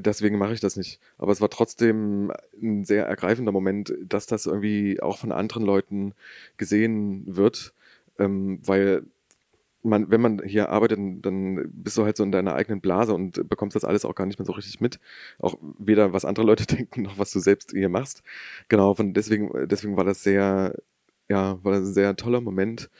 Deswegen 0.00 0.38
mache 0.38 0.54
ich 0.54 0.60
das 0.60 0.76
nicht. 0.76 1.00
Aber 1.18 1.32
es 1.32 1.40
war 1.40 1.50
trotzdem 1.50 2.32
ein 2.60 2.84
sehr 2.84 3.06
ergreifender 3.06 3.52
Moment, 3.52 3.94
dass 4.02 4.26
das 4.26 4.46
irgendwie 4.46 5.00
auch 5.00 5.18
von 5.18 5.32
anderen 5.32 5.64
Leuten 5.64 6.14
gesehen 6.56 7.24
wird, 7.26 7.74
ähm, 8.18 8.60
weil 8.64 9.04
man, 9.82 10.10
wenn 10.10 10.20
man 10.20 10.42
hier 10.44 10.70
arbeitet, 10.70 10.98
dann 11.24 11.70
bist 11.72 11.96
du 11.98 12.04
halt 12.04 12.16
so 12.16 12.24
in 12.24 12.32
deiner 12.32 12.54
eigenen 12.54 12.80
Blase 12.80 13.14
und 13.14 13.48
bekommst 13.48 13.76
das 13.76 13.84
alles 13.84 14.04
auch 14.04 14.14
gar 14.14 14.26
nicht 14.26 14.38
mehr 14.38 14.46
so 14.46 14.52
richtig 14.52 14.80
mit. 14.80 14.98
Auch 15.38 15.56
weder 15.78 16.12
was 16.12 16.24
andere 16.24 16.46
Leute 16.46 16.66
denken, 16.76 17.02
noch 17.02 17.18
was 17.18 17.30
du 17.30 17.40
selbst 17.40 17.72
hier 17.72 17.88
machst. 17.88 18.22
Genau, 18.68 18.94
von 18.94 19.14
deswegen, 19.14 19.68
deswegen 19.68 19.96
war 19.96 20.04
das 20.04 20.22
sehr, 20.22 20.74
ja, 21.28 21.62
war 21.64 21.72
das 21.72 21.82
ein 21.82 21.94
sehr 21.94 22.16
toller 22.16 22.40
Moment. 22.40 22.90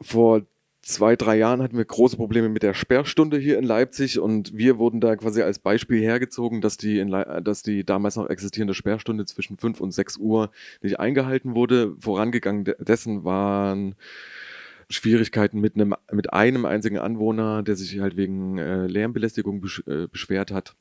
Vor 0.00 0.42
zwei, 0.82 1.16
drei 1.16 1.36
Jahren 1.36 1.62
hatten 1.62 1.76
wir 1.76 1.84
große 1.84 2.16
Probleme 2.16 2.48
mit 2.48 2.62
der 2.62 2.74
Sperrstunde 2.74 3.38
hier 3.38 3.58
in 3.58 3.64
Leipzig 3.64 4.18
und 4.18 4.56
wir 4.56 4.78
wurden 4.78 5.00
da 5.00 5.16
quasi 5.16 5.42
als 5.42 5.58
Beispiel 5.58 6.00
hergezogen, 6.00 6.60
dass 6.60 6.76
die, 6.76 6.98
in 6.98 7.10
dass 7.10 7.62
die 7.62 7.84
damals 7.84 8.16
noch 8.16 8.28
existierende 8.28 8.74
Sperrstunde 8.74 9.26
zwischen 9.26 9.58
5 9.58 9.80
und 9.80 9.92
6 9.92 10.16
Uhr 10.16 10.50
nicht 10.82 10.98
eingehalten 10.98 11.54
wurde. 11.54 11.94
Vorangegangen 12.00 12.64
dessen 12.78 13.24
waren 13.24 13.94
Schwierigkeiten 14.88 15.60
mit 15.60 15.76
einem, 15.76 15.94
mit 16.10 16.32
einem 16.32 16.64
einzigen 16.64 16.98
Anwohner, 16.98 17.62
der 17.62 17.76
sich 17.76 18.00
halt 18.00 18.16
wegen 18.16 18.58
äh, 18.58 18.86
Lärmbelästigung 18.86 19.60
besch 19.60 19.82
äh, 19.86 20.08
beschwert 20.08 20.50
hat. 20.50 20.74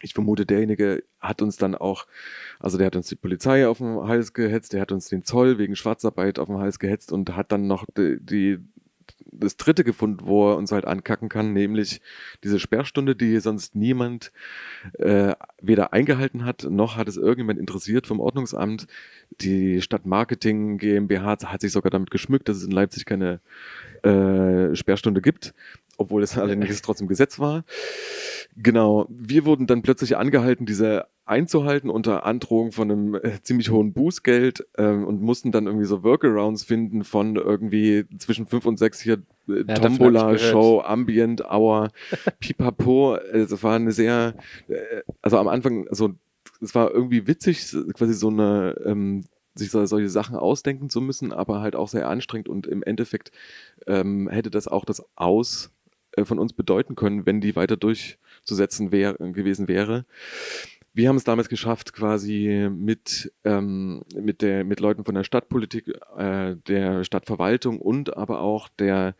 Ich 0.00 0.14
vermute, 0.14 0.46
derjenige 0.46 1.04
hat 1.20 1.42
uns 1.42 1.56
dann 1.56 1.74
auch, 1.74 2.06
also 2.58 2.78
der 2.78 2.86
hat 2.86 2.96
uns 2.96 3.08
die 3.08 3.16
Polizei 3.16 3.66
auf 3.66 3.78
den 3.78 4.02
Hals 4.06 4.32
gehetzt, 4.32 4.72
der 4.72 4.80
hat 4.80 4.92
uns 4.92 5.08
den 5.08 5.24
Zoll 5.24 5.58
wegen 5.58 5.76
Schwarzarbeit 5.76 6.38
auf 6.38 6.48
den 6.48 6.58
Hals 6.58 6.78
gehetzt 6.78 7.12
und 7.12 7.36
hat 7.36 7.52
dann 7.52 7.66
noch 7.66 7.84
die, 7.96 8.18
die 8.20 8.58
das 9.36 9.56
dritte 9.56 9.84
gefunden, 9.84 10.26
wo 10.26 10.50
er 10.50 10.56
uns 10.56 10.72
halt 10.72 10.84
ankacken 10.84 11.28
kann, 11.28 11.52
nämlich 11.52 12.00
diese 12.42 12.60
Sperrstunde, 12.60 13.16
die 13.16 13.38
sonst 13.40 13.74
niemand 13.74 14.32
äh, 14.98 15.34
weder 15.60 15.92
eingehalten 15.92 16.44
hat, 16.44 16.64
noch 16.70 16.96
hat 16.96 17.08
es 17.08 17.16
irgendjemand 17.16 17.58
interessiert 17.58 18.06
vom 18.06 18.20
Ordnungsamt. 18.20 18.86
Die 19.40 19.82
Stadtmarketing 19.82 20.78
GmbH 20.78 21.38
hat 21.44 21.60
sich 21.60 21.72
sogar 21.72 21.90
damit 21.90 22.10
geschmückt, 22.10 22.48
dass 22.48 22.58
es 22.58 22.64
in 22.64 22.70
Leipzig 22.70 23.04
keine 23.04 23.40
äh, 24.02 24.74
Sperrstunde 24.76 25.20
gibt, 25.20 25.54
obwohl 25.98 26.22
es 26.22 26.36
allerdings 26.38 26.82
trotzdem 26.82 27.08
Gesetz 27.08 27.38
war. 27.38 27.64
Genau, 28.56 29.06
wir 29.08 29.44
wurden 29.44 29.66
dann 29.66 29.82
plötzlich 29.82 30.16
angehalten, 30.16 30.66
diese 30.66 31.06
einzuhalten 31.26 31.88
unter 31.88 32.26
Androhung 32.26 32.72
von 32.72 32.90
einem 32.90 33.14
äh, 33.14 33.40
ziemlich 33.42 33.70
hohen 33.70 33.92
Bußgeld 33.92 34.66
ähm, 34.76 35.06
und 35.06 35.22
mussten 35.22 35.52
dann 35.52 35.66
irgendwie 35.66 35.86
so 35.86 36.02
Workarounds 36.02 36.64
finden 36.64 37.02
von 37.02 37.36
irgendwie 37.36 38.04
zwischen 38.18 38.46
fünf 38.46 38.66
und 38.66 38.78
sechs 38.78 39.00
hier 39.00 39.22
äh, 39.48 39.64
ja, 39.66 39.74
Tombola, 39.74 40.36
Show, 40.36 40.82
Ambient, 40.84 41.42
Hour, 41.42 41.90
Pipapo. 42.40 43.16
Es 43.16 43.52
äh, 43.52 43.62
war 43.62 43.76
eine 43.76 43.92
sehr, 43.92 44.34
äh, 44.68 45.02
also 45.22 45.38
am 45.38 45.48
Anfang, 45.48 45.88
also 45.88 46.10
es 46.60 46.74
war 46.74 46.90
irgendwie 46.90 47.26
witzig, 47.26 47.74
quasi 47.94 48.12
so 48.12 48.28
eine 48.28 48.76
ähm, 48.84 49.24
sich 49.54 49.70
so, 49.70 49.84
solche 49.86 50.08
Sachen 50.08 50.36
ausdenken 50.36 50.90
zu 50.90 51.00
müssen, 51.00 51.32
aber 51.32 51.60
halt 51.60 51.76
auch 51.76 51.88
sehr 51.88 52.08
anstrengend 52.08 52.48
und 52.48 52.66
im 52.66 52.82
Endeffekt 52.82 53.30
ähm, 53.86 54.28
hätte 54.28 54.50
das 54.50 54.68
auch 54.68 54.84
das 54.84 55.02
Aus 55.16 55.73
von 56.22 56.38
uns 56.38 56.52
bedeuten 56.52 56.94
können, 56.94 57.26
wenn 57.26 57.40
die 57.40 57.56
weiter 57.56 57.76
durchzusetzen 57.76 58.92
wär, 58.92 59.14
gewesen 59.14 59.68
wäre. 59.68 60.04
Wir 60.92 61.08
haben 61.08 61.16
es 61.16 61.24
damals 61.24 61.48
geschafft, 61.48 61.92
quasi 61.92 62.68
mit, 62.70 63.32
ähm, 63.42 64.04
mit, 64.14 64.42
der, 64.42 64.62
mit 64.62 64.78
Leuten 64.78 65.04
von 65.04 65.16
der 65.16 65.24
Stadtpolitik, 65.24 65.88
äh, 66.16 66.54
der 66.68 67.02
Stadtverwaltung 67.02 67.80
und 67.80 68.16
aber 68.16 68.40
auch 68.40 68.68
der, 68.78 69.16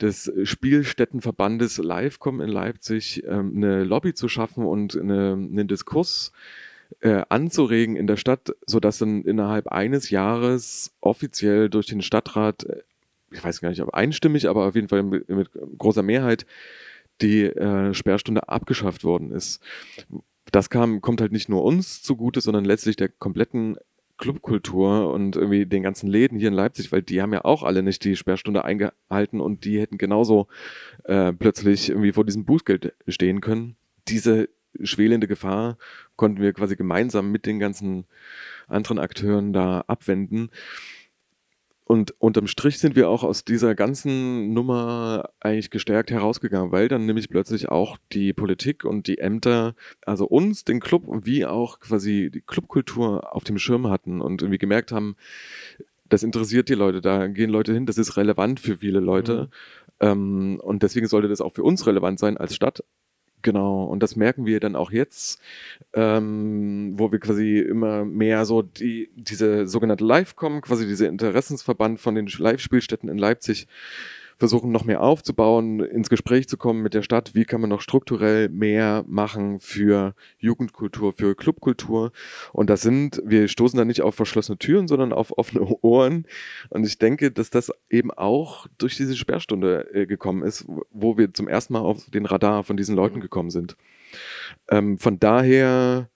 des 0.00 0.32
Spielstättenverbandes 0.44 1.78
Livecom 1.78 2.40
in 2.40 2.48
Leipzig 2.48 3.24
ähm, 3.26 3.54
eine 3.56 3.82
Lobby 3.82 4.14
zu 4.14 4.28
schaffen 4.28 4.64
und 4.64 4.96
eine, 4.96 5.32
einen 5.32 5.66
Diskurs 5.66 6.30
äh, 7.00 7.22
anzuregen 7.28 7.96
in 7.96 8.06
der 8.06 8.16
Stadt, 8.16 8.54
sodass 8.66 8.98
dann 8.98 9.22
innerhalb 9.22 9.68
eines 9.68 10.10
Jahres 10.10 10.92
offiziell 11.00 11.68
durch 11.68 11.86
den 11.86 12.02
Stadtrat, 12.02 12.64
äh, 12.64 12.82
ich 13.30 13.42
weiß 13.42 13.60
gar 13.60 13.70
nicht, 13.70 13.82
ob 13.82 13.94
einstimmig, 13.94 14.48
aber 14.48 14.66
auf 14.66 14.74
jeden 14.74 14.88
Fall 14.88 15.02
mit, 15.02 15.28
mit 15.28 15.50
großer 15.78 16.02
Mehrheit, 16.02 16.46
die 17.22 17.44
äh, 17.44 17.94
Sperrstunde 17.94 18.48
abgeschafft 18.48 19.04
worden 19.04 19.32
ist 19.32 19.60
das 20.52 20.70
kam, 20.70 21.00
kommt 21.00 21.20
halt 21.20 21.32
nicht 21.32 21.48
nur 21.48 21.64
uns 21.64 22.02
zugute, 22.02 22.40
sondern 22.40 22.64
letztlich 22.64 22.96
der 22.96 23.08
kompletten 23.08 23.76
Clubkultur 24.18 25.12
und 25.12 25.36
irgendwie 25.36 25.66
den 25.66 25.82
ganzen 25.82 26.08
Läden 26.08 26.38
hier 26.38 26.48
in 26.48 26.54
Leipzig, 26.54 26.90
weil 26.90 27.02
die 27.02 27.20
haben 27.20 27.32
ja 27.32 27.44
auch 27.44 27.62
alle 27.62 27.82
nicht 27.82 28.02
die 28.04 28.16
Sperrstunde 28.16 28.64
eingehalten 28.64 29.40
und 29.40 29.64
die 29.64 29.78
hätten 29.78 29.98
genauso 29.98 30.46
äh, 31.04 31.32
plötzlich 31.32 31.90
irgendwie 31.90 32.12
vor 32.12 32.24
diesem 32.24 32.44
Bußgeld 32.44 32.94
stehen 33.08 33.40
können. 33.40 33.76
Diese 34.08 34.48
schwelende 34.82 35.26
Gefahr 35.26 35.76
konnten 36.16 36.40
wir 36.40 36.52
quasi 36.54 36.76
gemeinsam 36.76 37.30
mit 37.30 37.44
den 37.44 37.58
ganzen 37.58 38.06
anderen 38.68 38.98
Akteuren 38.98 39.52
da 39.52 39.84
abwenden. 39.86 40.50
Und 41.88 42.20
unterm 42.20 42.48
Strich 42.48 42.80
sind 42.80 42.96
wir 42.96 43.08
auch 43.08 43.22
aus 43.22 43.44
dieser 43.44 43.76
ganzen 43.76 44.52
Nummer 44.52 45.30
eigentlich 45.38 45.70
gestärkt 45.70 46.10
herausgegangen, 46.10 46.72
weil 46.72 46.88
dann 46.88 47.06
nämlich 47.06 47.28
plötzlich 47.28 47.68
auch 47.68 47.96
die 48.12 48.32
Politik 48.32 48.84
und 48.84 49.06
die 49.06 49.18
Ämter, 49.18 49.76
also 50.04 50.26
uns, 50.26 50.64
den 50.64 50.80
Club, 50.80 51.04
wie 51.24 51.46
auch 51.46 51.78
quasi 51.78 52.28
die 52.34 52.40
Clubkultur 52.40 53.32
auf 53.32 53.44
dem 53.44 53.56
Schirm 53.56 53.88
hatten 53.88 54.20
und 54.20 54.42
irgendwie 54.42 54.58
gemerkt 54.58 54.90
haben, 54.90 55.14
das 56.08 56.24
interessiert 56.24 56.68
die 56.68 56.74
Leute, 56.74 57.00
da 57.00 57.28
gehen 57.28 57.50
Leute 57.50 57.72
hin, 57.72 57.86
das 57.86 57.98
ist 57.98 58.16
relevant 58.16 58.58
für 58.58 58.78
viele 58.78 58.98
Leute. 58.98 59.48
Mhm. 60.00 60.06
Ähm, 60.08 60.60
und 60.64 60.82
deswegen 60.82 61.06
sollte 61.06 61.28
das 61.28 61.40
auch 61.40 61.52
für 61.52 61.62
uns 61.62 61.86
relevant 61.86 62.18
sein 62.18 62.36
als 62.36 62.56
Stadt, 62.56 62.82
Genau, 63.42 63.84
und 63.84 64.02
das 64.02 64.16
merken 64.16 64.44
wir 64.46 64.60
dann 64.60 64.74
auch 64.76 64.90
jetzt, 64.90 65.40
ähm, 65.92 66.94
wo 66.96 67.12
wir 67.12 67.20
quasi 67.20 67.58
immer 67.58 68.04
mehr 68.04 68.44
so 68.44 68.62
die, 68.62 69.10
diese 69.14 69.66
sogenannte 69.66 70.04
Live-Com, 70.04 70.62
quasi 70.62 70.86
diese 70.86 71.06
Interessensverband 71.06 72.00
von 72.00 72.14
den 72.14 72.26
Live-Spielstätten 72.26 73.08
in 73.08 73.18
Leipzig, 73.18 73.68
versuchen 74.38 74.70
noch 74.70 74.84
mehr 74.84 75.00
aufzubauen, 75.00 75.80
ins 75.80 76.10
Gespräch 76.10 76.48
zu 76.48 76.56
kommen 76.56 76.82
mit 76.82 76.94
der 76.94 77.02
Stadt, 77.02 77.34
wie 77.34 77.44
kann 77.44 77.60
man 77.60 77.70
noch 77.70 77.80
strukturell 77.80 78.48
mehr 78.50 79.04
machen 79.06 79.60
für 79.60 80.14
Jugendkultur, 80.38 81.12
für 81.12 81.34
Clubkultur. 81.34 82.12
Und 82.52 82.68
das 82.68 82.82
sind, 82.82 83.22
wir 83.24 83.48
stoßen 83.48 83.78
da 83.78 83.84
nicht 83.84 84.02
auf 84.02 84.14
verschlossene 84.14 84.58
Türen, 84.58 84.88
sondern 84.88 85.12
auf 85.12 85.36
offene 85.38 85.64
Ohren. 85.82 86.26
Und 86.68 86.86
ich 86.86 86.98
denke, 86.98 87.30
dass 87.30 87.50
das 87.50 87.72
eben 87.88 88.10
auch 88.10 88.66
durch 88.78 88.96
diese 88.96 89.16
Sperrstunde 89.16 89.92
äh, 89.94 90.06
gekommen 90.06 90.42
ist, 90.42 90.66
wo 90.90 91.16
wir 91.16 91.32
zum 91.32 91.48
ersten 91.48 91.72
Mal 91.72 91.80
auf 91.80 92.10
den 92.10 92.26
Radar 92.26 92.64
von 92.64 92.76
diesen 92.76 92.94
Leuten 92.94 93.16
mhm. 93.16 93.22
gekommen 93.22 93.50
sind. 93.50 93.76
Ähm, 94.68 94.98
von 94.98 95.18
daher 95.18 96.10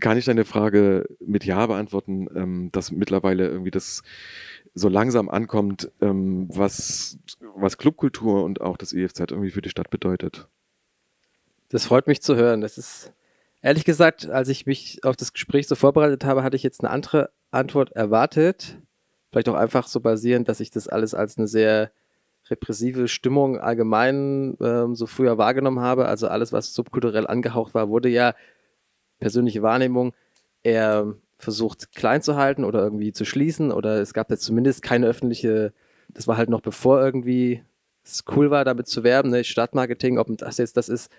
kann 0.00 0.18
ich 0.18 0.26
deine 0.26 0.44
Frage 0.44 1.06
mit 1.20 1.44
Ja 1.44 1.66
beantworten, 1.66 2.28
ähm, 2.34 2.68
dass 2.72 2.92
mittlerweile 2.92 3.48
irgendwie 3.48 3.70
das 3.70 4.02
so 4.74 4.88
langsam 4.88 5.28
ankommt, 5.28 5.90
ähm, 6.00 6.48
was, 6.50 7.18
was 7.56 7.78
Clubkultur 7.78 8.44
und 8.44 8.60
auch 8.60 8.76
das 8.76 8.92
EFZ 8.92 9.20
irgendwie 9.20 9.50
für 9.50 9.62
die 9.62 9.70
Stadt 9.70 9.90
bedeutet. 9.90 10.48
Das 11.68 11.84
freut 11.84 12.06
mich 12.06 12.22
zu 12.22 12.36
hören. 12.36 12.60
Das 12.60 12.78
ist, 12.78 13.12
ehrlich 13.62 13.84
gesagt, 13.84 14.28
als 14.28 14.48
ich 14.48 14.66
mich 14.66 15.04
auf 15.04 15.16
das 15.16 15.32
Gespräch 15.32 15.68
so 15.68 15.74
vorbereitet 15.74 16.24
habe, 16.24 16.42
hatte 16.42 16.56
ich 16.56 16.62
jetzt 16.62 16.82
eine 16.82 16.90
andere 16.90 17.30
Antwort 17.50 17.92
erwartet. 17.92 18.78
Vielleicht 19.30 19.48
auch 19.48 19.54
einfach 19.54 19.86
so 19.86 20.00
basierend, 20.00 20.48
dass 20.48 20.60
ich 20.60 20.70
das 20.70 20.88
alles 20.88 21.14
als 21.14 21.36
eine 21.36 21.46
sehr 21.46 21.90
repressive 22.50 23.08
Stimmung 23.08 23.58
allgemein 23.58 24.56
ähm, 24.60 24.94
so 24.94 25.06
früher 25.06 25.36
wahrgenommen 25.36 25.80
habe. 25.80 26.06
Also 26.06 26.28
alles, 26.28 26.52
was 26.52 26.72
subkulturell 26.72 27.26
angehaucht 27.26 27.74
war, 27.74 27.88
wurde 27.88 28.08
ja 28.08 28.34
persönliche 29.18 29.62
Wahrnehmung 29.62 30.14
eher 30.62 31.14
versucht 31.38 31.94
klein 31.94 32.20
zu 32.22 32.36
halten 32.36 32.64
oder 32.64 32.80
irgendwie 32.82 33.12
zu 33.12 33.24
schließen 33.24 33.70
oder 33.72 34.00
es 34.00 34.12
gab 34.12 34.30
jetzt 34.30 34.42
zumindest 34.42 34.82
keine 34.82 35.06
öffentliche, 35.06 35.72
das 36.08 36.26
war 36.26 36.36
halt 36.36 36.50
noch 36.50 36.60
bevor 36.60 37.00
irgendwie 37.00 37.62
es 38.04 38.24
cool 38.34 38.50
war, 38.50 38.64
damit 38.64 38.88
zu 38.88 39.04
werben, 39.04 39.30
ne? 39.30 39.44
Stadtmarketing, 39.44 40.18
ob 40.18 40.28
das 40.38 40.58
jetzt 40.58 40.76
das 40.76 40.88
ist, 40.88 41.12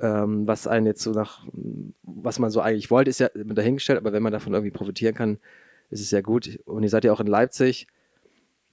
ähm, 0.00 0.46
was 0.46 0.66
einen 0.66 0.86
jetzt 0.86 1.02
so 1.02 1.12
nach, 1.12 1.46
was 2.02 2.38
man 2.38 2.50
so 2.50 2.60
eigentlich 2.60 2.90
wollte, 2.90 3.10
ist 3.10 3.20
ja 3.20 3.28
dahingestellt, 3.34 3.98
aber 3.98 4.12
wenn 4.12 4.22
man 4.22 4.32
davon 4.32 4.52
irgendwie 4.52 4.70
profitieren 4.70 5.14
kann, 5.14 5.38
ist 5.90 6.00
es 6.00 6.10
ja 6.10 6.20
gut. 6.20 6.60
Und 6.66 6.82
ihr 6.82 6.88
seid 6.88 7.04
ja 7.04 7.12
auch 7.12 7.20
in 7.20 7.26
Leipzig. 7.26 7.86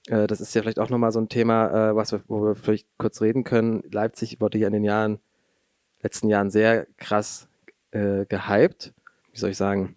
Äh, 0.08 0.26
das 0.26 0.40
ist 0.40 0.54
ja 0.54 0.62
vielleicht 0.62 0.78
auch 0.78 0.90
nochmal 0.90 1.12
so 1.12 1.20
ein 1.20 1.28
Thema, 1.28 1.90
äh, 1.90 1.96
was 1.96 2.12
wir, 2.12 2.22
wo 2.28 2.44
wir 2.44 2.54
vielleicht 2.54 2.86
kurz 2.98 3.20
reden 3.20 3.44
können. 3.44 3.82
Leipzig 3.90 4.40
wurde 4.40 4.58
ja 4.58 4.66
in 4.66 4.72
den 4.72 4.84
Jahren, 4.84 5.20
letzten 6.02 6.28
Jahren 6.28 6.50
sehr 6.50 6.86
krass 6.96 7.48
äh, 7.92 8.26
gehypt. 8.26 8.92
Wie 9.32 9.38
soll 9.38 9.50
ich 9.50 9.56
sagen? 9.56 9.96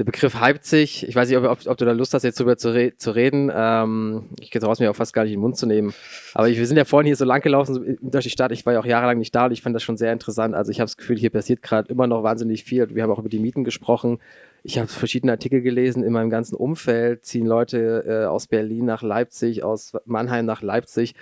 Der 0.00 0.04
Begriff 0.04 0.34
sich. 0.62 1.06
Ich 1.06 1.14
weiß 1.14 1.28
nicht, 1.28 1.36
ob, 1.36 1.66
ob, 1.66 1.76
du 1.76 1.84
da 1.84 1.92
Lust 1.92 2.14
hast, 2.14 2.22
jetzt 2.22 2.40
darüber 2.40 2.56
zu, 2.56 2.72
re 2.72 2.94
zu 2.96 3.10
reden. 3.10 3.52
Ähm, 3.54 4.30
ich 4.40 4.50
gehe 4.50 4.62
raus, 4.62 4.80
mir 4.80 4.90
auch 4.90 4.96
fast 4.96 5.12
gar 5.12 5.24
nicht 5.24 5.32
in 5.34 5.36
den 5.36 5.42
Mund 5.42 5.58
zu 5.58 5.66
nehmen. 5.66 5.92
Aber 6.32 6.48
ich, 6.48 6.56
wir 6.56 6.66
sind 6.66 6.78
ja 6.78 6.86
vorhin 6.86 7.06
hier 7.06 7.16
so 7.16 7.26
lang 7.26 7.42
gelaufen 7.42 7.98
durch 8.00 8.24
die 8.24 8.30
Stadt. 8.30 8.50
Ich 8.50 8.64
war 8.64 8.72
ja 8.72 8.80
auch 8.80 8.86
jahrelang 8.86 9.18
nicht 9.18 9.34
da 9.34 9.44
und 9.44 9.52
ich 9.52 9.60
fand 9.60 9.76
das 9.76 9.82
schon 9.82 9.98
sehr 9.98 10.10
interessant. 10.12 10.54
Also 10.54 10.70
ich 10.70 10.80
habe 10.80 10.86
das 10.86 10.96
Gefühl, 10.96 11.18
hier 11.18 11.28
passiert 11.28 11.60
gerade 11.60 11.90
immer 11.90 12.06
noch 12.06 12.22
wahnsinnig 12.22 12.64
viel. 12.64 12.94
Wir 12.94 13.02
haben 13.02 13.10
auch 13.10 13.18
über 13.18 13.28
die 13.28 13.40
Mieten 13.40 13.62
gesprochen. 13.62 14.20
Ich 14.62 14.78
habe 14.78 14.88
verschiedene 14.88 15.32
Artikel 15.32 15.60
gelesen. 15.60 16.02
In 16.02 16.14
meinem 16.14 16.30
ganzen 16.30 16.54
Umfeld 16.54 17.26
ziehen 17.26 17.46
Leute 17.46 18.04
äh, 18.06 18.24
aus 18.24 18.46
Berlin 18.46 18.86
nach 18.86 19.02
Leipzig, 19.02 19.64
aus 19.64 19.92
Mannheim 20.06 20.46
nach 20.46 20.62
Leipzig. 20.62 21.14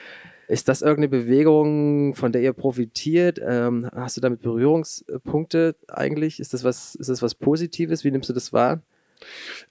Ist 0.48 0.68
das 0.68 0.80
irgendeine 0.80 1.08
Bewegung, 1.08 2.14
von 2.14 2.32
der 2.32 2.40
ihr 2.40 2.54
profitiert? 2.54 3.38
Ähm, 3.42 3.86
hast 3.92 4.16
du 4.16 4.22
damit 4.22 4.40
Berührungspunkte 4.40 5.76
eigentlich? 5.88 6.40
Ist 6.40 6.54
das 6.54 6.64
was, 6.64 6.94
ist 6.94 7.10
das 7.10 7.20
was 7.20 7.34
Positives? 7.34 8.02
Wie 8.02 8.10
nimmst 8.10 8.30
du 8.30 8.32
das 8.32 8.50
wahr? 8.54 8.80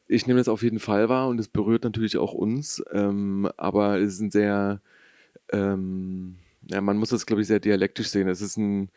Ich 0.08 0.28
nehme 0.28 0.40
das 0.40 0.48
auf 0.48 0.62
jeden 0.62 0.78
Fall 0.80 1.10
wahr 1.10 1.30
und 1.30 1.40
es 1.40 1.48
berührt 1.48 1.84
natürlich 1.84 2.18
auch 2.18 2.34
uns, 2.34 2.84
ähm, 2.92 3.50
aber 3.58 4.00
es 4.00 4.14
ist 4.14 4.20
ein 4.20 4.32
sehr, 4.32 4.82
ähm, 5.52 6.38
ja, 6.70 6.80
man 6.82 6.98
muss 6.98 7.10
das, 7.10 7.26
glaube 7.26 7.42
ich, 7.42 7.48
sehr 7.48 7.60
dialektisch 7.60 8.10
sehen. 8.10 8.28
Es 8.28 8.42
ist 8.42 8.58
ein, 8.58 8.90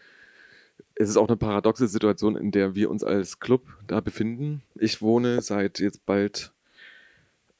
es 0.96 1.08
ist 1.08 1.16
auch 1.16 1.28
eine 1.28 1.36
paradoxe 1.38 1.88
Situation, 1.88 2.36
in 2.36 2.50
der 2.50 2.74
wir 2.74 2.90
uns 2.90 3.04
als 3.04 3.40
Club 3.40 3.66
da 3.86 4.00
befinden. 4.00 4.62
Ich 4.74 5.00
wohne 5.00 5.40
seit 5.40 5.78
jetzt 5.78 6.04
bald 6.04 6.52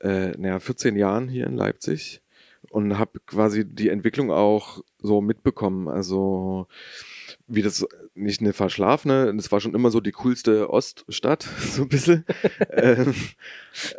äh, 0.00 0.33
naja, 0.37 0.59
14 0.59 0.96
Jahren 0.96 1.28
hier 1.28 1.46
in 1.46 1.56
Leipzig 1.56 2.20
und 2.70 2.98
habe 2.98 3.18
quasi 3.26 3.64
die 3.66 3.88
Entwicklung 3.88 4.30
auch 4.30 4.83
so 5.00 5.20
mitbekommen. 5.20 5.88
Also 5.88 6.68
wie 7.46 7.62
das 7.62 7.87
nicht 8.20 8.40
eine 8.40 8.52
verschlafene, 8.52 9.35
das 9.35 9.50
war 9.50 9.61
schon 9.61 9.74
immer 9.74 9.90
so 9.90 10.00
die 10.00 10.12
coolste 10.12 10.70
Oststadt, 10.70 11.42
so 11.59 11.83
ein 11.83 11.88
bisschen. 11.88 12.24
ähm, 12.70 13.14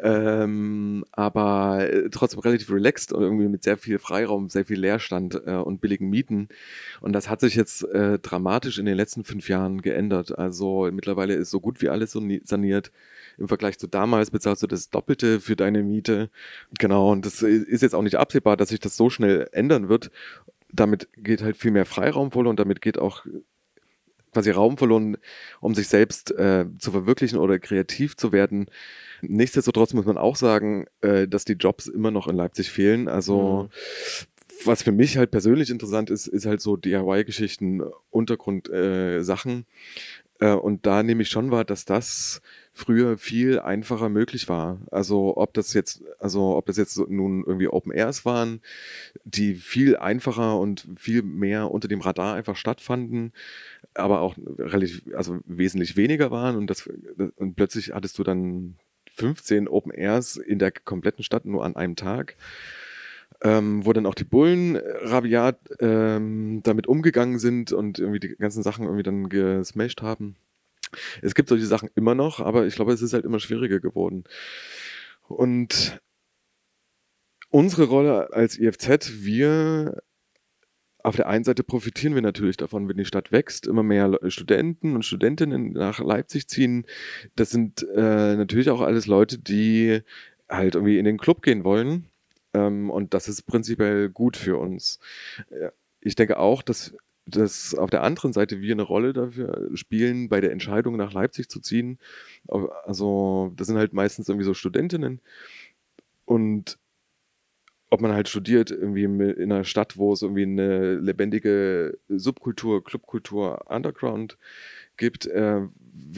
ähm, 0.01 1.05
aber 1.11 1.89
äh, 1.89 2.09
trotzdem 2.09 2.39
relativ 2.39 2.71
relaxed 2.71 3.13
und 3.13 3.23
irgendwie 3.23 3.47
mit 3.47 3.63
sehr 3.63 3.77
viel 3.77 3.99
Freiraum, 3.99 4.49
sehr 4.49 4.65
viel 4.65 4.79
Leerstand 4.79 5.41
äh, 5.45 5.55
und 5.55 5.81
billigen 5.81 6.09
Mieten. 6.09 6.49
Und 7.01 7.13
das 7.13 7.29
hat 7.29 7.41
sich 7.41 7.55
jetzt 7.55 7.83
äh, 7.85 8.19
dramatisch 8.19 8.79
in 8.79 8.85
den 8.85 8.95
letzten 8.95 9.23
fünf 9.23 9.49
Jahren 9.49 9.81
geändert. 9.81 10.37
Also 10.37 10.89
mittlerweile 10.91 11.33
ist 11.33 11.51
so 11.51 11.59
gut 11.59 11.81
wie 11.81 11.89
alles 11.89 12.11
saniert. 12.11 12.91
Im 13.37 13.47
Vergleich 13.47 13.79
zu 13.79 13.87
damals 13.87 14.31
bezahlst 14.31 14.61
du 14.63 14.67
das 14.67 14.89
Doppelte 14.89 15.39
für 15.39 15.55
deine 15.55 15.83
Miete. 15.83 16.29
Genau, 16.79 17.11
und 17.11 17.25
das 17.25 17.41
ist 17.41 17.81
jetzt 17.81 17.95
auch 17.95 18.03
nicht 18.03 18.15
absehbar, 18.17 18.57
dass 18.57 18.69
sich 18.69 18.79
das 18.79 18.97
so 18.97 19.09
schnell 19.09 19.49
ändern 19.51 19.89
wird 19.89 20.11
damit 20.73 21.09
geht 21.17 21.41
halt 21.41 21.57
viel 21.57 21.71
mehr 21.71 21.85
Freiraum 21.85 22.31
verloren, 22.31 22.55
damit 22.55 22.81
geht 22.81 22.97
auch 22.97 23.25
quasi 24.31 24.51
Raum 24.51 24.77
verloren, 24.77 25.17
um 25.59 25.75
sich 25.75 25.87
selbst 25.87 26.31
äh, 26.31 26.65
zu 26.79 26.91
verwirklichen 26.91 27.37
oder 27.37 27.59
kreativ 27.59 28.15
zu 28.15 28.31
werden. 28.31 28.67
Nichtsdestotrotz 29.21 29.93
muss 29.93 30.05
man 30.05 30.17
auch 30.17 30.35
sagen, 30.35 30.85
äh, 31.01 31.27
dass 31.27 31.45
die 31.45 31.53
Jobs 31.53 31.87
immer 31.87 32.11
noch 32.11 32.27
in 32.27 32.35
Leipzig 32.35 32.71
fehlen. 32.71 33.07
Also 33.07 33.69
mhm. 33.69 34.65
was 34.65 34.83
für 34.83 34.91
mich 34.91 35.17
halt 35.17 35.31
persönlich 35.31 35.69
interessant 35.69 36.09
ist, 36.09 36.27
ist 36.27 36.45
halt 36.45 36.61
so 36.61 36.77
DIY-Geschichten, 36.77 37.81
Untergrundsachen. 38.09 39.65
Äh, 40.39 40.45
äh, 40.45 40.53
und 40.53 40.85
da 40.85 41.03
nehme 41.03 41.21
ich 41.21 41.29
schon 41.29 41.51
wahr, 41.51 41.65
dass 41.65 41.85
das 41.85 42.41
früher 42.73 43.17
viel 43.17 43.59
einfacher 43.59 44.09
möglich 44.09 44.47
war. 44.47 44.79
Also 44.91 45.35
ob 45.37 45.53
das 45.53 45.73
jetzt, 45.73 46.03
also 46.19 46.55
ob 46.55 46.65
das 46.65 46.77
jetzt 46.77 46.97
nun 46.97 47.43
irgendwie 47.45 47.67
Open 47.67 47.91
Airs 47.91 48.25
waren, 48.25 48.61
die 49.25 49.55
viel 49.55 49.97
einfacher 49.97 50.57
und 50.57 50.87
viel 50.95 51.21
mehr 51.21 51.69
unter 51.71 51.87
dem 51.87 52.01
Radar 52.01 52.35
einfach 52.35 52.55
stattfanden, 52.55 53.33
aber 53.93 54.21
auch 54.21 54.35
relativ, 54.57 55.03
also 55.15 55.39
wesentlich 55.45 55.97
weniger 55.97 56.31
waren 56.31 56.55
und 56.55 56.69
das 56.69 56.89
und 57.35 57.55
plötzlich 57.55 57.93
hattest 57.93 58.17
du 58.17 58.23
dann 58.23 58.75
15 59.13 59.67
Open 59.67 59.91
Airs 59.91 60.37
in 60.37 60.59
der 60.59 60.71
kompletten 60.71 61.23
Stadt 61.23 61.45
nur 61.45 61.65
an 61.65 61.75
einem 61.75 61.95
Tag. 61.95 62.35
Ähm, 63.43 63.83
wo 63.85 63.91
dann 63.91 64.05
auch 64.05 64.13
die 64.13 64.23
Bullen 64.23 64.75
rabiat 64.75 65.57
ähm, 65.79 66.61
damit 66.61 66.85
umgegangen 66.85 67.39
sind 67.39 67.71
und 67.71 67.97
irgendwie 67.97 68.19
die 68.19 68.35
ganzen 68.35 68.61
Sachen 68.61 68.85
irgendwie 68.85 69.01
dann 69.01 69.29
gesmashed 69.29 70.03
haben. 70.03 70.35
Es 71.21 71.35
gibt 71.35 71.49
solche 71.49 71.65
Sachen 71.65 71.89
immer 71.95 72.15
noch, 72.15 72.39
aber 72.39 72.65
ich 72.65 72.75
glaube, 72.75 72.93
es 72.93 73.01
ist 73.01 73.13
halt 73.13 73.25
immer 73.25 73.39
schwieriger 73.39 73.79
geworden. 73.79 74.23
Und 75.27 76.01
unsere 77.49 77.85
Rolle 77.85 78.33
als 78.33 78.57
IFZ, 78.57 79.23
wir 79.23 80.01
auf 81.03 81.15
der 81.15 81.27
einen 81.27 81.43
Seite 81.43 81.63
profitieren 81.63 82.15
wir 82.15 82.21
natürlich 82.21 82.57
davon, 82.57 82.87
wenn 82.87 82.97
die 82.97 83.05
Stadt 83.05 83.31
wächst, 83.31 83.65
immer 83.65 83.83
mehr 83.83 84.19
Studenten 84.27 84.95
und 84.95 85.03
Studentinnen 85.03 85.73
nach 85.73 85.99
Leipzig 85.99 86.47
ziehen. 86.47 86.85
Das 87.35 87.49
sind 87.49 87.83
äh, 87.95 88.35
natürlich 88.35 88.69
auch 88.69 88.81
alles 88.81 89.07
Leute, 89.07 89.39
die 89.39 90.01
halt 90.47 90.75
irgendwie 90.75 90.99
in 90.99 91.05
den 91.05 91.17
Club 91.17 91.41
gehen 91.41 91.63
wollen. 91.63 92.05
Ähm, 92.53 92.89
und 92.89 93.13
das 93.13 93.27
ist 93.27 93.43
prinzipiell 93.43 94.09
gut 94.09 94.37
für 94.37 94.57
uns. 94.57 94.99
Ich 96.01 96.15
denke 96.15 96.37
auch, 96.37 96.61
dass 96.61 96.95
dass 97.25 97.75
auf 97.75 97.89
der 97.89 98.03
anderen 98.03 98.33
Seite 98.33 98.61
wir 98.61 98.73
eine 98.73 98.81
Rolle 98.81 99.13
dafür 99.13 99.69
spielen, 99.75 100.29
bei 100.29 100.41
der 100.41 100.51
Entscheidung 100.51 100.97
nach 100.97 101.13
Leipzig 101.13 101.49
zu 101.49 101.59
ziehen. 101.59 101.99
Also, 102.85 103.53
das 103.55 103.67
sind 103.67 103.77
halt 103.77 103.93
meistens 103.93 104.29
irgendwie 104.29 104.45
so 104.45 104.53
Studentinnen. 104.53 105.21
Und 106.25 106.77
ob 107.91 107.99
man 107.99 108.13
halt 108.13 108.29
studiert, 108.29 108.71
irgendwie 108.71 109.03
in 109.03 109.51
einer 109.51 109.65
Stadt, 109.65 109.97
wo 109.97 110.13
es 110.13 110.21
irgendwie 110.21 110.43
eine 110.43 110.95
lebendige 110.95 111.99
Subkultur, 112.07 112.83
Clubkultur, 112.83 113.69
Underground 113.69 114.37
gibt, 114.95 115.25
äh, 115.25 115.61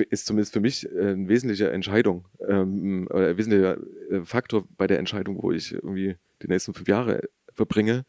ist 0.10 0.28
zumindest 0.28 0.54
für 0.54 0.60
mich 0.60 0.86
äh, 0.86 1.00
eine 1.00 1.28
wesentliche 1.28 1.72
Entscheidung 1.72 2.26
ähm, 2.48 3.08
oder 3.10 3.30
ein 3.30 3.38
wesentlicher 3.38 3.78
äh, 4.12 4.22
Faktor 4.24 4.68
bei 4.78 4.86
der 4.86 5.00
Entscheidung, 5.00 5.42
wo 5.42 5.52
ich 5.52 5.74
irgendwie 5.74 6.16
die 6.44 6.48
nächsten 6.48 6.76
fünf 6.76 6.88
Jahre 6.88 7.28
verbringe. 7.54 8.06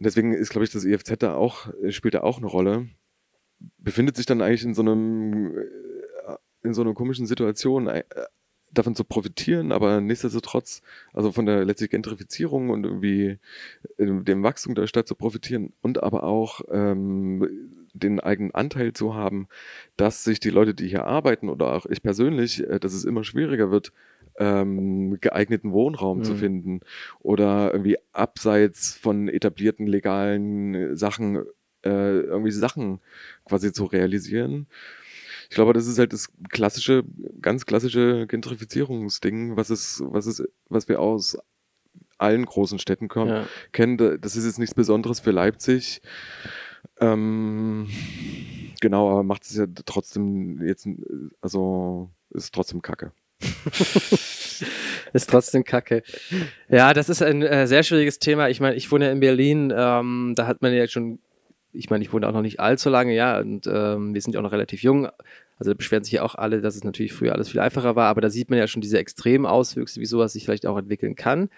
Und 0.00 0.06
deswegen 0.06 0.32
ist, 0.32 0.48
glaube 0.48 0.64
ich, 0.64 0.72
das 0.72 0.86
EFZ 0.86 1.18
da 1.18 1.34
auch, 1.34 1.68
äh, 1.82 1.92
spielt 1.92 2.14
da 2.14 2.22
auch 2.22 2.38
eine 2.38 2.46
Rolle. 2.46 2.88
Befindet 3.76 4.16
sich 4.16 4.24
dann 4.24 4.40
eigentlich 4.40 4.64
in 4.64 4.72
so 4.72 4.80
einem, 4.80 5.58
äh, 5.58 6.36
in 6.62 6.72
so 6.72 6.80
einer 6.80 6.94
komischen 6.94 7.26
Situation, 7.26 7.86
äh, 7.86 8.04
davon 8.70 8.94
zu 8.94 9.04
profitieren, 9.04 9.72
aber 9.72 10.00
nichtsdestotrotz, 10.00 10.80
also 11.12 11.32
von 11.32 11.44
der 11.44 11.66
letztlich 11.66 11.90
Gentrifizierung 11.90 12.70
und 12.70 12.84
irgendwie 12.84 13.40
dem 13.98 14.42
Wachstum 14.42 14.74
der 14.74 14.86
Stadt 14.86 15.06
zu 15.06 15.16
profitieren 15.16 15.74
und 15.82 16.02
aber 16.02 16.22
auch 16.22 16.62
ähm, 16.70 17.46
den 17.92 18.20
eigenen 18.20 18.54
Anteil 18.54 18.94
zu 18.94 19.14
haben, 19.14 19.48
dass 19.98 20.24
sich 20.24 20.40
die 20.40 20.50
Leute, 20.50 20.72
die 20.72 20.88
hier 20.88 21.04
arbeiten 21.04 21.50
oder 21.50 21.74
auch 21.74 21.84
ich 21.84 22.02
persönlich, 22.02 22.64
dass 22.80 22.94
es 22.94 23.04
immer 23.04 23.24
schwieriger 23.24 23.70
wird, 23.70 23.92
ähm, 24.38 25.18
geeigneten 25.20 25.72
Wohnraum 25.72 26.18
mhm. 26.18 26.24
zu 26.24 26.34
finden 26.34 26.80
oder 27.20 27.72
irgendwie 27.72 27.98
abseits 28.12 28.94
von 28.94 29.28
etablierten 29.28 29.86
legalen 29.86 30.96
Sachen 30.96 31.44
äh, 31.84 32.20
irgendwie 32.20 32.50
Sachen 32.50 33.00
quasi 33.44 33.72
zu 33.72 33.84
realisieren. 33.84 34.66
Ich 35.48 35.56
glaube, 35.56 35.72
das 35.72 35.86
ist 35.86 35.98
halt 35.98 36.12
das 36.12 36.28
klassische, 36.48 37.02
ganz 37.40 37.66
klassische 37.66 38.26
Gentrifizierungsding, 38.28 39.56
was 39.56 39.70
es, 39.70 40.02
was 40.04 40.26
es, 40.26 40.44
was 40.68 40.88
wir 40.88 41.00
aus 41.00 41.38
allen 42.18 42.44
großen 42.44 42.78
Städten 42.78 43.08
kommen, 43.08 43.30
ja. 43.30 43.46
kennen. 43.72 44.20
Das 44.20 44.36
ist 44.36 44.44
jetzt 44.44 44.58
nichts 44.58 44.74
Besonderes 44.74 45.20
für 45.20 45.32
Leipzig. 45.32 46.02
Ähm, 47.00 47.88
genau, 48.80 49.10
aber 49.10 49.22
macht 49.22 49.42
es 49.42 49.56
ja 49.56 49.66
trotzdem 49.86 50.62
jetzt, 50.62 50.86
also 51.40 52.10
ist 52.30 52.54
trotzdem 52.54 52.82
Kacke. 52.82 53.12
ist 55.12 55.30
trotzdem 55.30 55.64
kacke. 55.64 56.02
Ja, 56.68 56.92
das 56.94 57.08
ist 57.08 57.22
ein 57.22 57.42
äh, 57.42 57.66
sehr 57.66 57.82
schwieriges 57.82 58.18
Thema. 58.18 58.48
Ich 58.48 58.60
meine, 58.60 58.76
ich 58.76 58.90
wohne 58.90 59.06
ja 59.06 59.12
in 59.12 59.20
Berlin, 59.20 59.72
ähm, 59.74 60.34
da 60.36 60.46
hat 60.46 60.62
man 60.62 60.72
ja 60.72 60.86
schon, 60.86 61.18
ich 61.72 61.90
meine, 61.90 62.04
ich 62.04 62.12
wohne 62.12 62.28
auch 62.28 62.32
noch 62.32 62.42
nicht 62.42 62.60
allzu 62.60 62.90
lange, 62.90 63.14
ja, 63.14 63.38
und 63.38 63.66
ähm, 63.66 64.14
wir 64.14 64.20
sind 64.20 64.34
ja 64.34 64.40
auch 64.40 64.44
noch 64.44 64.52
relativ 64.52 64.82
jung. 64.82 65.08
Also 65.58 65.72
da 65.72 65.74
beschweren 65.74 66.04
sich 66.04 66.14
ja 66.14 66.22
auch 66.22 66.34
alle, 66.34 66.60
dass 66.60 66.76
es 66.76 66.84
natürlich 66.84 67.12
früher 67.12 67.34
alles 67.34 67.50
viel 67.50 67.60
einfacher 67.60 67.94
war, 67.96 68.08
aber 68.08 68.20
da 68.20 68.30
sieht 68.30 68.48
man 68.48 68.58
ja 68.58 68.66
schon 68.66 68.80
diese 68.80 68.98
extremen 68.98 69.46
Auswüchse, 69.46 70.00
wie 70.00 70.06
sowas 70.06 70.32
sich 70.32 70.44
vielleicht 70.44 70.66
auch 70.66 70.78
entwickeln 70.78 71.16
kann. 71.16 71.50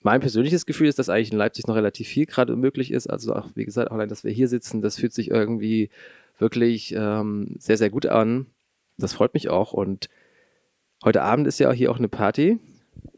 Mein 0.00 0.20
persönliches 0.20 0.66
Gefühl 0.66 0.88
ist, 0.88 0.98
dass 0.98 1.08
eigentlich 1.08 1.32
in 1.32 1.38
Leipzig 1.38 1.66
noch 1.66 1.76
relativ 1.76 2.08
viel 2.08 2.26
gerade 2.26 2.56
möglich 2.56 2.90
ist. 2.90 3.08
Also 3.08 3.34
auch, 3.34 3.50
wie 3.54 3.64
gesagt, 3.64 3.92
allein, 3.92 4.08
dass 4.08 4.24
wir 4.24 4.32
hier 4.32 4.48
sitzen, 4.48 4.80
das 4.80 4.98
fühlt 4.98 5.12
sich 5.12 5.30
irgendwie 5.30 5.90
wirklich 6.38 6.94
ähm, 6.96 7.54
sehr, 7.58 7.76
sehr 7.76 7.90
gut 7.90 8.06
an. 8.06 8.46
Das 8.98 9.12
freut 9.12 9.34
mich 9.34 9.48
auch 9.48 9.72
und 9.72 10.08
Heute 11.04 11.22
Abend 11.22 11.48
ist 11.48 11.58
ja 11.58 11.72
hier 11.72 11.90
auch 11.90 11.98
eine 11.98 12.08
Party. 12.08 12.58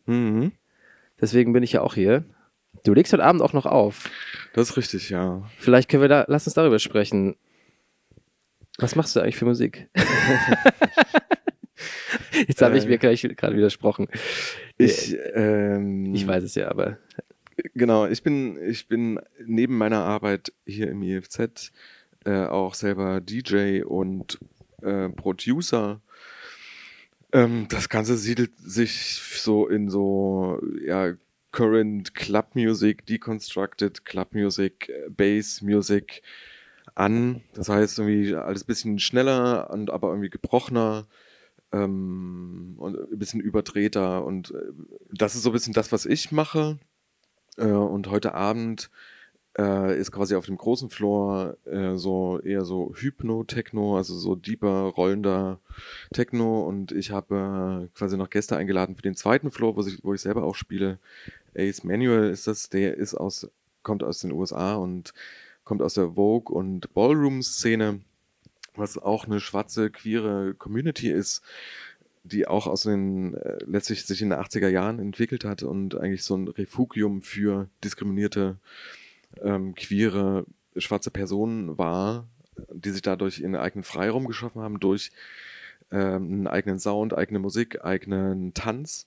Mhm. 0.07 0.53
Deswegen 1.21 1.53
bin 1.53 1.63
ich 1.63 1.73
ja 1.73 1.83
auch 1.83 1.95
hier. 1.95 2.25
Du 2.83 2.95
legst 2.95 3.13
heute 3.13 3.25
Abend 3.25 3.43
auch 3.43 3.53
noch 3.53 3.67
auf. 3.67 4.11
Das 4.55 4.71
ist 4.71 4.77
richtig, 4.77 5.11
ja. 5.11 5.43
Vielleicht 5.59 5.91
können 5.91 6.03
wir 6.03 6.09
da, 6.09 6.25
lass 6.29 6.47
uns 6.47 6.55
darüber 6.55 6.79
sprechen. 6.79 7.37
Was 8.79 8.97
machst 8.97 9.15
du 9.15 9.21
eigentlich 9.21 9.37
für 9.37 9.45
Musik? 9.45 9.89
Jetzt 12.49 12.63
habe 12.63 12.77
ich 12.79 12.87
mir 12.87 12.99
gleich 12.99 13.23
gerade 13.37 13.57
widersprochen. 13.57 14.09
Ich, 14.77 15.17
ähm, 15.35 16.15
ich 16.15 16.27
weiß 16.27 16.43
es 16.43 16.55
ja, 16.55 16.69
aber. 16.69 16.99
Genau, 17.75 18.07
ich 18.07 18.23
bin, 18.23 18.59
ich 18.67 18.89
bin 18.89 19.21
neben 19.45 19.79
meiner 19.79 20.01
Arbeit 20.01 20.53
hier 20.67 20.91
im 20.91 21.03
IFZ 21.03 21.71
äh, 22.25 22.47
auch 22.47 22.75
selber 22.75 23.21
DJ 23.21 23.83
und 23.83 24.39
äh, 24.83 25.11
Producer 25.11 26.01
ähm, 27.35 27.67
das 27.69 27.89
Ganze 27.89 28.17
siedelt 28.17 28.53
sich 28.59 29.21
so 29.21 29.69
in 29.69 29.91
so, 29.91 30.61
ja, 30.87 31.15
Current 31.51 32.15
Club 32.15 32.55
Music, 32.55 33.07
Deconstructed 33.07 34.05
Club 34.05 34.35
Music, 34.35 34.91
Bass 35.11 35.61
Music 35.61 36.23
an. 36.95 37.43
Das 37.55 37.69
heißt 37.69 37.99
irgendwie 37.99 38.35
alles 38.35 38.63
ein 38.65 38.67
bisschen 38.67 38.99
schneller 38.99 39.71
und 39.71 39.91
aber 39.91 40.09
irgendwie 40.09 40.31
gebrochener 40.31 41.07
ähm, 41.73 42.75
und 42.79 42.97
ein 42.97 43.19
bisschen 43.19 43.41
überdrehter. 43.41 44.25
Und 44.25 44.53
äh, 44.53 44.73
das 45.13 45.35
ist 45.35 45.43
so 45.43 45.51
ein 45.51 45.55
bisschen 45.55 45.75
das, 45.75 45.93
was 45.93 46.07
ich 46.07 46.33
mache. 46.33 46.79
Äh, 47.57 47.67
und 47.67 48.09
heute 48.09 48.35
Abend 48.35 48.91
äh, 49.59 49.99
ist 49.99 50.13
quasi 50.13 50.35
auf 50.35 50.47
dem 50.47 50.57
großen 50.57 50.91
Floor 50.91 51.57
äh, 51.65 51.97
so 51.97 52.41
eher 52.41 52.65
so 52.65 52.93
Hypno-Techno, 52.95 53.97
also 53.97 54.17
so 54.17 54.35
deeper, 54.35 54.93
rollender 54.97 55.61
Techno. 56.13 56.63
Und 56.63 56.93
ich 56.93 57.11
habe 57.11 57.87
äh, 57.91 57.99
quasi 57.99 58.17
noch 58.17 58.31
Gäste 58.31 58.57
eingeladen 58.57 58.97
für 58.97 59.03
den 59.03 59.17
zweiten 59.17 59.51
Floor, 59.51 59.77
wo 59.77 59.87
ich, 59.87 60.03
wo 60.03 60.15
ich 60.15 60.21
selber 60.21 60.45
auch 60.45 60.55
spiele. 60.55 60.99
Ace 61.57 61.85
Manuel 61.85 62.31
ist 62.31 62.47
das, 62.47 62.69
der 62.69 62.97
ist 62.97 63.15
aus, 63.15 63.49
kommt 63.83 64.03
aus 64.03 64.21
den 64.21 64.33
USA 64.33 64.75
und 64.75 65.15
kommt 65.65 65.83
aus 65.83 65.95
der 65.95 66.15
Vogue 66.15 66.55
und 66.55 66.93
Ballroom-Szene, 66.95 68.01
was 68.75 68.99
auch 68.99 69.27
eine 69.27 69.41
schwarze, 69.41 69.91
queere 69.91 70.55
Community 70.55 71.11
ist 71.11 71.43
die 72.25 72.47
auch 72.49 72.67
aus 72.67 72.85
den 72.85 73.35
äh, 73.35 73.59
letztlich 73.67 74.07
sich 74.07 74.23
in 74.23 74.31
den 74.31 74.39
80er 74.39 74.69
Jahren 74.69 74.99
entwickelt 74.99 75.45
hat 75.45 75.63
und 75.63 75.95
eigentlich 75.95 76.25
so 76.25 76.35
ein 76.35 76.49
Refugium 76.49 77.21
für 77.21 77.69
diskriminierte 77.85 78.57
ähm, 79.43 79.75
queere 79.75 80.47
schwarze 80.77 81.11
Personen 81.11 81.79
war, 81.79 82.27
die 82.73 82.91
sich 82.91 83.03
dadurch 83.03 83.41
ihren 83.41 83.57
eigenen 83.57 83.85
Freiraum 83.85 84.27
geschaffen 84.27 84.63
haben 84.63 84.81
durch 84.81 85.13
ähm, 85.91 86.33
einen 86.33 86.47
eigenen 86.47 86.79
Sound, 86.79 87.17
eigene 87.17 87.39
Musik, 87.39 87.85
eigenen 87.85 88.55
Tanz, 88.55 89.07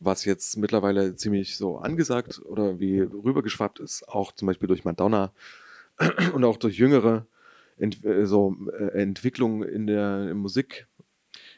was 0.00 0.24
jetzt 0.24 0.56
mittlerweile 0.56 1.16
ziemlich 1.16 1.56
so 1.56 1.78
angesagt 1.78 2.40
oder 2.44 2.78
wie 2.80 3.00
rübergeschwappt 3.00 3.80
ist, 3.80 4.08
auch 4.08 4.32
zum 4.32 4.46
Beispiel 4.46 4.68
durch 4.68 4.84
Madonna 4.84 5.32
und 6.34 6.44
auch 6.44 6.56
durch 6.56 6.78
jüngere 6.78 7.26
Ent 7.76 8.04
äh, 8.04 8.26
so, 8.26 8.56
äh, 8.78 9.00
Entwicklungen 9.00 9.68
in 9.68 9.86
der 9.86 10.30
in 10.30 10.36
Musik. 10.38 10.86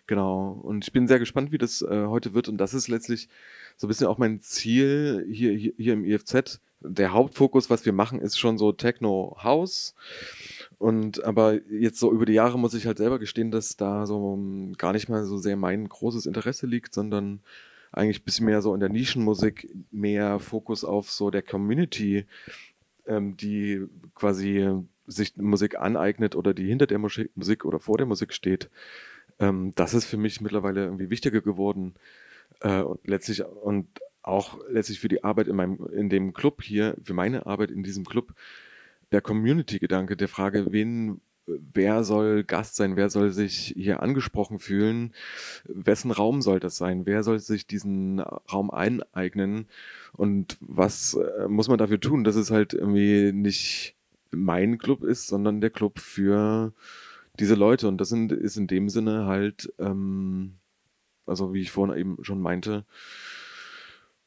Genau. 0.07 0.53
Und 0.63 0.85
ich 0.87 0.93
bin 0.93 1.09
sehr 1.09 1.19
gespannt, 1.19 1.53
wie 1.53 1.59
das 1.59 1.83
äh, 1.83 2.07
heute 2.07 2.33
wird. 2.33 2.49
Und 2.49 2.59
das 2.59 2.75
ist 2.75 2.89
letztlich 2.89 3.29
so 3.77 3.87
ein 3.87 3.89
bisschen 3.89 4.07
auch 4.07 4.19
mein 4.19 4.41
Ziel 4.41 5.27
hier, 5.31 5.53
hier, 5.53 5.73
hier 5.77 5.93
im 5.93 6.05
IFZ, 6.05 6.61
der 6.81 7.13
Hauptfokus, 7.13 7.71
was 7.71 7.85
wir 7.85 7.93
machen, 7.93 8.21
ist 8.21 8.39
schon 8.39 8.59
so 8.59 8.73
Techno 8.73 9.37
House. 9.43 9.95
Und 10.79 11.25
aber 11.25 11.61
jetzt 11.71 11.99
so 11.99 12.13
über 12.13 12.27
die 12.27 12.35
Jahre 12.35 12.59
muss 12.59 12.75
ich 12.75 12.87
halt 12.87 12.99
selber 12.99 13.19
gestehen, 13.19 13.51
dass 13.51 13.77
da 13.77 14.07
so 14.07 14.33
um, 14.33 14.75
gar 14.75 14.93
nicht 14.93 15.09
mal 15.09 15.25
so 15.25 15.39
sehr 15.39 15.57
mein 15.57 15.89
großes 15.89 16.27
Interesse 16.27 16.67
liegt, 16.67 16.95
sondern 16.95 17.41
eigentlich 17.93 18.21
ein 18.21 18.25
bisschen 18.25 18.47
mehr 18.47 18.61
so 18.63 18.75
in 18.75 18.81
der 18.81 18.91
Nischenmusik, 18.91 19.75
mehr 19.91 20.39
Fokus 20.39 20.85
auf 20.85 21.11
so 21.11 21.31
der 21.31 21.43
Community, 21.43 22.27
ähm, 23.07 23.37
die 23.37 23.87
quasi 24.15 24.83
sich 25.07 25.37
Musik 25.37 25.79
aneignet 25.79 26.37
oder 26.37 26.53
die 26.53 26.67
hinter 26.67 26.87
der 26.87 26.99
Musik 26.99 27.65
oder 27.65 27.79
vor 27.79 27.97
der 27.97 28.07
Musik 28.07 28.35
steht. 28.35 28.69
Ähm, 29.39 29.73
das 29.77 29.95
ist 29.95 30.05
für 30.05 30.17
mich 30.17 30.41
mittlerweile 30.41 30.85
irgendwie 30.85 31.11
wichtiger 31.11 31.41
geworden. 31.41 31.95
Äh, 32.61 32.83
und 32.83 33.07
letztlich 33.07 33.45
und 33.45 33.87
auch 34.27 34.59
letztlich 34.69 35.01
für 35.01 35.09
die 35.09 35.25
Arbeit 35.25 35.49
in 35.49 35.57
meinem, 35.57 35.87
in 35.93 36.09
dem 36.09 36.33
Club 36.33 36.63
hier, 36.63 36.97
für 37.03 37.15
meine 37.15 37.47
Arbeit 37.47 37.71
in 37.71 37.83
diesem 37.83 38.05
Club, 38.05 38.35
der 39.13 39.21
Community-Gedanke, 39.21 40.17
der 40.17 40.29
Frage, 40.29 40.73
wen, 40.73 41.21
wer 41.47 42.03
soll 42.03 42.43
Gast 42.45 42.77
sein, 42.77 42.97
wer 42.97 43.09
soll 43.09 43.31
sich 43.31 43.73
hier 43.77 44.03
angesprochen 44.03 44.59
fühlen, 44.59 45.15
wessen 45.65 46.11
Raum 46.11 46.43
soll 46.43 46.59
das 46.59 46.77
sein, 46.77 47.07
wer 47.07 47.23
soll 47.23 47.39
sich 47.39 47.67
diesen 47.67 48.21
Raum 48.21 48.71
eineignen 48.71 49.67
und 50.13 50.57
was 50.61 51.15
äh, 51.15 51.47
muss 51.49 51.69
man 51.69 51.79
dafür 51.79 52.01
tun, 52.01 52.25
dass 52.25 52.37
es 52.37 52.51
halt 52.51 52.75
irgendwie 52.75 53.33
nicht 53.33 53.95
mein 54.33 54.79
Club 54.79 55.05
ist, 55.05 55.29
sondern 55.29 55.61
der 55.61 55.71
Club 55.71 55.99
für 55.99 56.73
diese 57.39 57.55
Leute. 57.55 57.89
Und 57.89 57.99
das 57.99 58.09
sind, 58.09 58.33
ist 58.33 58.57
in 58.57 58.67
dem 58.67 58.89
Sinne 58.89 59.27
halt, 59.27 59.73
ähm, 59.79 60.55
also 61.27 61.55
wie 61.55 61.61
ich 61.61 61.71
vorhin 61.71 61.97
eben 61.97 62.25
schon 62.25 62.41
meinte, 62.41 62.85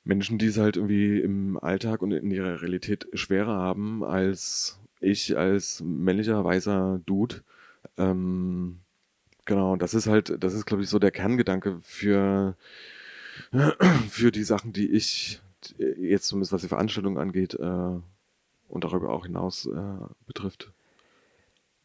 Menschen, 0.03 0.37
die 0.37 0.47
es 0.47 0.57
halt 0.57 0.77
irgendwie 0.77 1.19
im 1.19 1.57
Alltag 1.57 2.01
und 2.01 2.11
in 2.11 2.31
ihrer 2.31 2.61
Realität 2.61 3.07
schwerer 3.13 3.55
haben 3.55 4.03
als 4.03 4.79
ich 5.01 5.37
als 5.37 5.81
männlicher 5.81 6.43
weißer 6.43 7.01
Dude. 7.05 7.37
Ähm, 7.97 8.79
genau, 9.45 9.75
das 9.75 9.93
ist 9.93 10.07
halt, 10.07 10.43
das 10.43 10.53
ist, 10.53 10.65
glaube 10.65 10.83
ich, 10.83 10.89
so 10.89 10.99
der 10.99 11.11
Kerngedanke 11.11 11.79
für, 11.81 12.55
für 14.09 14.31
die 14.31 14.43
Sachen, 14.43 14.73
die 14.73 14.89
ich 14.91 15.41
jetzt 15.77 16.27
zumindest 16.27 16.53
was 16.53 16.61
die 16.61 16.67
Veranstaltung 16.67 17.17
angeht 17.17 17.53
äh, 17.55 17.99
und 18.67 18.83
darüber 18.83 19.09
auch 19.09 19.25
hinaus 19.25 19.65
äh, 19.65 20.05
betrifft. 20.25 20.71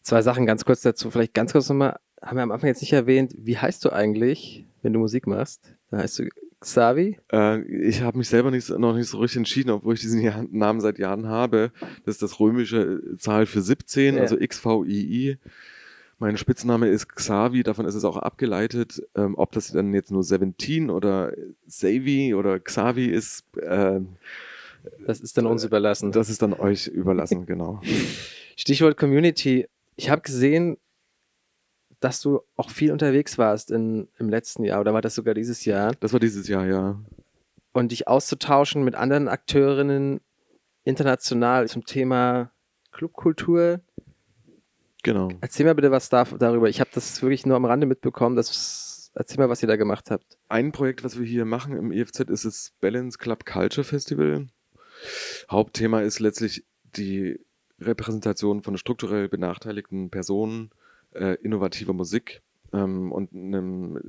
Zwei 0.02 0.22
Sachen 0.22 0.46
ganz 0.46 0.64
kurz 0.64 0.82
dazu. 0.82 1.10
Vielleicht 1.10 1.34
ganz 1.34 1.52
kurz 1.52 1.68
nochmal, 1.68 1.98
haben 2.20 2.36
wir 2.36 2.42
am 2.42 2.52
Anfang 2.52 2.68
jetzt 2.68 2.82
nicht 2.82 2.92
erwähnt, 2.92 3.34
wie 3.36 3.58
heißt 3.58 3.84
du 3.84 3.90
eigentlich, 3.90 4.66
wenn 4.82 4.92
du 4.92 4.98
Musik 4.98 5.26
machst? 5.26 5.74
Da 5.90 5.98
heißt 5.98 6.18
du 6.18 6.28
Xavi? 6.64 7.18
Äh, 7.32 7.62
ich 7.62 8.02
habe 8.02 8.18
mich 8.18 8.28
selber 8.28 8.50
nicht, 8.50 8.68
noch 8.70 8.94
nicht 8.94 9.08
so 9.08 9.18
richtig 9.18 9.38
entschieden, 9.38 9.70
obwohl 9.70 9.94
ich 9.94 10.00
diesen 10.00 10.20
Jahr, 10.20 10.44
Namen 10.50 10.80
seit 10.80 10.98
Jahren 10.98 11.28
habe. 11.28 11.72
Das 12.04 12.16
ist 12.16 12.22
das 12.22 12.40
römische 12.40 13.00
Zahl 13.18 13.46
für 13.46 13.60
17, 13.60 14.16
ja. 14.16 14.22
also 14.22 14.36
XVII. 14.36 15.38
Mein 16.18 16.36
Spitzname 16.36 16.88
ist 16.88 17.14
Xavi, 17.14 17.62
davon 17.62 17.86
ist 17.86 17.94
es 17.94 18.04
auch 18.04 18.16
abgeleitet. 18.16 19.02
Ähm, 19.14 19.34
ob 19.36 19.52
das 19.52 19.72
dann 19.72 19.92
jetzt 19.92 20.10
nur 20.10 20.22
17 20.22 20.90
oder 20.90 21.32
Xavi 21.68 22.34
oder 22.34 22.60
Xavi 22.60 23.06
ist, 23.06 23.44
äh, 23.58 24.00
das 25.06 25.20
ist 25.20 25.36
dann 25.36 25.46
uns 25.46 25.64
überlassen. 25.64 26.12
Das 26.12 26.28
ist 26.28 26.42
dann 26.42 26.52
euch 26.52 26.86
überlassen, 26.86 27.46
genau. 27.46 27.80
Stichwort 28.56 28.96
Community. 28.96 29.66
Ich 29.96 30.10
habe 30.10 30.22
gesehen, 30.22 30.76
dass 32.04 32.20
du 32.20 32.42
auch 32.56 32.68
viel 32.68 32.92
unterwegs 32.92 33.38
warst 33.38 33.70
in, 33.70 34.08
im 34.18 34.28
letzten 34.28 34.62
Jahr 34.62 34.80
oder 34.80 34.92
war 34.92 35.00
das 35.00 35.14
sogar 35.14 35.32
dieses 35.32 35.64
Jahr? 35.64 35.94
Das 36.00 36.12
war 36.12 36.20
dieses 36.20 36.46
Jahr, 36.48 36.66
ja. 36.66 37.00
Und 37.72 37.92
dich 37.92 38.06
auszutauschen 38.06 38.84
mit 38.84 38.94
anderen 38.94 39.26
Akteurinnen 39.26 40.20
international 40.84 41.66
zum 41.66 41.86
Thema 41.86 42.52
Clubkultur. 42.92 43.80
Genau. 45.02 45.30
Erzähl 45.40 45.64
mal 45.64 45.74
bitte 45.74 45.90
was 45.90 46.10
da, 46.10 46.24
darüber. 46.24 46.68
Ich 46.68 46.78
habe 46.80 46.90
das 46.92 47.22
wirklich 47.22 47.46
nur 47.46 47.56
am 47.56 47.64
Rande 47.64 47.86
mitbekommen. 47.86 48.36
Das, 48.36 49.10
erzähl 49.14 49.38
mal, 49.38 49.48
was 49.48 49.62
ihr 49.62 49.68
da 49.68 49.76
gemacht 49.76 50.10
habt. 50.10 50.36
Ein 50.50 50.72
Projekt, 50.72 51.04
was 51.04 51.18
wir 51.18 51.26
hier 51.26 51.46
machen 51.46 51.74
im 51.74 51.90
EFZ, 51.90 52.20
ist 52.20 52.44
das 52.44 52.72
Balance 52.82 53.16
Club 53.16 53.46
Culture 53.46 53.84
Festival. 53.84 54.46
Hauptthema 55.50 56.00
ist 56.00 56.20
letztlich 56.20 56.66
die 56.96 57.40
Repräsentation 57.80 58.62
von 58.62 58.76
strukturell 58.76 59.30
benachteiligten 59.30 60.10
Personen 60.10 60.70
äh, 61.14 61.34
innovativer 61.42 61.92
Musik 61.92 62.42
ähm, 62.72 63.12
und 63.12 63.32
einem, 63.32 64.00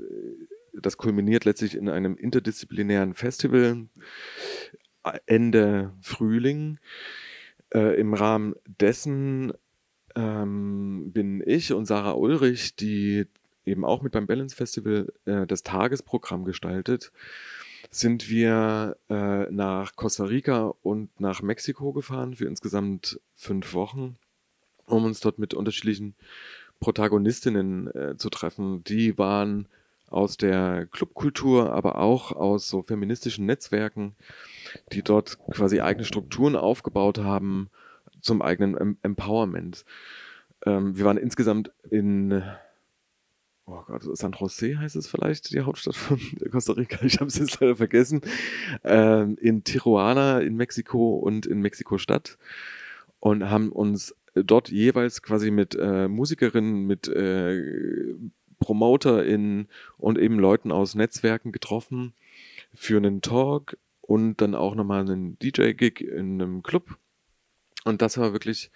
das 0.73 0.97
kulminiert 0.97 1.45
letztlich 1.45 1.75
in 1.75 1.89
einem 1.89 2.17
interdisziplinären 2.17 3.13
Festival 3.13 3.87
äh, 5.03 5.19
Ende 5.25 5.93
Frühling. 6.01 6.79
Äh, 7.73 7.99
Im 7.99 8.13
Rahmen 8.13 8.55
dessen 8.65 9.53
ähm, 10.15 11.11
bin 11.13 11.43
ich 11.45 11.73
und 11.73 11.85
Sarah 11.85 12.13
Ulrich, 12.13 12.75
die 12.75 13.25
eben 13.65 13.83
auch 13.83 14.01
mit 14.01 14.11
beim 14.11 14.27
Balance 14.27 14.55
Festival 14.55 15.11
äh, 15.25 15.45
das 15.47 15.63
Tagesprogramm 15.63 16.45
gestaltet, 16.45 17.11
sind 17.89 18.29
wir 18.29 18.97
äh, 19.09 19.51
nach 19.51 19.95
Costa 19.95 20.25
Rica 20.25 20.73
und 20.81 21.19
nach 21.19 21.41
Mexiko 21.41 21.93
gefahren 21.93 22.35
für 22.35 22.45
insgesamt 22.45 23.19
fünf 23.35 23.73
Wochen, 23.73 24.17
um 24.85 25.05
uns 25.05 25.19
dort 25.19 25.39
mit 25.39 25.53
unterschiedlichen 25.53 26.15
Protagonistinnen 26.79 27.87
äh, 27.95 28.17
zu 28.17 28.29
treffen. 28.29 28.83
Die 28.83 29.17
waren 29.17 29.67
aus 30.07 30.37
der 30.37 30.85
Clubkultur, 30.87 31.73
aber 31.73 31.97
auch 31.97 32.31
aus 32.31 32.69
so 32.69 32.83
feministischen 32.83 33.45
Netzwerken, 33.45 34.15
die 34.91 35.01
dort 35.01 35.37
quasi 35.51 35.81
eigene 35.81 36.05
Strukturen 36.05 36.55
aufgebaut 36.55 37.19
haben 37.19 37.69
zum 38.21 38.41
eigenen 38.41 38.77
em 38.77 38.97
Empowerment. 39.01 39.85
Ähm, 40.65 40.97
wir 40.97 41.05
waren 41.05 41.17
insgesamt 41.17 41.71
in 41.89 42.43
oh 43.65 43.81
Gott, 43.87 44.03
San 44.17 44.33
Jose 44.33 44.77
heißt 44.77 44.95
es 44.95 45.07
vielleicht, 45.07 45.51
die 45.51 45.61
Hauptstadt 45.61 45.95
von 45.95 46.19
Costa 46.51 46.73
Rica, 46.73 47.03
ich 47.03 47.19
habe 47.19 47.27
es 47.27 47.37
jetzt 47.37 47.59
leider 47.59 47.75
vergessen, 47.75 48.21
ähm, 48.83 49.37
in 49.41 49.63
Tijuana 49.63 50.39
in 50.39 50.55
Mexiko 50.55 51.15
und 51.15 51.45
in 51.45 51.61
Mexiko-Stadt 51.61 52.37
und 53.19 53.49
haben 53.49 53.71
uns 53.71 54.15
dort 54.43 54.69
jeweils 54.69 55.21
quasi 55.21 55.51
mit 55.51 55.75
äh, 55.75 56.07
Musikerinnen, 56.07 56.85
mit 56.85 57.07
äh, 57.07 58.13
PromoterInnen 58.59 59.67
und 59.97 60.17
eben 60.17 60.39
Leuten 60.39 60.71
aus 60.71 60.95
Netzwerken 60.95 61.51
getroffen 61.51 62.13
für 62.73 62.97
einen 62.97 63.21
Talk 63.21 63.77
und 64.01 64.41
dann 64.41 64.55
auch 64.55 64.75
nochmal 64.75 65.01
einen 65.01 65.37
DJ-Gig 65.39 66.01
in 66.01 66.41
einem 66.41 66.63
Club. 66.63 66.97
Und 67.85 68.01
das 68.01 68.17
war 68.17 68.33
wirklich 68.33 68.71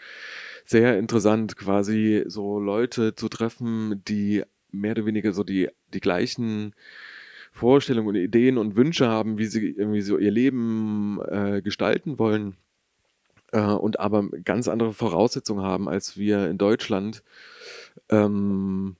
sehr 0.65 0.97
interessant, 0.99 1.55
quasi 1.55 2.23
so 2.27 2.59
Leute 2.59 3.15
zu 3.15 3.27
treffen, 3.27 4.03
die 4.07 4.43
mehr 4.71 4.91
oder 4.91 5.05
weniger 5.05 5.33
so 5.33 5.43
die, 5.43 5.69
die 5.93 5.99
gleichen 5.99 6.75
Vorstellungen 7.51 8.09
und 8.09 8.15
Ideen 8.15 8.59
und 8.59 8.75
Wünsche 8.75 9.07
haben, 9.07 9.39
wie 9.39 9.45
sie 9.45 9.71
irgendwie 9.71 10.01
so 10.01 10.19
ihr 10.19 10.31
Leben 10.31 11.19
äh, 11.27 11.61
gestalten 11.63 12.19
wollen 12.19 12.55
äh, 13.51 13.61
und 13.61 13.99
aber 13.99 14.29
ganz 14.43 14.67
andere 14.67 14.93
Voraussetzungen 14.93 15.63
haben 15.63 15.89
als 15.89 16.17
wir 16.17 16.49
in 16.49 16.57
Deutschland. 16.57 17.23
Ähm, 18.09 18.95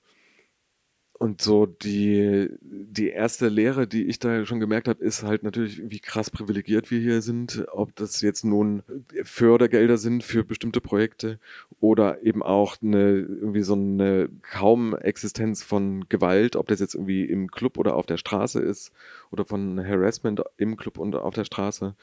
und 1.22 1.42
so 1.42 1.66
die, 1.66 2.48
die 2.62 3.10
erste 3.10 3.48
Lehre, 3.48 3.86
die 3.86 4.04
ich 4.06 4.18
da 4.20 4.46
schon 4.46 4.58
gemerkt 4.58 4.88
habe, 4.88 5.04
ist 5.04 5.22
halt 5.22 5.42
natürlich, 5.42 5.82
wie 5.84 6.00
krass 6.00 6.30
privilegiert 6.30 6.90
wir 6.90 6.98
hier 6.98 7.20
sind. 7.20 7.66
Ob 7.72 7.94
das 7.94 8.22
jetzt 8.22 8.42
nun 8.42 8.82
Fördergelder 9.22 9.98
sind 9.98 10.24
für 10.24 10.44
bestimmte 10.44 10.80
Projekte 10.80 11.38
oder 11.78 12.22
eben 12.22 12.42
auch 12.42 12.78
eine, 12.80 13.18
irgendwie 13.18 13.60
so 13.60 13.74
eine 13.74 14.30
kaum 14.40 14.96
Existenz 14.96 15.62
von 15.62 16.08
Gewalt, 16.08 16.56
ob 16.56 16.68
das 16.68 16.80
jetzt 16.80 16.94
irgendwie 16.94 17.26
im 17.26 17.50
Club 17.50 17.76
oder 17.76 17.96
auf 17.96 18.06
der 18.06 18.16
Straße 18.16 18.58
ist 18.58 18.90
oder 19.30 19.44
von 19.44 19.78
Harassment 19.78 20.42
im 20.56 20.78
Club 20.78 20.96
und 20.96 21.14
auf 21.16 21.34
der 21.34 21.44
Straße, 21.44 21.96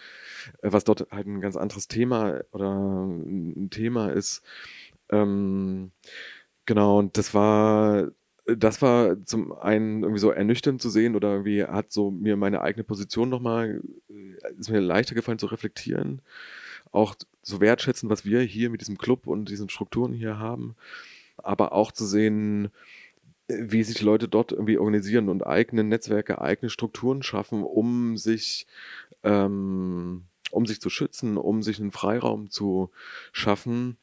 äh, 0.61 0.72
was 0.72 0.84
dort 0.84 1.07
halt 1.09 1.26
ein 1.26 1.41
ganz 1.41 1.55
anderes 1.55 1.88
Thema 1.88 2.41
oder 2.51 2.72
ein 3.07 3.72
Thema 3.72 4.09
ist. 4.09 4.43
Ähm, 5.09 5.89
genau, 6.68 6.99
und 6.99 7.18
das 7.18 7.34
war 7.34 8.11
das 8.47 8.81
war 8.81 9.23
zum 9.25 9.51
einen 9.51 10.03
irgendwie 10.03 10.19
so 10.21 10.31
ernüchternd 10.31 10.81
zu 10.81 10.89
sehen 10.89 11.15
oder 11.15 11.31
irgendwie 11.31 11.63
hat 11.65 11.91
so 11.91 12.11
mir 12.11 12.37
meine 12.37 12.61
eigene 12.61 12.83
Position 12.83 13.29
nochmal, 13.29 13.81
äh, 14.09 14.59
ist 14.59 14.69
mir 14.69 14.79
leichter 14.79 15.15
gefallen 15.15 15.39
zu 15.39 15.47
reflektieren. 15.47 16.21
Auch 16.91 17.15
so 17.41 17.59
wertschätzen, 17.59 18.09
was 18.09 18.25
wir 18.25 18.41
hier 18.41 18.69
mit 18.69 18.81
diesem 18.81 18.97
Club 18.97 19.27
und 19.27 19.49
diesen 19.49 19.69
Strukturen 19.69 20.13
hier 20.13 20.39
haben. 20.39 20.75
Aber 21.37 21.73
auch 21.73 21.91
zu 21.91 22.05
sehen, 22.05 22.69
wie 23.49 23.83
sich 23.83 24.01
Leute 24.01 24.27
dort 24.27 24.51
irgendwie 24.51 24.77
organisieren 24.77 25.29
und 25.29 25.45
eigene 25.45 25.83
Netzwerke, 25.83 26.41
eigene 26.41 26.69
Strukturen 26.69 27.23
schaffen, 27.23 27.63
um 27.63 28.17
sich, 28.17 28.65
ähm, 29.23 30.23
um 30.51 30.65
sich 30.65 30.81
zu 30.81 30.89
schützen, 30.89 31.37
um 31.37 31.63
sich 31.63 31.79
einen 31.79 31.91
Freiraum 31.91 32.49
zu 32.49 32.91
schaffen. 33.31 33.97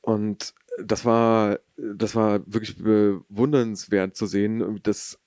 Und 0.00 0.54
das 0.78 1.04
war, 1.04 1.58
das 1.76 2.14
war 2.14 2.40
wirklich 2.46 2.76
bewundernswert 2.76 4.16
zu 4.16 4.26
sehen. 4.26 4.80
Das, 4.82 5.18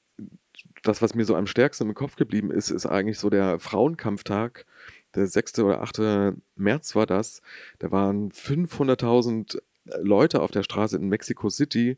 das, 0.83 1.01
was 1.01 1.15
mir 1.15 1.25
so 1.25 1.35
am 1.35 1.47
stärksten 1.47 1.87
im 1.87 1.93
Kopf 1.93 2.15
geblieben 2.15 2.51
ist, 2.51 2.71
ist 2.71 2.85
eigentlich 2.85 3.19
so 3.19 3.29
der 3.29 3.59
Frauenkampftag. 3.59 4.65
Der 5.13 5.27
6. 5.27 5.59
oder 5.59 5.81
8. 5.81 6.35
März 6.55 6.95
war 6.95 7.05
das. 7.05 7.41
Da 7.79 7.91
waren 7.91 8.31
500.000 8.31 9.59
Leute 10.01 10.41
auf 10.41 10.51
der 10.51 10.63
Straße 10.63 10.97
in 10.97 11.07
Mexico 11.07 11.49
City. 11.49 11.97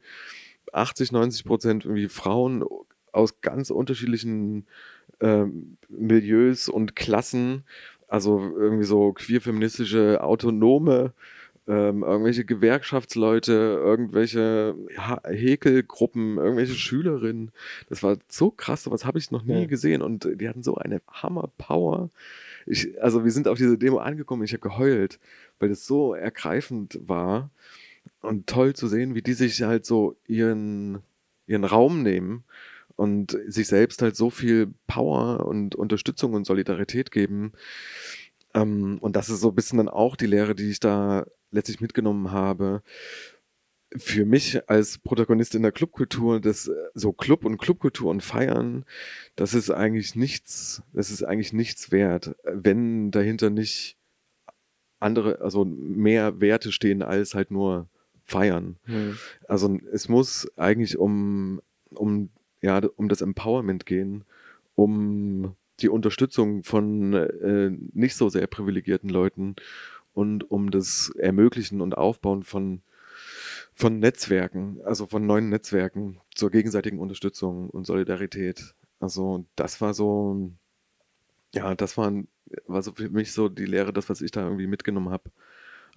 80, 0.74 1.12
90 1.12 1.46
Prozent 1.46 1.86
irgendwie 1.86 2.10
Frauen 2.10 2.64
aus 3.12 3.42
ganz 3.42 3.70
unterschiedlichen 3.72 4.68
ähm, 5.22 5.78
Milieus 5.90 6.70
und 6.70 6.96
Klassen. 6.96 7.64
Also 8.08 8.40
irgendwie 8.56 8.84
so 8.84 9.14
queer-feministische, 9.14 10.22
autonome 10.22 11.14
ähm, 11.68 12.04
irgendwelche 12.04 12.46
Gewerkschaftsleute, 12.46 13.52
irgendwelche 13.52 14.76
Häkelgruppen, 15.26 16.38
irgendwelche 16.38 16.76
Schülerinnen. 16.76 17.52
Das 17.90 18.04
war 18.04 18.18
so 18.30 18.52
krass, 18.52 18.84
sowas 18.84 19.06
habe 19.06 19.20
ich 19.20 19.32
noch 19.32 19.44
nie 19.44 19.62
ja. 19.62 19.66
gesehen 19.66 20.02
und 20.02 20.28
die 20.40 20.48
hatten 20.48 20.64
so 20.64 20.76
eine 20.76 21.02
Hammer-Power. 21.12 22.10
Ich, 22.66 23.02
also 23.02 23.24
wir 23.26 23.32
sind 23.32 23.48
auf 23.48 23.58
diese 23.58 23.78
Demo 23.78 23.98
angekommen, 23.98 24.44
ich 24.44 24.54
habe 24.54 24.62
geheult, 24.62 25.20
weil 25.60 25.70
das 25.70 25.86
so 25.86 26.14
ergreifend 26.14 27.00
war 27.02 27.50
und 28.22 28.48
toll 28.48 28.74
zu 28.74 28.88
sehen, 28.88 29.16
wie 29.16 29.22
die 29.22 29.34
sich 29.34 29.62
halt 29.62 29.86
so 29.86 30.16
ihren, 30.28 31.00
ihren 31.48 31.66
Raum 31.66 32.02
nehmen 32.02 32.44
und 32.96 33.38
sich 33.48 33.68
selbst 33.68 34.02
halt 34.02 34.16
so 34.16 34.30
viel 34.30 34.74
Power 34.88 35.46
und 35.46 35.76
Unterstützung 35.76 36.34
und 36.34 36.46
Solidarität 36.46 37.12
geben. 37.12 37.52
Ähm, 38.58 38.98
und 39.02 39.16
das 39.16 39.30
ist 39.30 39.42
so 39.42 39.50
ein 39.50 39.56
bisschen 39.56 39.78
dann 39.78 39.90
auch 39.90 40.16
die 40.16 40.26
Lehre, 40.26 40.56
die 40.56 40.70
ich 40.70 40.80
da 40.80 41.26
letztlich 41.52 41.80
mitgenommen 41.80 42.32
habe, 42.32 42.82
für 43.96 44.26
mich 44.26 44.70
als 44.70 44.98
Protagonist 44.98 45.56
in 45.56 45.62
der 45.62 45.72
Clubkultur, 45.72 46.42
das 46.42 46.70
so 46.94 47.14
Club 47.14 47.46
und 47.46 47.58
Clubkultur 47.58 48.10
und 48.10 48.22
Feiern, 48.22 48.84
das 49.36 49.54
ist 49.54 49.70
eigentlich 49.70 50.16
nichts, 50.16 50.82
das 50.92 51.10
ist 51.10 51.24
eigentlich 51.24 51.54
nichts 51.54 51.92
wert, 51.92 52.36
wenn 52.44 53.12
dahinter 53.12 53.50
nicht 53.50 53.96
andere, 55.00 55.40
also 55.40 55.64
mehr 55.64 56.42
Werte 56.42 56.72
stehen 56.72 57.02
als 57.02 57.34
halt 57.34 57.50
nur 57.50 57.88
Feiern. 58.26 58.78
Hm. 58.86 59.18
Also 59.48 59.80
es 59.94 60.10
muss 60.10 60.52
eigentlich 60.58 60.98
um, 60.98 61.62
um, 61.92 62.30
ja, 62.62 62.82
um 62.98 63.08
das 63.08 63.22
Empowerment 63.22 63.86
gehen, 63.86 64.26
um 64.76 65.56
die 65.80 65.90
Unterstützung 65.90 66.64
von 66.64 67.14
äh, 67.14 67.72
nicht 67.94 68.16
so 68.16 68.30
sehr 68.30 68.48
privilegierten 68.48 69.10
Leuten 69.10 69.56
und 70.14 70.50
um 70.50 70.72
das 70.72 71.12
Ermöglichen 71.18 71.82
und 71.82 71.96
Aufbauen 71.96 72.44
von, 72.44 72.82
von 73.74 74.00
Netzwerken, 74.00 74.80
also 74.84 75.06
von 75.06 75.26
neuen 75.26 75.50
Netzwerken 75.50 76.20
zur 76.34 76.50
gegenseitigen 76.50 77.00
Unterstützung 77.00 77.70
und 77.70 77.86
Solidarität. 77.86 78.74
Also 79.00 79.46
das 79.56 79.80
war 79.80 79.94
so, 79.94 80.52
ja, 81.54 81.76
das 81.76 81.98
war, 81.98 82.12
war 82.66 82.82
so 82.82 82.94
für 82.94 83.10
mich 83.10 83.32
so 83.32 83.48
die 83.48 83.66
Lehre, 83.66 83.94
das, 83.94 84.10
was 84.10 84.22
ich 84.22 84.32
da 84.32 84.44
irgendwie 84.44 84.68
mitgenommen 84.68 85.10
habe 85.10 85.30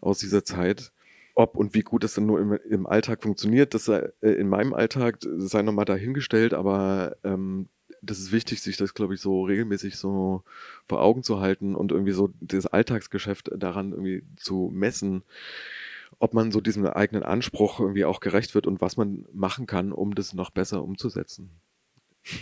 aus 0.00 0.18
dieser 0.18 0.44
Zeit. 0.44 0.92
Ob 1.34 1.56
und 1.56 1.74
wie 1.74 1.82
gut 1.82 2.04
das 2.04 2.14
dann 2.14 2.26
nur 2.26 2.40
im, 2.40 2.52
im 2.68 2.86
Alltag 2.86 3.22
funktioniert, 3.22 3.72
das 3.72 3.86
sei, 3.86 4.10
äh, 4.20 4.32
in 4.32 4.48
meinem 4.48 4.74
Alltag 4.74 5.18
sei 5.20 5.62
nochmal 5.62 5.86
dahingestellt, 5.86 6.52
aber 6.52 7.16
ähm, 7.24 7.68
das 8.02 8.18
ist 8.18 8.32
wichtig, 8.32 8.62
sich 8.62 8.76
das, 8.76 8.94
glaube 8.94 9.14
ich, 9.14 9.20
so 9.20 9.44
regelmäßig 9.44 9.96
so 9.96 10.42
vor 10.86 11.02
Augen 11.02 11.22
zu 11.22 11.40
halten 11.40 11.74
und 11.74 11.92
irgendwie 11.92 12.12
so 12.12 12.30
das 12.40 12.66
Alltagsgeschäft 12.66 13.50
daran 13.56 13.92
irgendwie 13.92 14.22
zu 14.36 14.70
messen, 14.72 15.22
ob 16.18 16.34
man 16.34 16.52
so 16.52 16.60
diesem 16.60 16.86
eigenen 16.86 17.22
Anspruch 17.22 17.80
irgendwie 17.80 18.04
auch 18.04 18.20
gerecht 18.20 18.54
wird 18.54 18.66
und 18.66 18.80
was 18.80 18.96
man 18.96 19.26
machen 19.32 19.66
kann, 19.66 19.92
um 19.92 20.14
das 20.14 20.34
noch 20.34 20.50
besser 20.50 20.82
umzusetzen. 20.82 21.50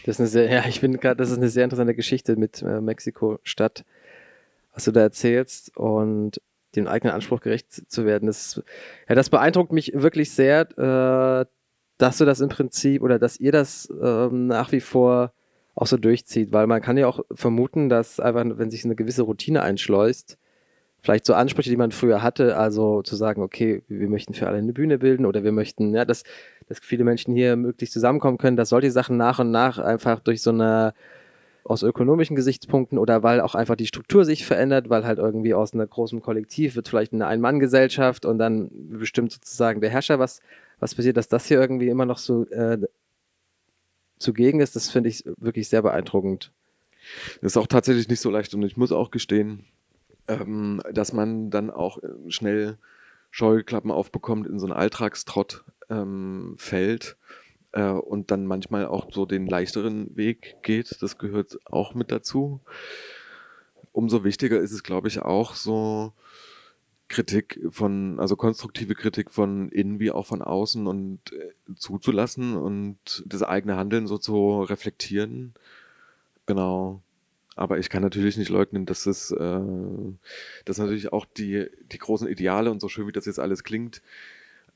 Das 0.04 0.16
ist 0.16 0.20
eine 0.20 0.28
sehr, 0.28 0.50
ja, 0.52 0.66
ich 0.66 0.80
finde 0.80 0.98
gerade, 0.98 1.16
das 1.16 1.30
ist 1.30 1.38
eine 1.38 1.48
sehr 1.48 1.64
interessante 1.64 1.94
Geschichte 1.94 2.36
mit 2.36 2.62
äh, 2.62 2.80
Mexiko-Stadt, 2.80 3.84
was 4.74 4.84
du 4.84 4.92
da 4.92 5.00
erzählst 5.00 5.76
und 5.76 6.40
dem 6.76 6.86
eigenen 6.86 7.14
Anspruch 7.14 7.40
gerecht 7.40 7.90
zu 7.90 8.04
werden. 8.04 8.26
Das, 8.26 8.62
ja, 9.08 9.14
das 9.14 9.30
beeindruckt 9.30 9.72
mich 9.72 9.92
wirklich 9.94 10.30
sehr, 10.32 10.68
äh, 10.78 11.46
dass 11.98 12.18
du 12.18 12.24
das 12.24 12.40
im 12.40 12.48
Prinzip 12.48 13.02
oder 13.02 13.18
dass 13.18 13.38
ihr 13.40 13.52
das 13.52 13.92
ähm, 14.00 14.46
nach 14.46 14.72
wie 14.72 14.80
vor 14.80 15.32
auch 15.78 15.86
so 15.86 15.96
durchzieht, 15.96 16.52
weil 16.52 16.66
man 16.66 16.82
kann 16.82 16.96
ja 16.96 17.06
auch 17.06 17.20
vermuten, 17.30 17.88
dass 17.88 18.18
einfach, 18.18 18.44
wenn 18.58 18.70
sich 18.70 18.84
eine 18.84 18.96
gewisse 18.96 19.22
Routine 19.22 19.62
einschleust, 19.62 20.36
vielleicht 21.02 21.24
so 21.24 21.34
Ansprüche, 21.34 21.70
die 21.70 21.76
man 21.76 21.92
früher 21.92 22.20
hatte, 22.20 22.56
also 22.56 23.02
zu 23.02 23.14
sagen, 23.14 23.42
okay, 23.42 23.82
wir 23.86 24.08
möchten 24.08 24.34
für 24.34 24.48
alle 24.48 24.58
eine 24.58 24.72
Bühne 24.72 24.98
bilden 24.98 25.24
oder 25.24 25.44
wir 25.44 25.52
möchten, 25.52 25.94
ja, 25.94 26.04
dass, 26.04 26.24
dass 26.68 26.80
viele 26.80 27.04
Menschen 27.04 27.32
hier 27.32 27.54
möglichst 27.54 27.92
zusammenkommen 27.92 28.38
können, 28.38 28.56
dass 28.56 28.70
solche 28.70 28.90
Sachen 28.90 29.16
nach 29.16 29.38
und 29.38 29.52
nach 29.52 29.78
einfach 29.78 30.18
durch 30.18 30.42
so 30.42 30.50
eine 30.50 30.94
aus 31.62 31.84
ökonomischen 31.84 32.34
Gesichtspunkten 32.34 32.98
oder 32.98 33.22
weil 33.22 33.40
auch 33.40 33.54
einfach 33.54 33.76
die 33.76 33.86
Struktur 33.86 34.24
sich 34.24 34.46
verändert, 34.46 34.88
weil 34.88 35.04
halt 35.04 35.18
irgendwie 35.18 35.54
aus 35.54 35.74
einer 35.74 35.86
großen 35.86 36.22
Kollektiv 36.22 36.74
wird 36.74 36.88
vielleicht 36.88 37.12
eine 37.12 37.26
Ein-Mann-Gesellschaft 37.26 38.24
und 38.24 38.38
dann 38.38 38.70
bestimmt 38.72 39.30
sozusagen 39.30 39.80
der 39.80 39.90
Herrscher, 39.90 40.18
was, 40.18 40.40
was 40.80 40.94
passiert, 40.94 41.18
dass 41.18 41.28
das 41.28 41.46
hier 41.46 41.60
irgendwie 41.60 41.88
immer 41.88 42.06
noch 42.06 42.18
so 42.18 42.46
äh, 42.48 42.78
zugegen 44.18 44.60
ist, 44.60 44.76
das 44.76 44.90
finde 44.90 45.08
ich 45.08 45.24
wirklich 45.36 45.68
sehr 45.68 45.82
beeindruckend. 45.82 46.52
Das 47.40 47.52
ist 47.52 47.56
auch 47.56 47.66
tatsächlich 47.66 48.08
nicht 48.08 48.20
so 48.20 48.30
leicht 48.30 48.54
und 48.54 48.62
ich 48.62 48.76
muss 48.76 48.92
auch 48.92 49.10
gestehen, 49.10 49.64
ähm, 50.26 50.82
dass 50.92 51.12
man 51.12 51.50
dann 51.50 51.70
auch 51.70 52.02
äh, 52.02 52.08
schnell 52.28 52.78
Scheuklappen 53.30 53.90
aufbekommt, 53.90 54.46
in 54.46 54.58
so 54.58 54.66
einen 54.66 54.74
Alltagstrott 54.74 55.64
ähm, 55.90 56.54
fällt 56.58 57.16
äh, 57.72 57.90
und 57.90 58.30
dann 58.30 58.46
manchmal 58.46 58.86
auch 58.86 59.08
so 59.12 59.26
den 59.26 59.46
leichteren 59.46 60.16
Weg 60.16 60.56
geht. 60.62 61.02
Das 61.02 61.18
gehört 61.18 61.58
auch 61.66 61.94
mit 61.94 62.10
dazu. 62.10 62.60
Umso 63.92 64.24
wichtiger 64.24 64.60
ist 64.60 64.72
es, 64.72 64.82
glaube 64.82 65.08
ich, 65.08 65.20
auch 65.20 65.54
so 65.54 66.12
Kritik 67.08 67.60
von, 67.70 68.20
also 68.20 68.36
konstruktive 68.36 68.94
Kritik 68.94 69.30
von 69.30 69.70
innen 69.70 69.98
wie 69.98 70.10
auch 70.10 70.26
von 70.26 70.42
außen 70.42 70.86
und 70.86 71.32
äh, 71.32 71.74
zuzulassen 71.74 72.56
und 72.56 73.22
das 73.26 73.42
eigene 73.42 73.76
Handeln 73.76 74.06
so 74.06 74.18
zu 74.18 74.62
reflektieren. 74.62 75.54
Genau. 76.46 77.02
Aber 77.56 77.78
ich 77.78 77.90
kann 77.90 78.02
natürlich 78.02 78.36
nicht 78.36 78.50
leugnen, 78.50 78.86
dass 78.86 79.06
es, 79.06 79.30
äh, 79.32 79.60
dass 80.64 80.78
natürlich 80.78 81.12
auch 81.12 81.24
die, 81.24 81.66
die 81.90 81.98
großen 81.98 82.28
Ideale 82.28 82.70
und 82.70 82.80
so 82.80 82.88
schön 82.88 83.06
wie 83.08 83.12
das 83.12 83.26
jetzt 83.26 83.40
alles 83.40 83.64
klingt, 83.64 84.00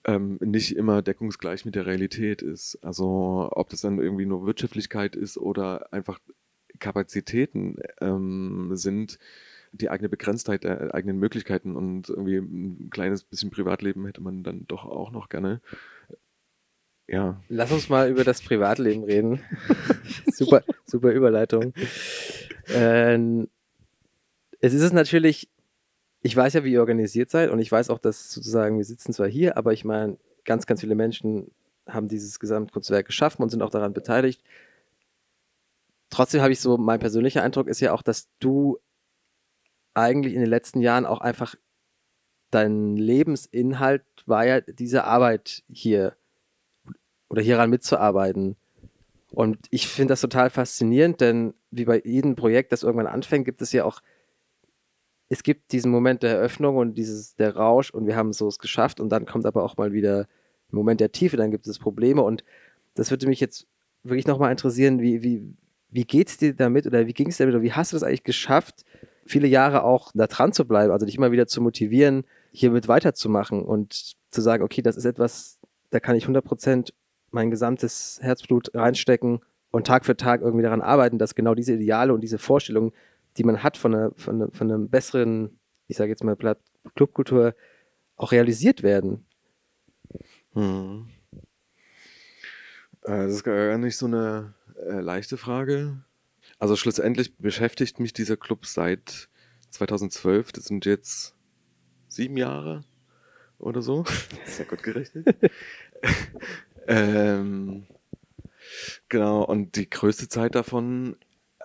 ähm, 0.05 0.39
nicht 0.41 0.75
immer 0.77 1.03
deckungsgleich 1.03 1.65
mit 1.65 1.75
der 1.75 1.87
Realität 1.87 2.43
ist. 2.43 2.79
Also 2.83 3.51
ob 3.53 3.69
das 3.69 3.83
dann 3.83 3.99
irgendwie 3.99 4.27
nur 4.27 4.47
Wirtschaftlichkeit 4.47 5.17
ist 5.17 5.39
oder 5.39 5.93
einfach 5.93 6.19
Kapazitäten 6.79 7.77
ähm, 8.01 8.71
sind, 8.75 9.19
die 9.73 9.91
eigene 9.91 10.09
Begrenztheit 10.09 10.65
der 10.65 10.95
eigenen 10.95 11.19
Möglichkeiten 11.19 11.77
und 11.77 12.09
irgendwie 12.09 12.37
ein 12.37 12.91
kleines 12.91 13.25
bisschen 13.25 13.51
Privatleben 13.51 14.07
hätte 14.07 14.21
man 14.21 14.43
dann 14.43 14.67
doch 14.69 14.85
auch 14.85 15.11
noch 15.11 15.29
gerne. 15.29 15.61
Ja. 17.09 17.43
Lass 17.49 17.73
uns 17.73 17.89
mal 17.89 18.11
über 18.11 18.25
das 18.25 18.43
Privatleben 18.43 19.05
reden. 19.05 19.41
super, 20.33 20.63
super 20.87 21.11
Überleitung. 21.11 21.73
Ähm, 22.69 23.49
es 24.61 24.75
ist 24.75 24.83
es 24.83 24.93
natürlich, 24.93 25.49
ich 26.21 26.37
weiß 26.37 26.53
ja, 26.53 26.65
wie 26.65 26.73
ihr 26.73 26.81
organisiert 26.81 27.31
seid 27.31 27.51
und 27.51 27.59
ich 27.59 27.73
weiß 27.73 27.91
auch, 27.91 27.99
dass 27.99 28.33
sozusagen, 28.33 28.79
wir 28.79 28.85
sitzen 28.85 29.13
zwar 29.13 29.29
hier, 29.29 29.57
aber 29.57 29.73
ich 29.73 29.85
meine, 29.85 30.19
ganz, 30.45 30.67
ganz 30.67 30.81
viele 30.81 30.95
Menschen 30.95 31.51
haben 31.89 32.09
dieses 32.09 32.39
Gesamtkunstwerk 32.39 33.07
geschaffen 33.07 33.43
und 33.43 33.49
sind 33.49 33.63
auch 33.63 33.71
daran 33.71 33.93
beteiligt. 33.93 34.43
Trotzdem 36.11 36.43
habe 36.43 36.53
ich 36.53 36.61
so, 36.61 36.77
mein 36.77 37.01
persönlicher 37.01 37.43
Eindruck 37.43 37.69
ist 37.69 37.81
ja 37.81 37.93
auch, 37.93 38.03
dass 38.03 38.29
du 38.39 38.79
eigentlich 39.95 40.35
in 40.35 40.41
den 40.41 40.51
letzten 40.51 40.81
Jahren 40.81 41.07
auch 41.07 41.21
einfach 41.21 41.55
dein 42.51 42.97
Lebensinhalt 42.97 44.05
war 44.27 44.47
ja 44.47 44.61
diese 44.61 45.05
Arbeit 45.05 45.63
hier 45.69 46.17
oder 47.29 47.43
hieran 47.43 47.71
mitzuarbeiten. 47.71 48.57
Und 49.31 49.59
ich 49.71 49.89
finde 49.89 50.13
das 50.13 50.21
total 50.21 50.51
faszinierend, 50.51 51.21
denn 51.21 51.55
wie 51.71 51.87
bei 51.87 52.03
jedem 52.05 52.37
Projekt, 52.37 52.71
das 52.71 52.83
irgendwann 52.83 53.07
anfängt, 53.07 53.47
gibt 53.47 53.63
es 53.63 53.73
ja 53.73 53.85
auch, 53.85 54.01
es 55.31 55.43
gibt 55.43 55.73
diesen 55.73 55.91
Moment 55.91 56.23
der 56.23 56.33
Eröffnung 56.33 56.77
und 56.77 56.95
dieses, 56.95 57.35
der 57.37 57.57
Rausch 57.57 57.91
und 57.91 58.07
wir 58.07 58.17
haben 58.17 58.35
so 58.35 58.47
es 58.49 58.59
geschafft 58.59 59.01
und 59.01 59.09
dann 59.09 59.25
kommt 59.25 59.47
aber 59.47 59.65
auch 59.65 59.79
mal 59.79 59.95
wieder 59.95 60.29
ein 60.71 60.77
Moment 60.77 61.01
der 61.01 61.13
Tiefe, 61.13 61.39
dann 61.39 61.51
gibt 61.51 61.67
es 61.67 61.79
Probleme 61.79 62.23
und 62.23 62.45
das 62.95 63.11
würde 63.11 63.27
mich 63.27 63.41
jetzt 63.41 63.67
wirklich 64.03 64.27
nochmal 64.27 64.51
interessieren, 64.51 65.01
wie, 65.01 65.23
wie, 65.23 65.55
wie 65.89 66.23
es 66.23 66.37
dir 66.37 66.55
damit 66.55 66.87
oder 66.87 67.07
wie 67.07 67.15
ging 67.15 67.29
es 67.29 67.39
damit 67.39 67.55
oder 67.55 67.63
wie 67.63 67.73
hast 67.73 67.93
du 67.93 67.97
das 67.97 68.03
eigentlich 68.03 68.25
geschafft, 68.25 68.85
viele 69.25 69.47
Jahre 69.47 69.85
auch 69.85 70.13
da 70.15 70.27
dran 70.27 70.53
zu 70.53 70.67
bleiben, 70.67 70.93
also 70.93 71.07
dich 71.07 71.17
immer 71.17 71.33
wieder 71.33 71.47
zu 71.47 71.61
motivieren, 71.61 72.25
hiermit 72.53 72.89
weiterzumachen 72.89 73.63
und 73.63 74.15
zu 74.31 74.41
sagen, 74.41 74.63
okay, 74.63 74.83
das 74.83 74.97
ist 74.97 75.05
etwas, 75.05 75.59
da 75.91 76.01
kann 76.01 76.17
ich 76.17 76.27
100% 76.27 76.93
mein 77.31 77.51
gesamtes 77.51 78.19
Herzblut 78.23 78.75
reinstecken 78.75 79.41
und 79.71 79.87
Tag 79.87 80.05
für 80.05 80.17
Tag 80.17 80.43
irgendwie 80.43 80.63
daran 80.63 80.83
arbeiten, 80.83 81.19
dass 81.19 81.35
genau 81.35 81.55
diese 81.55 81.75
Ideale 81.75 82.13
und 82.13 82.21
diese 82.21 82.39
Vorstellungen, 82.39 82.93
die 83.37 83.45
man 83.45 83.63
hat 83.63 83.77
von 83.77 83.95
einer, 83.95 84.11
von 84.17 84.35
einer, 84.35 84.51
von 84.53 84.71
einer 84.71 84.79
besseren, 84.79 85.59
ich 85.89 85.97
sage 85.97 86.11
jetzt 86.11 86.25
mal 86.25 86.37
Clubkultur, 86.95 87.55
auch 88.17 88.33
realisiert 88.33 88.83
werden. 88.83 89.25
Hm. 90.53 91.09
Äh, 93.03 93.25
das 93.27 93.33
ist 93.33 93.45
gar 93.45 93.79
nicht 93.79 93.97
so 93.97 94.07
eine 94.07 94.55
äh, 94.87 95.01
leichte 95.01 95.37
Frage. 95.37 96.05
Also 96.63 96.77
schlussendlich 96.77 97.37
beschäftigt 97.39 97.99
mich 97.99 98.13
dieser 98.13 98.37
Club 98.37 98.67
seit 98.67 99.29
2012. 99.71 100.53
Das 100.53 100.67
sind 100.67 100.87
jetzt 100.87 101.35
sieben 102.07 102.37
Jahre 102.37 102.85
oder 103.59 103.83
so. 103.83 104.05
Sehr 104.47 104.67
gut 104.67 104.85
gerechnet. 104.85 105.27
ähm, 106.87 107.89
genau, 109.09 109.43
und 109.43 109.75
die 109.75 109.91
größte 109.91 110.29
Zeit 110.29 110.55
davon 110.55 111.17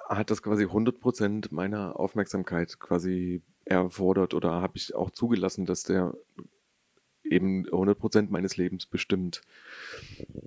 hat 0.10 0.32
das 0.32 0.42
quasi 0.42 0.64
100% 0.64 1.50
meiner 1.52 2.00
Aufmerksamkeit 2.00 2.80
quasi 2.80 3.44
erfordert 3.66 4.34
oder 4.34 4.64
habe 4.64 4.78
ich 4.78 4.96
auch 4.96 5.12
zugelassen, 5.12 5.68
dass 5.68 5.84
der 5.84 6.16
eben 7.24 7.68
100% 7.68 8.32
meines 8.32 8.58
Lebens 8.58 8.88
bestimmt. 8.88 9.44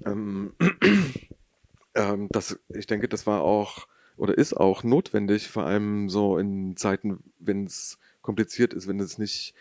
Ähm, 0.05 0.57
ähm, 1.95 2.27
das, 2.33 2.59
ich 2.71 2.89
denke, 2.89 3.09
das 3.09 3.29
war 3.29 3.43
auch 3.43 3.87
oder 4.21 4.37
ist 4.37 4.53
auch 4.53 4.85
notwendig, 4.85 5.49
vor 5.49 5.65
allem 5.65 6.11
so 6.11 6.37
in 6.37 6.77
Zeiten, 6.77 7.25
wenn 7.39 7.65
es 7.65 7.99
kompliziert 8.21 8.75
ist, 8.75 8.87
wenn 8.87 9.01
es 9.01 9.17
nicht 9.17 9.55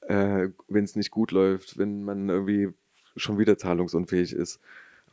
äh, 0.00 0.48
wenn 0.66 0.84
es 0.84 0.96
nicht 0.96 1.12
gut 1.12 1.30
läuft, 1.30 1.78
wenn 1.78 2.02
man 2.02 2.28
irgendwie 2.28 2.74
schon 3.14 3.38
wieder 3.38 3.56
zahlungsunfähig 3.56 4.32
ist, 4.32 4.58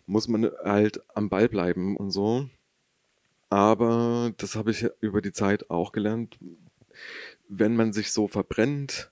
muss 0.07 0.27
man 0.27 0.49
halt 0.63 1.03
am 1.13 1.29
Ball 1.29 1.47
bleiben 1.47 1.95
und 1.95 2.09
so. 2.09 2.49
Aber 3.49 4.33
das 4.37 4.55
habe 4.55 4.71
ich 4.71 4.87
über 4.99 5.21
die 5.21 5.31
Zeit 5.31 5.69
auch 5.69 5.91
gelernt. 5.91 6.39
Wenn 7.47 7.75
man 7.75 7.93
sich 7.93 8.11
so 8.11 8.27
verbrennt, 8.27 9.11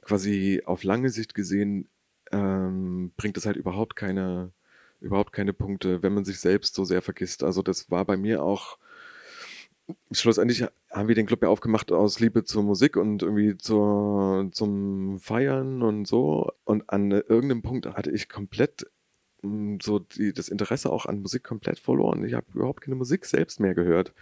quasi 0.00 0.62
auf 0.64 0.84
lange 0.84 1.10
Sicht 1.10 1.34
gesehen, 1.34 1.86
ähm, 2.32 3.12
bringt 3.18 3.36
es 3.36 3.44
halt 3.44 3.56
überhaupt 3.56 3.94
keine, 3.94 4.52
überhaupt 5.00 5.32
keine 5.34 5.52
Punkte, 5.52 6.02
wenn 6.02 6.14
man 6.14 6.24
sich 6.24 6.40
selbst 6.40 6.74
so 6.74 6.84
sehr 6.84 7.02
vergisst. 7.02 7.44
Also 7.44 7.62
das 7.62 7.90
war 7.90 8.06
bei 8.06 8.16
mir 8.16 8.42
auch 8.42 8.78
schlussendlich 10.10 10.64
haben 10.90 11.08
wir 11.08 11.14
den 11.14 11.26
Club 11.26 11.42
ja 11.42 11.48
aufgemacht 11.48 11.92
aus 11.92 12.20
Liebe 12.20 12.44
zur 12.44 12.62
Musik 12.62 12.96
und 12.96 13.22
irgendwie 13.22 13.56
zur, 13.56 14.48
zum 14.52 15.18
Feiern 15.20 15.82
und 15.82 16.06
so. 16.06 16.52
Und 16.64 16.88
an 16.90 17.10
irgendeinem 17.10 17.62
Punkt 17.62 17.86
hatte 17.86 18.10
ich 18.10 18.28
komplett 18.28 18.86
hm, 19.42 19.78
so 19.80 19.98
die, 19.98 20.32
das 20.32 20.48
Interesse 20.48 20.90
auch 20.90 21.06
an 21.06 21.20
Musik 21.20 21.44
komplett 21.44 21.78
verloren. 21.78 22.24
Ich 22.24 22.34
habe 22.34 22.46
überhaupt 22.54 22.82
keine 22.82 22.96
Musik 22.96 23.24
selbst 23.24 23.60
mehr 23.60 23.74
gehört 23.74 24.12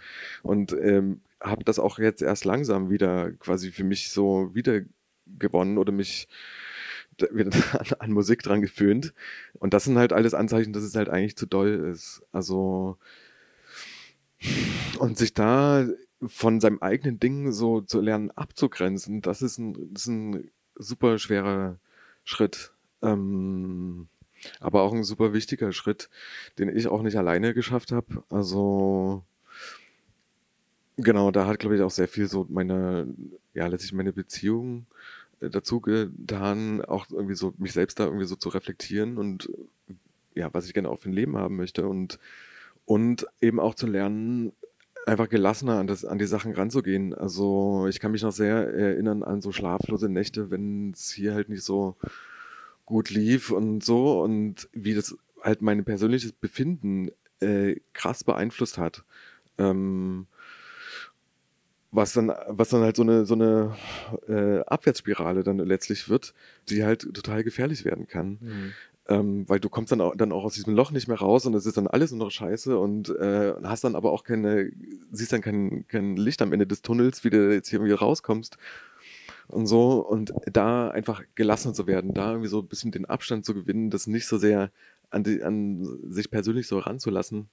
und 0.43 0.73
ähm, 0.73 1.21
habe 1.41 1.63
das 1.63 1.79
auch 1.79 1.99
jetzt 1.99 2.21
erst 2.21 2.45
langsam 2.45 2.89
wieder 2.89 3.31
quasi 3.33 3.71
für 3.71 3.83
mich 3.83 4.11
so 4.11 4.53
wieder 4.53 4.81
gewonnen 5.25 5.77
oder 5.77 5.91
mich 5.91 6.27
wieder 7.31 7.51
an, 7.79 7.85
an 7.99 8.11
Musik 8.11 8.43
dran 8.43 8.61
geföhnt. 8.61 9.13
Und 9.59 9.73
das 9.73 9.85
sind 9.85 9.97
halt 9.97 10.13
alles 10.13 10.33
Anzeichen, 10.33 10.73
dass 10.73 10.83
es 10.83 10.95
halt 10.95 11.09
eigentlich 11.09 11.37
zu 11.37 11.45
doll 11.45 11.91
ist. 11.91 12.23
Also 12.31 12.97
und 14.99 15.17
sich 15.17 15.33
da 15.33 15.87
von 16.25 16.59
seinem 16.59 16.79
eigenen 16.79 17.19
Ding 17.19 17.51
so 17.51 17.81
zu 17.81 17.99
lernen 17.99 18.31
abzugrenzen, 18.31 19.21
das 19.21 19.41
ist 19.41 19.57
ein, 19.57 19.93
das 19.93 20.03
ist 20.03 20.07
ein 20.07 20.51
super 20.75 21.19
schwerer 21.19 21.77
Schritt. 22.23 22.73
Ähm, 23.01 24.07
aber 24.59 24.81
auch 24.81 24.93
ein 24.93 25.03
super 25.03 25.33
wichtiger 25.33 25.71
Schritt, 25.71 26.09
den 26.57 26.75
ich 26.75 26.87
auch 26.87 27.01
nicht 27.01 27.17
alleine 27.17 27.53
geschafft 27.53 27.91
habe. 27.91 28.23
Also 28.29 29.23
genau, 30.97 31.31
da 31.31 31.45
hat, 31.45 31.59
glaube 31.59 31.75
ich, 31.75 31.81
auch 31.81 31.91
sehr 31.91 32.07
viel 32.07 32.27
so 32.27 32.45
meine, 32.49 33.07
ja, 33.53 33.67
letztlich 33.67 33.93
meine 33.93 34.13
Beziehung 34.13 34.85
äh, 35.39 35.49
dazu 35.49 35.81
getan, 35.81 36.83
auch 36.83 37.07
irgendwie 37.09 37.35
so 37.35 37.53
mich 37.57 37.73
selbst 37.73 37.99
da 37.99 38.05
irgendwie 38.05 38.25
so 38.25 38.35
zu 38.35 38.49
reflektieren 38.49 39.17
und 39.17 39.49
ja, 40.33 40.53
was 40.53 40.65
ich 40.65 40.73
gerne 40.73 40.89
auch 40.89 40.99
für 40.99 41.09
ein 41.09 41.13
Leben 41.13 41.37
haben 41.37 41.57
möchte 41.57 41.87
und 41.87 42.19
und 42.85 43.25
eben 43.39 43.59
auch 43.59 43.75
zu 43.75 43.87
lernen, 43.87 44.53
einfach 45.05 45.29
gelassener 45.29 45.79
an, 45.79 45.87
das, 45.87 46.05
an 46.05 46.19
die 46.19 46.25
Sachen 46.25 46.53
ranzugehen. 46.53 47.13
Also 47.13 47.87
ich 47.87 47.99
kann 47.99 48.11
mich 48.11 48.23
noch 48.23 48.31
sehr 48.31 48.73
erinnern 48.73 49.23
an 49.23 49.41
so 49.41 49.51
schlaflose 49.51 50.09
Nächte, 50.09 50.51
wenn 50.51 50.91
es 50.91 51.11
hier 51.11 51.33
halt 51.33 51.49
nicht 51.49 51.63
so 51.63 51.97
gut 52.85 53.09
lief 53.09 53.51
und 53.51 53.83
so 53.83 54.21
und 54.21 54.69
wie 54.73 54.93
das 54.93 55.17
halt 55.41 55.61
mein 55.61 55.83
persönliches 55.83 56.33
Befinden 56.33 57.09
äh, 57.39 57.77
krass 57.93 58.23
beeinflusst 58.23 58.77
hat. 58.77 59.03
Ähm, 59.57 60.27
was 61.91 62.13
dann, 62.13 62.31
was 62.47 62.69
dann 62.69 62.81
halt 62.81 62.95
so 62.95 63.03
eine, 63.03 63.25
so 63.25 63.33
eine 63.33 63.75
äh, 64.27 64.59
Abwärtsspirale 64.65 65.43
dann 65.43 65.57
letztlich 65.57 66.07
wird, 66.09 66.33
die 66.69 66.85
halt 66.85 67.01
total 67.13 67.43
gefährlich 67.43 67.83
werden 67.83 68.07
kann. 68.07 68.37
Mhm. 68.39 68.73
Ähm, 69.11 69.49
weil 69.49 69.59
du 69.59 69.67
kommst 69.67 69.91
dann 69.91 69.99
auch, 69.99 70.15
dann 70.15 70.31
auch 70.31 70.45
aus 70.45 70.53
diesem 70.53 70.73
Loch 70.73 70.91
nicht 70.91 71.07
mehr 71.09 71.17
raus 71.17 71.45
und 71.45 71.53
es 71.53 71.65
ist 71.65 71.75
dann 71.75 71.87
alles 71.87 72.11
nur 72.11 72.25
noch 72.25 72.31
scheiße 72.31 72.77
und 72.79 73.09
äh, 73.09 73.53
hast 73.63 73.83
dann 73.83 73.95
aber 73.95 74.11
auch 74.11 74.23
keine, 74.23 74.71
siehst 75.11 75.33
dann 75.33 75.41
kein, 75.41 75.85
kein 75.87 76.15
Licht 76.15 76.41
am 76.41 76.53
Ende 76.53 76.65
des 76.65 76.81
Tunnels, 76.81 77.23
wie 77.25 77.29
du 77.29 77.53
jetzt 77.53 77.67
hier 77.69 77.79
irgendwie 77.79 77.93
rauskommst 77.93 78.57
und 79.47 79.67
so 79.67 80.05
und 80.07 80.33
da 80.53 80.89
einfach 80.89 81.23
gelassen 81.35 81.73
zu 81.73 81.87
werden, 81.87 82.13
da 82.13 82.29
irgendwie 82.31 82.47
so 82.47 82.59
ein 82.59 82.67
bisschen 82.67 82.91
den 82.91 83.05
Abstand 83.05 83.43
zu 83.43 83.53
gewinnen, 83.53 83.89
das 83.89 84.07
nicht 84.07 84.27
so 84.27 84.37
sehr 84.37 84.71
an, 85.09 85.23
die, 85.25 85.43
an 85.43 85.99
sich 86.09 86.31
persönlich 86.31 86.67
so 86.67 86.79
ranzulassen, 86.79 87.49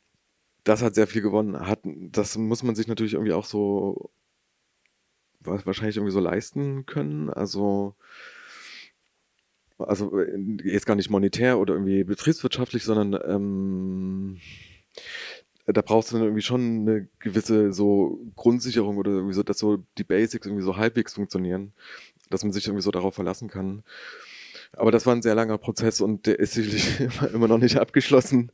das 0.65 0.83
hat 0.83 0.95
sehr 0.95 1.07
viel 1.09 1.23
gewonnen. 1.23 1.67
Hat, 1.67 1.81
das 1.85 2.37
muss 2.39 2.63
man 2.63 2.77
sich 2.77 2.87
natürlich 2.87 3.15
irgendwie 3.15 3.33
auch 3.33 3.47
so 3.47 4.11
wahrscheinlich 5.41 5.97
irgendwie 5.97 6.13
so 6.13 6.21
leisten 6.21 6.87
können. 6.87 7.31
Also 7.31 7.97
also 9.79 10.19
äh, 10.19 10.39
jetzt 10.65 10.87
gar 10.87 10.95
nicht 10.95 11.11
monetär 11.11 11.59
oder 11.59 11.75
irgendwie 11.75 12.05
betriebswirtschaftlich, 12.05 12.85
sondern 12.85 13.21
ähm, 13.27 14.39
da 15.67 15.83
brauchst 15.83 16.11
du 16.11 16.15
dann 16.17 16.25
irgendwie 16.25 16.43
schon 16.43 16.81
eine 16.81 17.09
gewisse 17.19 17.73
so 17.73 18.21
Grundsicherung 18.37 18.97
oder 18.97 19.11
irgendwie 19.11 19.35
so, 19.35 19.43
dass 19.43 19.59
so 19.59 19.85
die 19.99 20.05
Basics 20.05 20.47
irgendwie 20.47 20.65
so 20.65 20.77
halbwegs 20.77 21.15
funktionieren, 21.15 21.73
dass 22.31 22.43
man 22.43 22.53
sich 22.53 22.67
irgendwie 22.67 22.83
so 22.83 22.91
darauf 22.91 23.15
verlassen 23.15 23.49
kann. 23.49 23.83
Aber 24.73 24.91
das 24.91 25.07
war 25.07 25.15
ein 25.15 25.23
sehr 25.23 25.35
langer 25.35 25.59
Prozess 25.59 26.01
und 26.01 26.27
der 26.27 26.39
ist 26.39 26.55
sicherlich 26.55 27.01
immer 27.35 27.49
noch 27.49 27.59
nicht 27.59 27.79
abgeschlossen. 27.79 28.51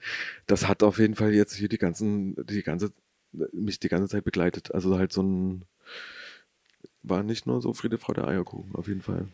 Das 0.46 0.68
hat 0.68 0.82
auf 0.82 0.98
jeden 0.98 1.14
Fall 1.14 1.32
jetzt 1.34 1.54
hier 1.54 1.68
die 1.68 1.78
ganzen, 1.78 2.34
die 2.46 2.62
ganze, 2.62 2.92
mich 3.52 3.80
die 3.80 3.88
ganze 3.88 4.08
Zeit 4.08 4.24
begleitet. 4.24 4.74
Also 4.74 4.98
halt 4.98 5.12
so 5.12 5.22
ein, 5.22 5.64
war 7.02 7.22
nicht 7.22 7.46
nur 7.46 7.60
so 7.60 7.72
Friede, 7.72 7.98
Freude, 7.98 8.26
Eierkuchen, 8.26 8.74
auf 8.74 8.88
jeden 8.88 9.02
Fall. 9.02 9.28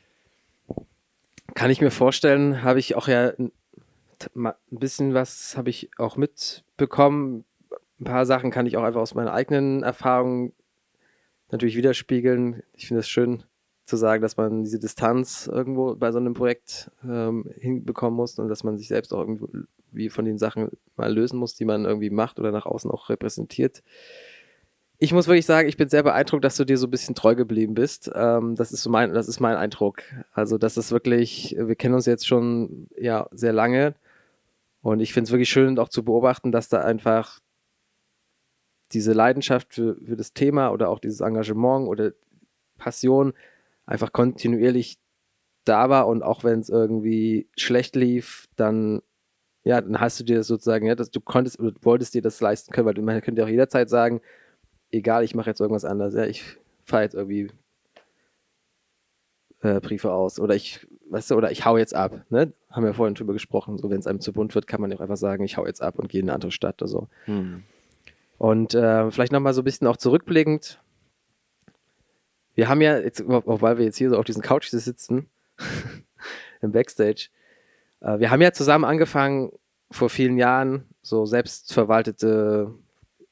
Kann 1.55 1.70
ich 1.70 1.80
mir 1.80 1.90
vorstellen, 1.90 2.62
habe 2.62 2.78
ich 2.78 2.96
auch 2.96 3.09
ja 3.09 3.32
ein 3.38 4.55
bisschen 4.70 5.14
was 5.14 5.57
habe 5.57 5.70
ich 5.70 5.90
auch 5.98 6.16
mitbekommen. 6.16 7.44
Ein 8.01 8.05
paar 8.05 8.26
Sachen 8.26 8.51
kann 8.51 8.66
ich 8.66 8.76
auch 8.76 8.82
einfach 8.82 9.01
aus 9.01 9.14
meiner 9.14 9.32
eigenen 9.32 9.82
Erfahrung 9.82 10.53
natürlich 11.51 11.76
widerspiegeln. 11.76 12.62
Ich 12.72 12.86
finde 12.86 13.01
es 13.01 13.09
schön 13.09 13.44
zu 13.86 13.96
sagen, 13.96 14.22
dass 14.22 14.36
man 14.36 14.62
diese 14.62 14.78
Distanz 14.78 15.51
irgendwo 15.53 15.96
bei 15.96 16.12
so 16.12 16.18
einem 16.18 16.34
Projekt 16.34 16.90
ähm, 17.05 17.51
hinbekommen 17.59 18.16
muss 18.16 18.38
und 18.38 18.48
dass 18.48 18.62
man 18.62 18.78
sich 18.78 18.88
selbst 18.88 19.12
auch 19.12 19.20
irgendwie 19.20 20.09
von 20.11 20.24
den 20.24 20.38
Sachen 20.38 20.70
mal 20.96 21.12
lösen 21.12 21.38
muss, 21.38 21.57
die 21.57 21.64
man 21.64 21.84
irgendwie 21.84 22.11
macht 22.11 22.38
oder 22.38 22.53
nach 22.53 22.66
außen 22.66 22.90
auch 22.90 23.09
repräsentiert 23.09 23.82
ich 25.03 25.12
muss 25.14 25.28
wirklich 25.28 25.46
sagen, 25.46 25.66
ich 25.66 25.78
bin 25.78 25.88
sehr 25.88 26.03
beeindruckt, 26.03 26.44
dass 26.44 26.57
du 26.57 26.64
dir 26.66 26.76
so 26.76 26.86
ein 26.86 26.90
bisschen 26.90 27.14
treu 27.14 27.34
geblieben 27.34 27.74
bist. 27.74 28.11
Ähm, 28.14 28.55
das 28.55 28.70
ist 28.70 28.82
so 28.82 28.90
mein, 28.90 29.14
das 29.14 29.28
ist 29.28 29.40
mein 29.40 29.57
Eindruck. 29.57 30.03
Also, 30.32 30.59
das 30.59 30.76
ist 30.76 30.92
wirklich, 30.92 31.57
wir 31.59 31.74
kennen 31.74 31.94
uns 31.94 32.07
jetzt 32.07 32.26
schon 32.28 32.88
ja 32.98 33.26
sehr 33.32 33.53
lange 33.55 33.94
Und 34.82 35.01
ich 35.01 35.14
finde 35.14 35.28
es 35.28 35.32
wirklich 35.32 35.51
schön, 35.51 35.78
auch 35.78 35.88
zu 35.88 36.05
beobachten, 36.05 36.53
dass 36.53 36.68
da 36.68 36.82
einfach 36.82 37.40
diese 38.92 39.12
Leidenschaft 39.12 39.74
für, 39.74 39.96
für 40.05 40.16
das 40.16 40.34
Thema 40.34 40.70
oder 40.70 40.88
auch 40.90 40.98
dieses 40.98 41.20
Engagement 41.20 41.88
oder 41.88 42.12
Passion 42.78 43.32
einfach 43.86 44.12
kontinuierlich 44.12 44.98
da 45.64 45.88
war 45.90 46.09
und 46.09 46.22
auch 46.22 46.44
wenn 46.44 46.61
es 46.61 46.68
irgendwie 46.70 47.48
schlecht 47.57 47.96
lief, 47.96 48.48
dann 48.57 49.03
ja, 49.64 49.80
dann 49.80 50.01
hast 50.01 50.20
du 50.20 50.24
dir 50.24 50.42
sozusagen, 50.42 50.86
ja, 50.86 50.94
dass 50.94 51.11
du 51.11 51.20
konntest 51.20 51.61
oder 51.61 51.72
wolltest 51.82 52.14
dir 52.14 52.22
das 52.22 52.40
leisten 52.40 52.72
können, 52.72 52.86
weil 52.86 53.03
man 53.03 53.20
könnte 53.22 53.44
auch 53.44 53.48
jederzeit 53.48 53.90
sagen, 53.90 54.22
egal, 54.91 55.24
ich 55.24 55.34
mache 55.34 55.51
jetzt 55.51 55.61
irgendwas 55.61 55.84
anderes, 55.84 56.14
ja, 56.14 56.24
ich 56.24 56.45
fahre 56.84 57.05
jetzt 57.05 57.14
irgendwie 57.14 57.51
äh, 59.62 59.80
Briefe 59.80 60.12
aus 60.12 60.41
oder 60.41 60.55
ich, 60.55 60.86
weißt 61.11 61.30
du, 61.30 61.36
oder 61.36 61.51
ich 61.51 61.64
hau 61.64 61.76
jetzt 61.76 61.95
ab, 61.95 62.24
ne? 62.30 62.53
Haben 62.70 62.84
wir 62.84 62.95
vorhin 62.95 63.14
drüber 63.14 63.32
gesprochen, 63.32 63.78
so 63.78 63.91
wenn 63.91 63.99
es 63.99 64.07
einem 64.07 64.20
zu 64.20 64.32
bunt 64.32 64.55
wird, 64.55 64.66
kann 64.66 64.80
man 64.80 64.91
ja 64.91 64.97
auch 64.97 65.03
einfach 65.03 65.16
sagen, 65.16 65.45
ich 65.45 65.57
hau 65.57 65.66
jetzt 65.66 65.82
ab 65.82 65.99
und 65.99 66.09
gehe 66.09 66.20
in 66.20 66.28
eine 66.28 66.34
andere 66.34 66.53
Stadt 66.53 66.80
oder 66.80 66.88
so. 66.88 67.09
Hm. 67.24 67.64
Und 68.38 68.74
äh, 68.74 69.11
vielleicht 69.11 69.32
nochmal 69.32 69.55
so 69.55 69.62
ein 69.62 69.64
bisschen 69.64 69.86
auch 69.86 69.97
zurückblickend. 69.97 70.80
Wir 72.55 72.68
haben 72.68 72.80
ja, 72.80 72.99
jetzt, 72.99 73.22
auch 73.28 73.62
weil 73.62 73.78
wir 73.78 73.84
jetzt 73.84 73.97
hier 73.97 74.11
so 74.11 74.16
auf 74.16 74.24
diesen 74.24 74.43
Couch 74.43 74.68
sitzen, 74.68 75.28
im 76.62 76.72
Backstage, 76.72 77.28
äh, 78.01 78.18
wir 78.18 78.30
haben 78.30 78.41
ja 78.41 78.53
zusammen 78.53 78.84
angefangen, 78.84 79.53
vor 79.91 80.09
vielen 80.09 80.38
Jahren 80.38 80.86
so 81.03 81.26
selbstverwaltete 81.26 82.72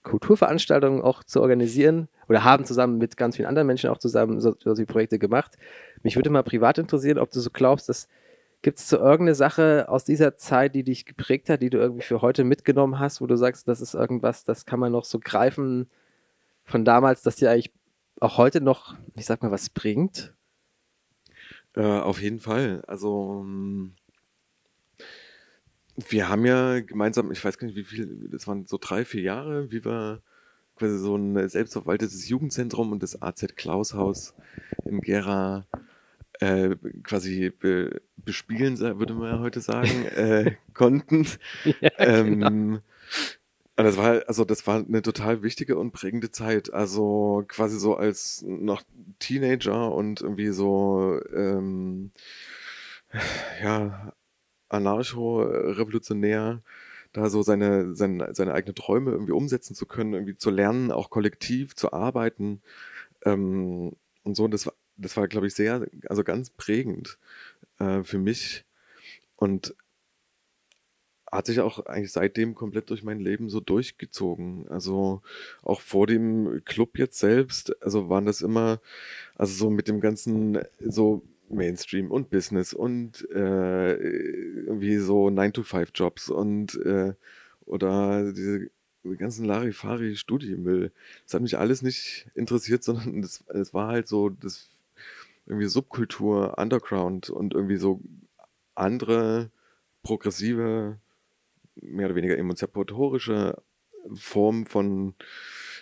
Kulturveranstaltungen 0.09 1.03
auch 1.03 1.23
zu 1.23 1.41
organisieren 1.41 2.09
oder 2.29 2.45
haben 2.45 2.65
zusammen 2.65 2.99
mit 2.99 3.17
ganz 3.17 3.37
vielen 3.37 3.49
anderen 3.49 3.67
Menschen 3.67 3.91
auch 3.91 3.99
zusammen 3.99 4.41
so, 4.41 4.55
solche 4.59 4.87
Projekte 4.87 5.19
gemacht. 5.19 5.57
Mich 6.03 6.17
würde 6.17 6.31
mal 6.31 6.43
privat 6.43 6.79
interessieren, 6.79 7.19
ob 7.19 7.31
du 7.31 7.41
so 7.41 7.51
glaubst, 7.51 7.89
dass 7.89 8.09
gibt 8.63 8.79
es 8.79 8.89
so 8.89 8.97
irgendeine 8.97 9.35
Sache 9.35 9.87
aus 9.89 10.05
dieser 10.05 10.37
Zeit, 10.37 10.75
die 10.75 10.83
dich 10.83 11.07
geprägt 11.07 11.49
hat, 11.49 11.63
die 11.63 11.71
du 11.71 11.79
irgendwie 11.79 12.03
für 12.03 12.23
heute 12.23 12.43
mitgenommen 12.43 12.99
hast, 12.99 13.21
wo 13.21 13.27
du 13.27 13.37
sagst, 13.37 13.69
das 13.69 13.81
ist 13.81 13.95
irgendwas, 13.95 14.45
das 14.45 14.67
kann 14.67 14.81
man 14.81 14.91
noch 14.93 15.05
so 15.05 15.21
greifen 15.21 15.89
von 16.65 16.85
damals, 16.85 17.23
dass 17.23 17.37
dir 17.37 17.51
eigentlich 17.51 17.73
auch 18.21 18.37
heute 18.37 18.61
noch, 18.61 18.97
ich 19.15 19.27
sag 19.27 19.43
mal, 19.43 19.53
was 19.53 19.71
bringt? 19.71 20.35
Äh, 21.77 21.83
auf 21.83 22.21
jeden 22.21 22.41
Fall. 22.41 22.83
Also 22.87 23.43
ähm, 23.45 23.95
wir 26.09 26.29
haben 26.29 26.47
ja 26.47 26.81
gemeinsam, 26.81 27.33
ich 27.33 27.45
weiß 27.45 27.59
gar 27.59 27.67
nicht 27.67 27.77
wie 27.77 27.85
viel, 27.85 28.29
das 28.31 28.47
waren 28.47 28.67
so 28.67 28.79
drei, 28.81 29.05
vier 29.05 29.23
Jahre, 29.23 29.71
wie 29.71 29.85
wir 29.85 30.23
quasi 30.77 30.99
so 30.99 31.17
ein 31.17 31.49
selbstverwaltetes 31.49 32.29
Jugendzentrum 32.29 32.93
und 32.93 33.03
das 33.03 33.21
AZ 33.21 33.57
Klaushaus 33.57 34.35
in 34.85 35.01
Gera 35.01 35.67
äh, 36.41 36.77
quasi 37.03 37.51
be, 37.51 38.01
bespielen, 38.17 38.79
würde 38.79 39.15
man 39.15 39.33
ja 39.33 39.39
heute 39.41 39.61
sagen, 39.61 40.05
äh, 40.17 40.55
konnten. 40.73 41.27
Ja, 41.81 42.23
genau. 42.23 42.47
ähm, 42.47 42.81
das 43.75 43.97
war 43.97 44.23
also 44.27 44.45
das 44.45 44.67
war 44.67 44.85
eine 44.85 45.03
total 45.03 45.43
wichtige 45.43 45.79
und 45.79 45.93
prägende 45.93 46.31
Zeit. 46.31 46.73
Also 46.73 47.45
quasi 47.49 47.79
so 47.79 47.97
als 47.97 48.45
noch 48.47 48.83
Teenager 49.19 49.93
und 49.93 50.21
irgendwie 50.21 50.51
so 50.51 51.21
ähm, 51.33 52.11
ja 53.63 54.13
anarcho-revolutionär, 54.69 56.63
da 57.13 57.31
so 57.31 57.43
seine, 57.43 57.95
seine, 57.95 58.35
seine 58.35 58.55
eigenen 58.55 58.75
Träume 58.75 59.13
irgendwie 59.13 59.33
umsetzen 59.33 59.75
zu 59.75 59.87
können, 59.87 60.15
irgendwie 60.15 60.37
zu 60.37 60.51
lernen, 60.51 60.93
auch 60.93 61.11
kollektiv 61.11 61.75
zu 61.75 61.93
arbeiten. 61.93 62.63
Ähm, 63.25 63.93
und 64.25 64.37
so, 64.37 64.49
das 64.49 64.67
war, 64.67 64.75
das 64.97 65.17
war, 65.17 65.29
glaube 65.29 65.47
ich, 65.47 65.55
sehr, 65.55 65.87
also 66.09 66.25
ganz 66.25 66.51
prägend 66.51 67.19
äh, 67.79 68.03
für 68.05 68.19
mich. 68.19 68.65
Und 69.37 69.75
hat 71.31 71.47
sich 71.47 71.61
auch 71.61 71.87
eigentlich 71.87 72.13
seitdem 72.13 72.55
komplett 72.55 72.91
durch 72.91 73.03
mein 73.03 73.21
Leben 73.21 73.49
so 73.49 73.61
durchgezogen. 73.61 74.67
Also 74.69 75.23
auch 75.63 75.81
vor 75.81 76.07
dem 76.07 76.63
Club 76.65 76.99
jetzt 76.99 77.19
selbst, 77.19 77.81
also 77.83 78.09
waren 78.09 78.27
das 78.27 78.41
immer, 78.41 78.81
also 79.37 79.55
so 79.55 79.71
mit 79.71 79.89
dem 79.89 80.01
ganzen, 80.01 80.59
so 80.81 81.23
Mainstream 81.51 82.11
und 82.11 82.31
Business 82.31 82.73
und 82.73 83.29
äh, 83.31 83.95
irgendwie 83.95 84.97
so 84.99 85.27
9-to-5-Jobs 85.29 86.31
und 86.31 86.75
äh, 86.85 87.15
oder 87.65 88.33
diese 88.33 88.71
ganzen 89.17 89.45
Larifari-Studienmüll. 89.45 90.93
Das 91.25 91.35
hat 91.35 91.43
mich 91.43 91.59
alles 91.59 91.83
nicht 91.83 92.27
interessiert, 92.35 92.85
sondern 92.85 93.23
es 93.23 93.45
das 93.47 93.75
war 93.75 93.89
halt 93.89 94.09
so 94.09 94.29
das 94.31 94.69
irgendwie 95.47 95.67
Subkultur, 95.67 96.59
Underground 96.59 97.31
und 97.31 97.55
irgendwie 97.55 97.77
so 97.77 98.01
andere 98.75 99.51
progressive, 100.03 100.99
mehr 101.77 102.07
oder 102.07 102.17
weniger 102.17 102.37
emanzipatorische 102.37 103.63
Formen 104.15 104.67
von 104.67 105.15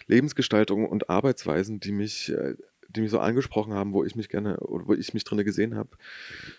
Lebensgestaltung 0.06 0.88
und 0.88 1.10
Arbeitsweisen, 1.10 1.80
die 1.80 1.92
mich 1.92 2.30
äh, 2.30 2.54
die 2.88 3.00
mich 3.00 3.10
so 3.10 3.18
angesprochen 3.18 3.74
haben, 3.74 3.92
wo 3.92 4.04
ich 4.04 4.16
mich 4.16 4.28
gerne 4.28 4.58
oder 4.60 4.86
wo 4.86 4.94
ich 4.94 5.14
mich 5.14 5.24
drin 5.24 5.44
gesehen 5.44 5.74
habe. 5.74 5.90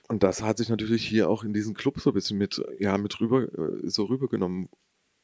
Und 0.08 0.24
das 0.24 0.42
hat 0.42 0.58
sich 0.58 0.70
natürlich 0.70 1.06
hier 1.08 1.30
auch 1.30 1.44
in 1.44 1.54
diesen 1.54 1.74
Club 1.74 2.00
so 2.00 2.12
ein 2.12 2.14
bisschen 2.14 2.38
mit, 2.38 2.64
ja, 2.80 2.98
mit 2.98 3.20
rüber, 3.20 3.44
äh, 3.44 3.88
so 3.90 4.06
rübergenommen 4.06 4.70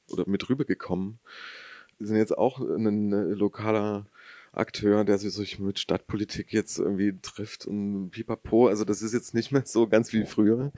oder 0.09 0.27
mit 0.27 0.49
rübergekommen. 0.49 1.19
Wir 1.97 2.07
sind 2.07 2.17
jetzt 2.17 2.37
auch 2.37 2.59
ein 2.59 3.13
äh, 3.13 3.33
lokaler 3.33 4.07
Akteur, 4.51 5.03
der 5.03 5.17
sich 5.17 5.59
mit 5.59 5.79
Stadtpolitik 5.79 6.53
jetzt 6.53 6.77
irgendwie 6.77 7.17
trifft 7.21 7.65
und 7.65 8.11
pipapo. 8.11 8.67
Also 8.67 8.85
das 8.85 9.01
ist 9.01 9.13
jetzt 9.13 9.33
nicht 9.33 9.51
mehr 9.51 9.63
so 9.65 9.87
ganz 9.87 10.13
wie 10.13 10.25
früher. 10.25 10.71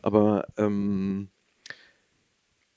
Aber 0.00 0.46
ähm, 0.56 1.28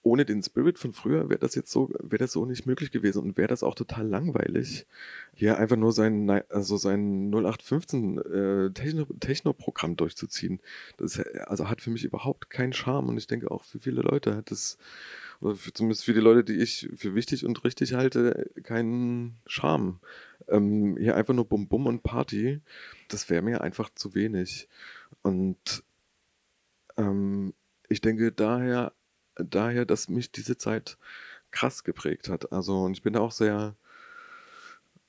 ohne 0.04 0.26
den 0.26 0.44
Spirit 0.44 0.78
von 0.78 0.92
früher 0.92 1.30
wäre 1.30 1.40
das 1.40 1.56
jetzt 1.56 1.72
so, 1.72 1.90
wäre 2.00 2.20
das 2.20 2.34
so 2.34 2.46
nicht 2.46 2.66
möglich 2.66 2.92
gewesen 2.92 3.24
und 3.24 3.38
wäre 3.38 3.48
das 3.48 3.64
auch 3.64 3.74
total 3.74 4.06
langweilig, 4.06 4.86
hier 5.34 5.58
einfach 5.58 5.78
nur 5.78 5.94
sein, 5.94 6.30
also 6.50 6.76
sein 6.76 7.32
0815 7.34 8.18
äh, 8.18 8.72
Techno, 8.72 9.06
Techno-Programm 9.20 9.96
durchzuziehen. 9.96 10.60
Das 10.98 11.20
also 11.20 11.70
hat 11.70 11.82
für 11.82 11.90
mich 11.90 12.04
überhaupt 12.04 12.50
keinen 12.50 12.74
Charme 12.74 13.10
und 13.10 13.18
ich 13.18 13.28
denke 13.28 13.50
auch 13.50 13.64
für 13.64 13.80
viele 13.80 14.02
Leute 14.02 14.36
hat 14.36 14.52
das, 14.52 14.78
oder 15.40 15.56
für, 15.56 15.72
zumindest 15.72 16.04
für 16.04 16.14
die 16.14 16.20
Leute, 16.20 16.44
die 16.44 16.62
ich 16.62 16.90
für 16.96 17.16
wichtig 17.16 17.46
und 17.46 17.64
richtig 17.64 17.94
halte, 17.94 18.52
keinen 18.62 19.38
Charme. 19.46 20.00
Ähm, 20.50 20.98
hier 20.98 21.16
einfach 21.16 21.34
nur 21.34 21.46
Bum 21.46 21.70
Bum 21.70 21.88
und 21.88 22.04
Party, 22.04 22.60
das 23.08 23.30
wäre 23.30 23.42
mir 23.42 23.62
einfach 23.62 23.90
zu 23.96 24.16
wenig. 24.16 24.68
Und 25.22 25.84
ähm, 26.98 27.54
ich 27.88 28.02
denke 28.02 28.34
daher 28.34 28.92
daher, 29.36 29.86
dass 29.86 30.10
mich 30.10 30.32
diese 30.32 30.58
Zeit 30.58 30.98
krass 31.52 31.84
geprägt 31.84 32.30
hat. 32.30 32.52
Also, 32.52 32.84
und 32.84 32.94
ich 32.94 33.04
bin 33.04 33.14
da 33.14 33.22
auch 33.22 33.32
sehr, 33.32 33.76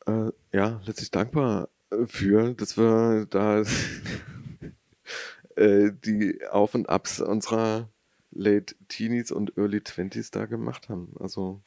äh, 0.07 0.31
ja, 0.53 0.81
letztlich 0.85 1.11
dankbar 1.11 1.69
äh, 1.91 2.07
für, 2.07 2.55
dass 2.55 2.77
wir 2.77 3.27
da 3.29 3.63
äh, 5.57 5.91
die 5.93 6.47
Auf 6.51 6.75
und 6.75 6.89
Abs 6.89 7.21
unserer 7.21 7.89
Late 8.31 8.75
Teenies 8.89 9.33
und 9.33 9.57
Early 9.57 9.81
Twenties 9.81 10.31
da 10.31 10.47
gemacht 10.47 10.89
haben. 10.89 11.15
Also, 11.19 11.61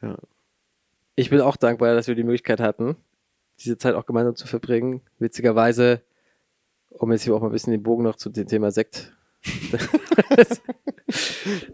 ja. 0.00 0.18
Ich 1.14 1.30
bin 1.30 1.40
auch 1.40 1.56
dankbar, 1.56 1.94
dass 1.94 2.08
wir 2.08 2.14
die 2.14 2.24
Möglichkeit 2.24 2.60
hatten, 2.60 2.96
diese 3.60 3.76
Zeit 3.76 3.94
auch 3.94 4.06
gemeinsam 4.06 4.34
zu 4.34 4.46
verbringen. 4.46 5.02
Witzigerweise, 5.18 6.02
um 6.88 7.12
jetzt 7.12 7.22
hier 7.22 7.34
auch 7.34 7.40
mal 7.40 7.48
ein 7.48 7.52
bisschen 7.52 7.72
den 7.72 7.82
Bogen 7.82 8.02
noch 8.02 8.16
zu 8.16 8.30
dem 8.30 8.46
Thema 8.46 8.70
Sekt 8.70 9.14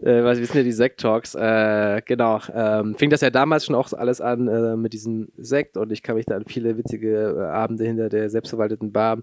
äh, 0.01 0.23
was 0.23 0.39
wissen 0.39 0.57
ja 0.57 0.63
die 0.63 0.71
Sekt-Talks. 0.71 1.35
Äh, 1.35 2.01
genau. 2.05 2.39
Ähm, 2.53 2.95
fing 2.95 3.09
das 3.09 3.21
ja 3.21 3.29
damals 3.29 3.65
schon 3.65 3.75
auch 3.75 3.91
alles 3.93 4.21
an 4.21 4.47
äh, 4.47 4.75
mit 4.75 4.93
diesem 4.93 5.29
Sekt 5.37 5.77
und 5.77 5.91
ich 5.91 6.03
kann 6.03 6.15
mich 6.15 6.25
da 6.25 6.35
an 6.35 6.45
viele 6.47 6.77
witzige 6.77 7.35
äh, 7.37 7.41
Abende 7.43 7.85
hinter 7.85 8.09
der 8.09 8.29
selbstverwalteten 8.29 8.91
Bar 8.91 9.19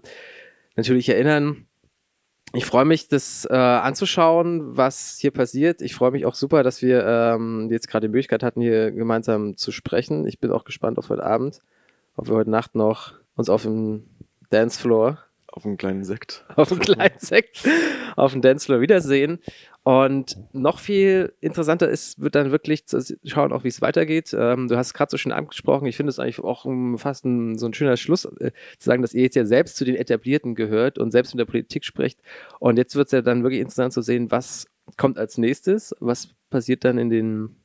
natürlich 0.75 1.09
erinnern. 1.09 1.65
Ich 2.53 2.65
freue 2.65 2.85
mich, 2.85 3.09
das 3.09 3.45
äh, 3.49 3.53
anzuschauen, 3.53 4.77
was 4.77 5.17
hier 5.19 5.31
passiert. 5.31 5.81
Ich 5.81 5.95
freue 5.95 6.11
mich 6.11 6.25
auch 6.25 6.35
super, 6.35 6.63
dass 6.63 6.81
wir 6.81 7.05
ähm, 7.05 7.67
jetzt 7.69 7.89
gerade 7.89 8.07
die 8.07 8.11
Möglichkeit 8.11 8.41
hatten, 8.41 8.61
hier 8.61 8.91
gemeinsam 8.91 9.57
zu 9.57 9.71
sprechen. 9.71 10.25
Ich 10.25 10.39
bin 10.39 10.51
auch 10.51 10.63
gespannt 10.63 10.97
auf 10.97 11.09
heute 11.09 11.23
Abend, 11.23 11.59
ob 12.15 12.29
wir 12.29 12.35
heute 12.35 12.49
Nacht 12.49 12.73
noch 12.73 13.13
uns 13.35 13.49
auf 13.49 13.63
dem 13.63 14.05
Dancefloor 14.49 15.19
auf 15.47 15.65
einen 15.65 15.77
kleinen 15.77 16.03
Sekt. 16.03 16.45
Auf 16.55 16.71
einen 16.71 16.79
kleinen 16.81 17.19
Sekt 17.19 17.67
auf 18.15 18.31
dem 18.31 18.41
Dancefloor 18.41 18.81
wiedersehen. 18.81 19.39
Und 19.87 20.35
noch 20.51 20.79
viel 20.79 21.31
interessanter 21.39 21.87
ist, 21.87 22.19
wird 22.19 22.35
dann 22.35 22.51
wirklich 22.51 22.87
zu 22.87 23.01
schauen, 23.23 23.53
auch 23.53 23.63
wie 23.63 23.69
es 23.69 23.79
weitergeht. 23.79 24.35
Ähm, 24.37 24.67
du 24.67 24.75
hast 24.75 24.93
gerade 24.93 25.09
so 25.09 25.15
schön 25.15 25.31
angesprochen. 25.31 25.85
Ich 25.85 25.95
finde 25.95 26.09
es 26.09 26.19
eigentlich 26.19 26.41
auch 26.41 26.65
um, 26.65 26.97
fast 26.97 27.23
ein, 27.23 27.57
so 27.57 27.67
ein 27.67 27.73
schöner 27.73 27.95
Schluss 27.95 28.25
äh, 28.25 28.51
zu 28.79 28.85
sagen, 28.85 29.01
dass 29.01 29.13
ihr 29.13 29.21
jetzt 29.21 29.37
ja 29.37 29.45
selbst 29.45 29.77
zu 29.77 29.85
den 29.85 29.95
Etablierten 29.95 30.55
gehört 30.55 30.97
und 30.97 31.11
selbst 31.11 31.31
in 31.31 31.37
der 31.37 31.45
Politik 31.45 31.85
spricht. 31.85 32.19
Und 32.59 32.75
jetzt 32.75 32.97
wird 32.97 33.05
es 33.05 33.13
ja 33.13 33.21
dann 33.21 33.43
wirklich 33.43 33.61
interessant 33.61 33.93
zu 33.93 34.01
sehen, 34.01 34.29
was 34.29 34.67
kommt 34.97 35.17
als 35.17 35.37
nächstes, 35.37 35.95
was 36.01 36.35
passiert 36.49 36.83
dann 36.83 36.97
in 36.97 37.09
den, 37.09 37.55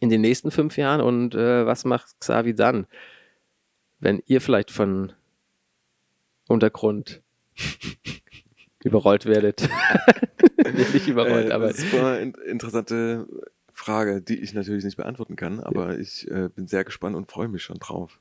in 0.00 0.08
den 0.08 0.22
nächsten 0.22 0.50
fünf 0.50 0.78
Jahren 0.78 1.02
und 1.02 1.34
äh, 1.34 1.66
was 1.66 1.84
macht 1.84 2.18
Xavi 2.20 2.54
dann, 2.54 2.86
wenn 4.00 4.22
ihr 4.24 4.40
vielleicht 4.40 4.70
von 4.70 5.12
Untergrund 6.48 7.20
überrollt 8.88 9.26
werdet. 9.26 9.68
nicht 10.92 11.06
überrollt, 11.08 11.50
Äh, 11.50 11.52
aber 11.52 11.68
das 11.68 11.78
ist 11.78 11.94
eine 11.94 12.18
in- 12.18 12.34
interessante 12.46 13.26
Frage, 13.72 14.20
die 14.20 14.40
ich 14.40 14.54
natürlich 14.54 14.84
nicht 14.84 14.96
beantworten 14.96 15.36
kann, 15.36 15.60
aber 15.60 15.98
ich 15.98 16.28
äh, 16.30 16.48
bin 16.54 16.66
sehr 16.66 16.84
gespannt 16.84 17.14
und 17.16 17.30
freue 17.30 17.48
mich 17.48 17.62
schon 17.62 17.78
drauf. 17.78 18.18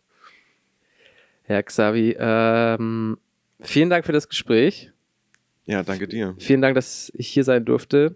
Herr 1.44 1.64
Xavi, 1.64 2.16
ähm, 2.20 3.18
vielen 3.62 3.90
Dank 3.90 4.06
für 4.06 4.12
das 4.12 4.28
Gespräch. 4.30 4.92
Ja, 5.66 5.84
danke 5.84 6.08
dir. 6.08 6.36
Vielen 6.40 6.62
Dank, 6.62 6.76
dass 6.76 7.12
ich 7.16 7.28
hier 7.28 7.44
sein 7.44 7.66
durfte, 7.66 8.16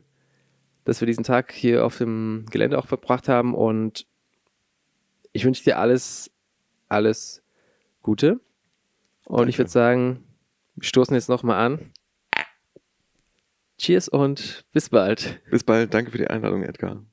dass 0.85 1.01
wir 1.01 1.05
diesen 1.05 1.23
Tag 1.23 1.51
hier 1.51 1.85
auf 1.85 1.97
dem 1.97 2.45
Gelände 2.51 2.77
auch 2.77 2.87
verbracht 2.87 3.27
haben 3.27 3.53
und 3.55 4.05
ich 5.33 5.45
wünsche 5.45 5.63
dir 5.63 5.77
alles, 5.79 6.29
alles 6.89 7.41
Gute. 8.01 8.39
Und 9.25 9.37
Danke. 9.37 9.49
ich 9.49 9.57
würde 9.57 9.71
sagen, 9.71 10.23
wir 10.75 10.83
stoßen 10.85 11.13
jetzt 11.15 11.29
nochmal 11.29 11.65
an. 11.65 11.91
Cheers 13.81 14.09
und 14.09 14.63
bis 14.73 14.89
bald. 14.89 15.41
Bis 15.49 15.63
bald. 15.63 15.91
Danke 15.91 16.11
für 16.11 16.19
die 16.19 16.27
Einladung, 16.27 16.61
Edgar. 16.61 17.03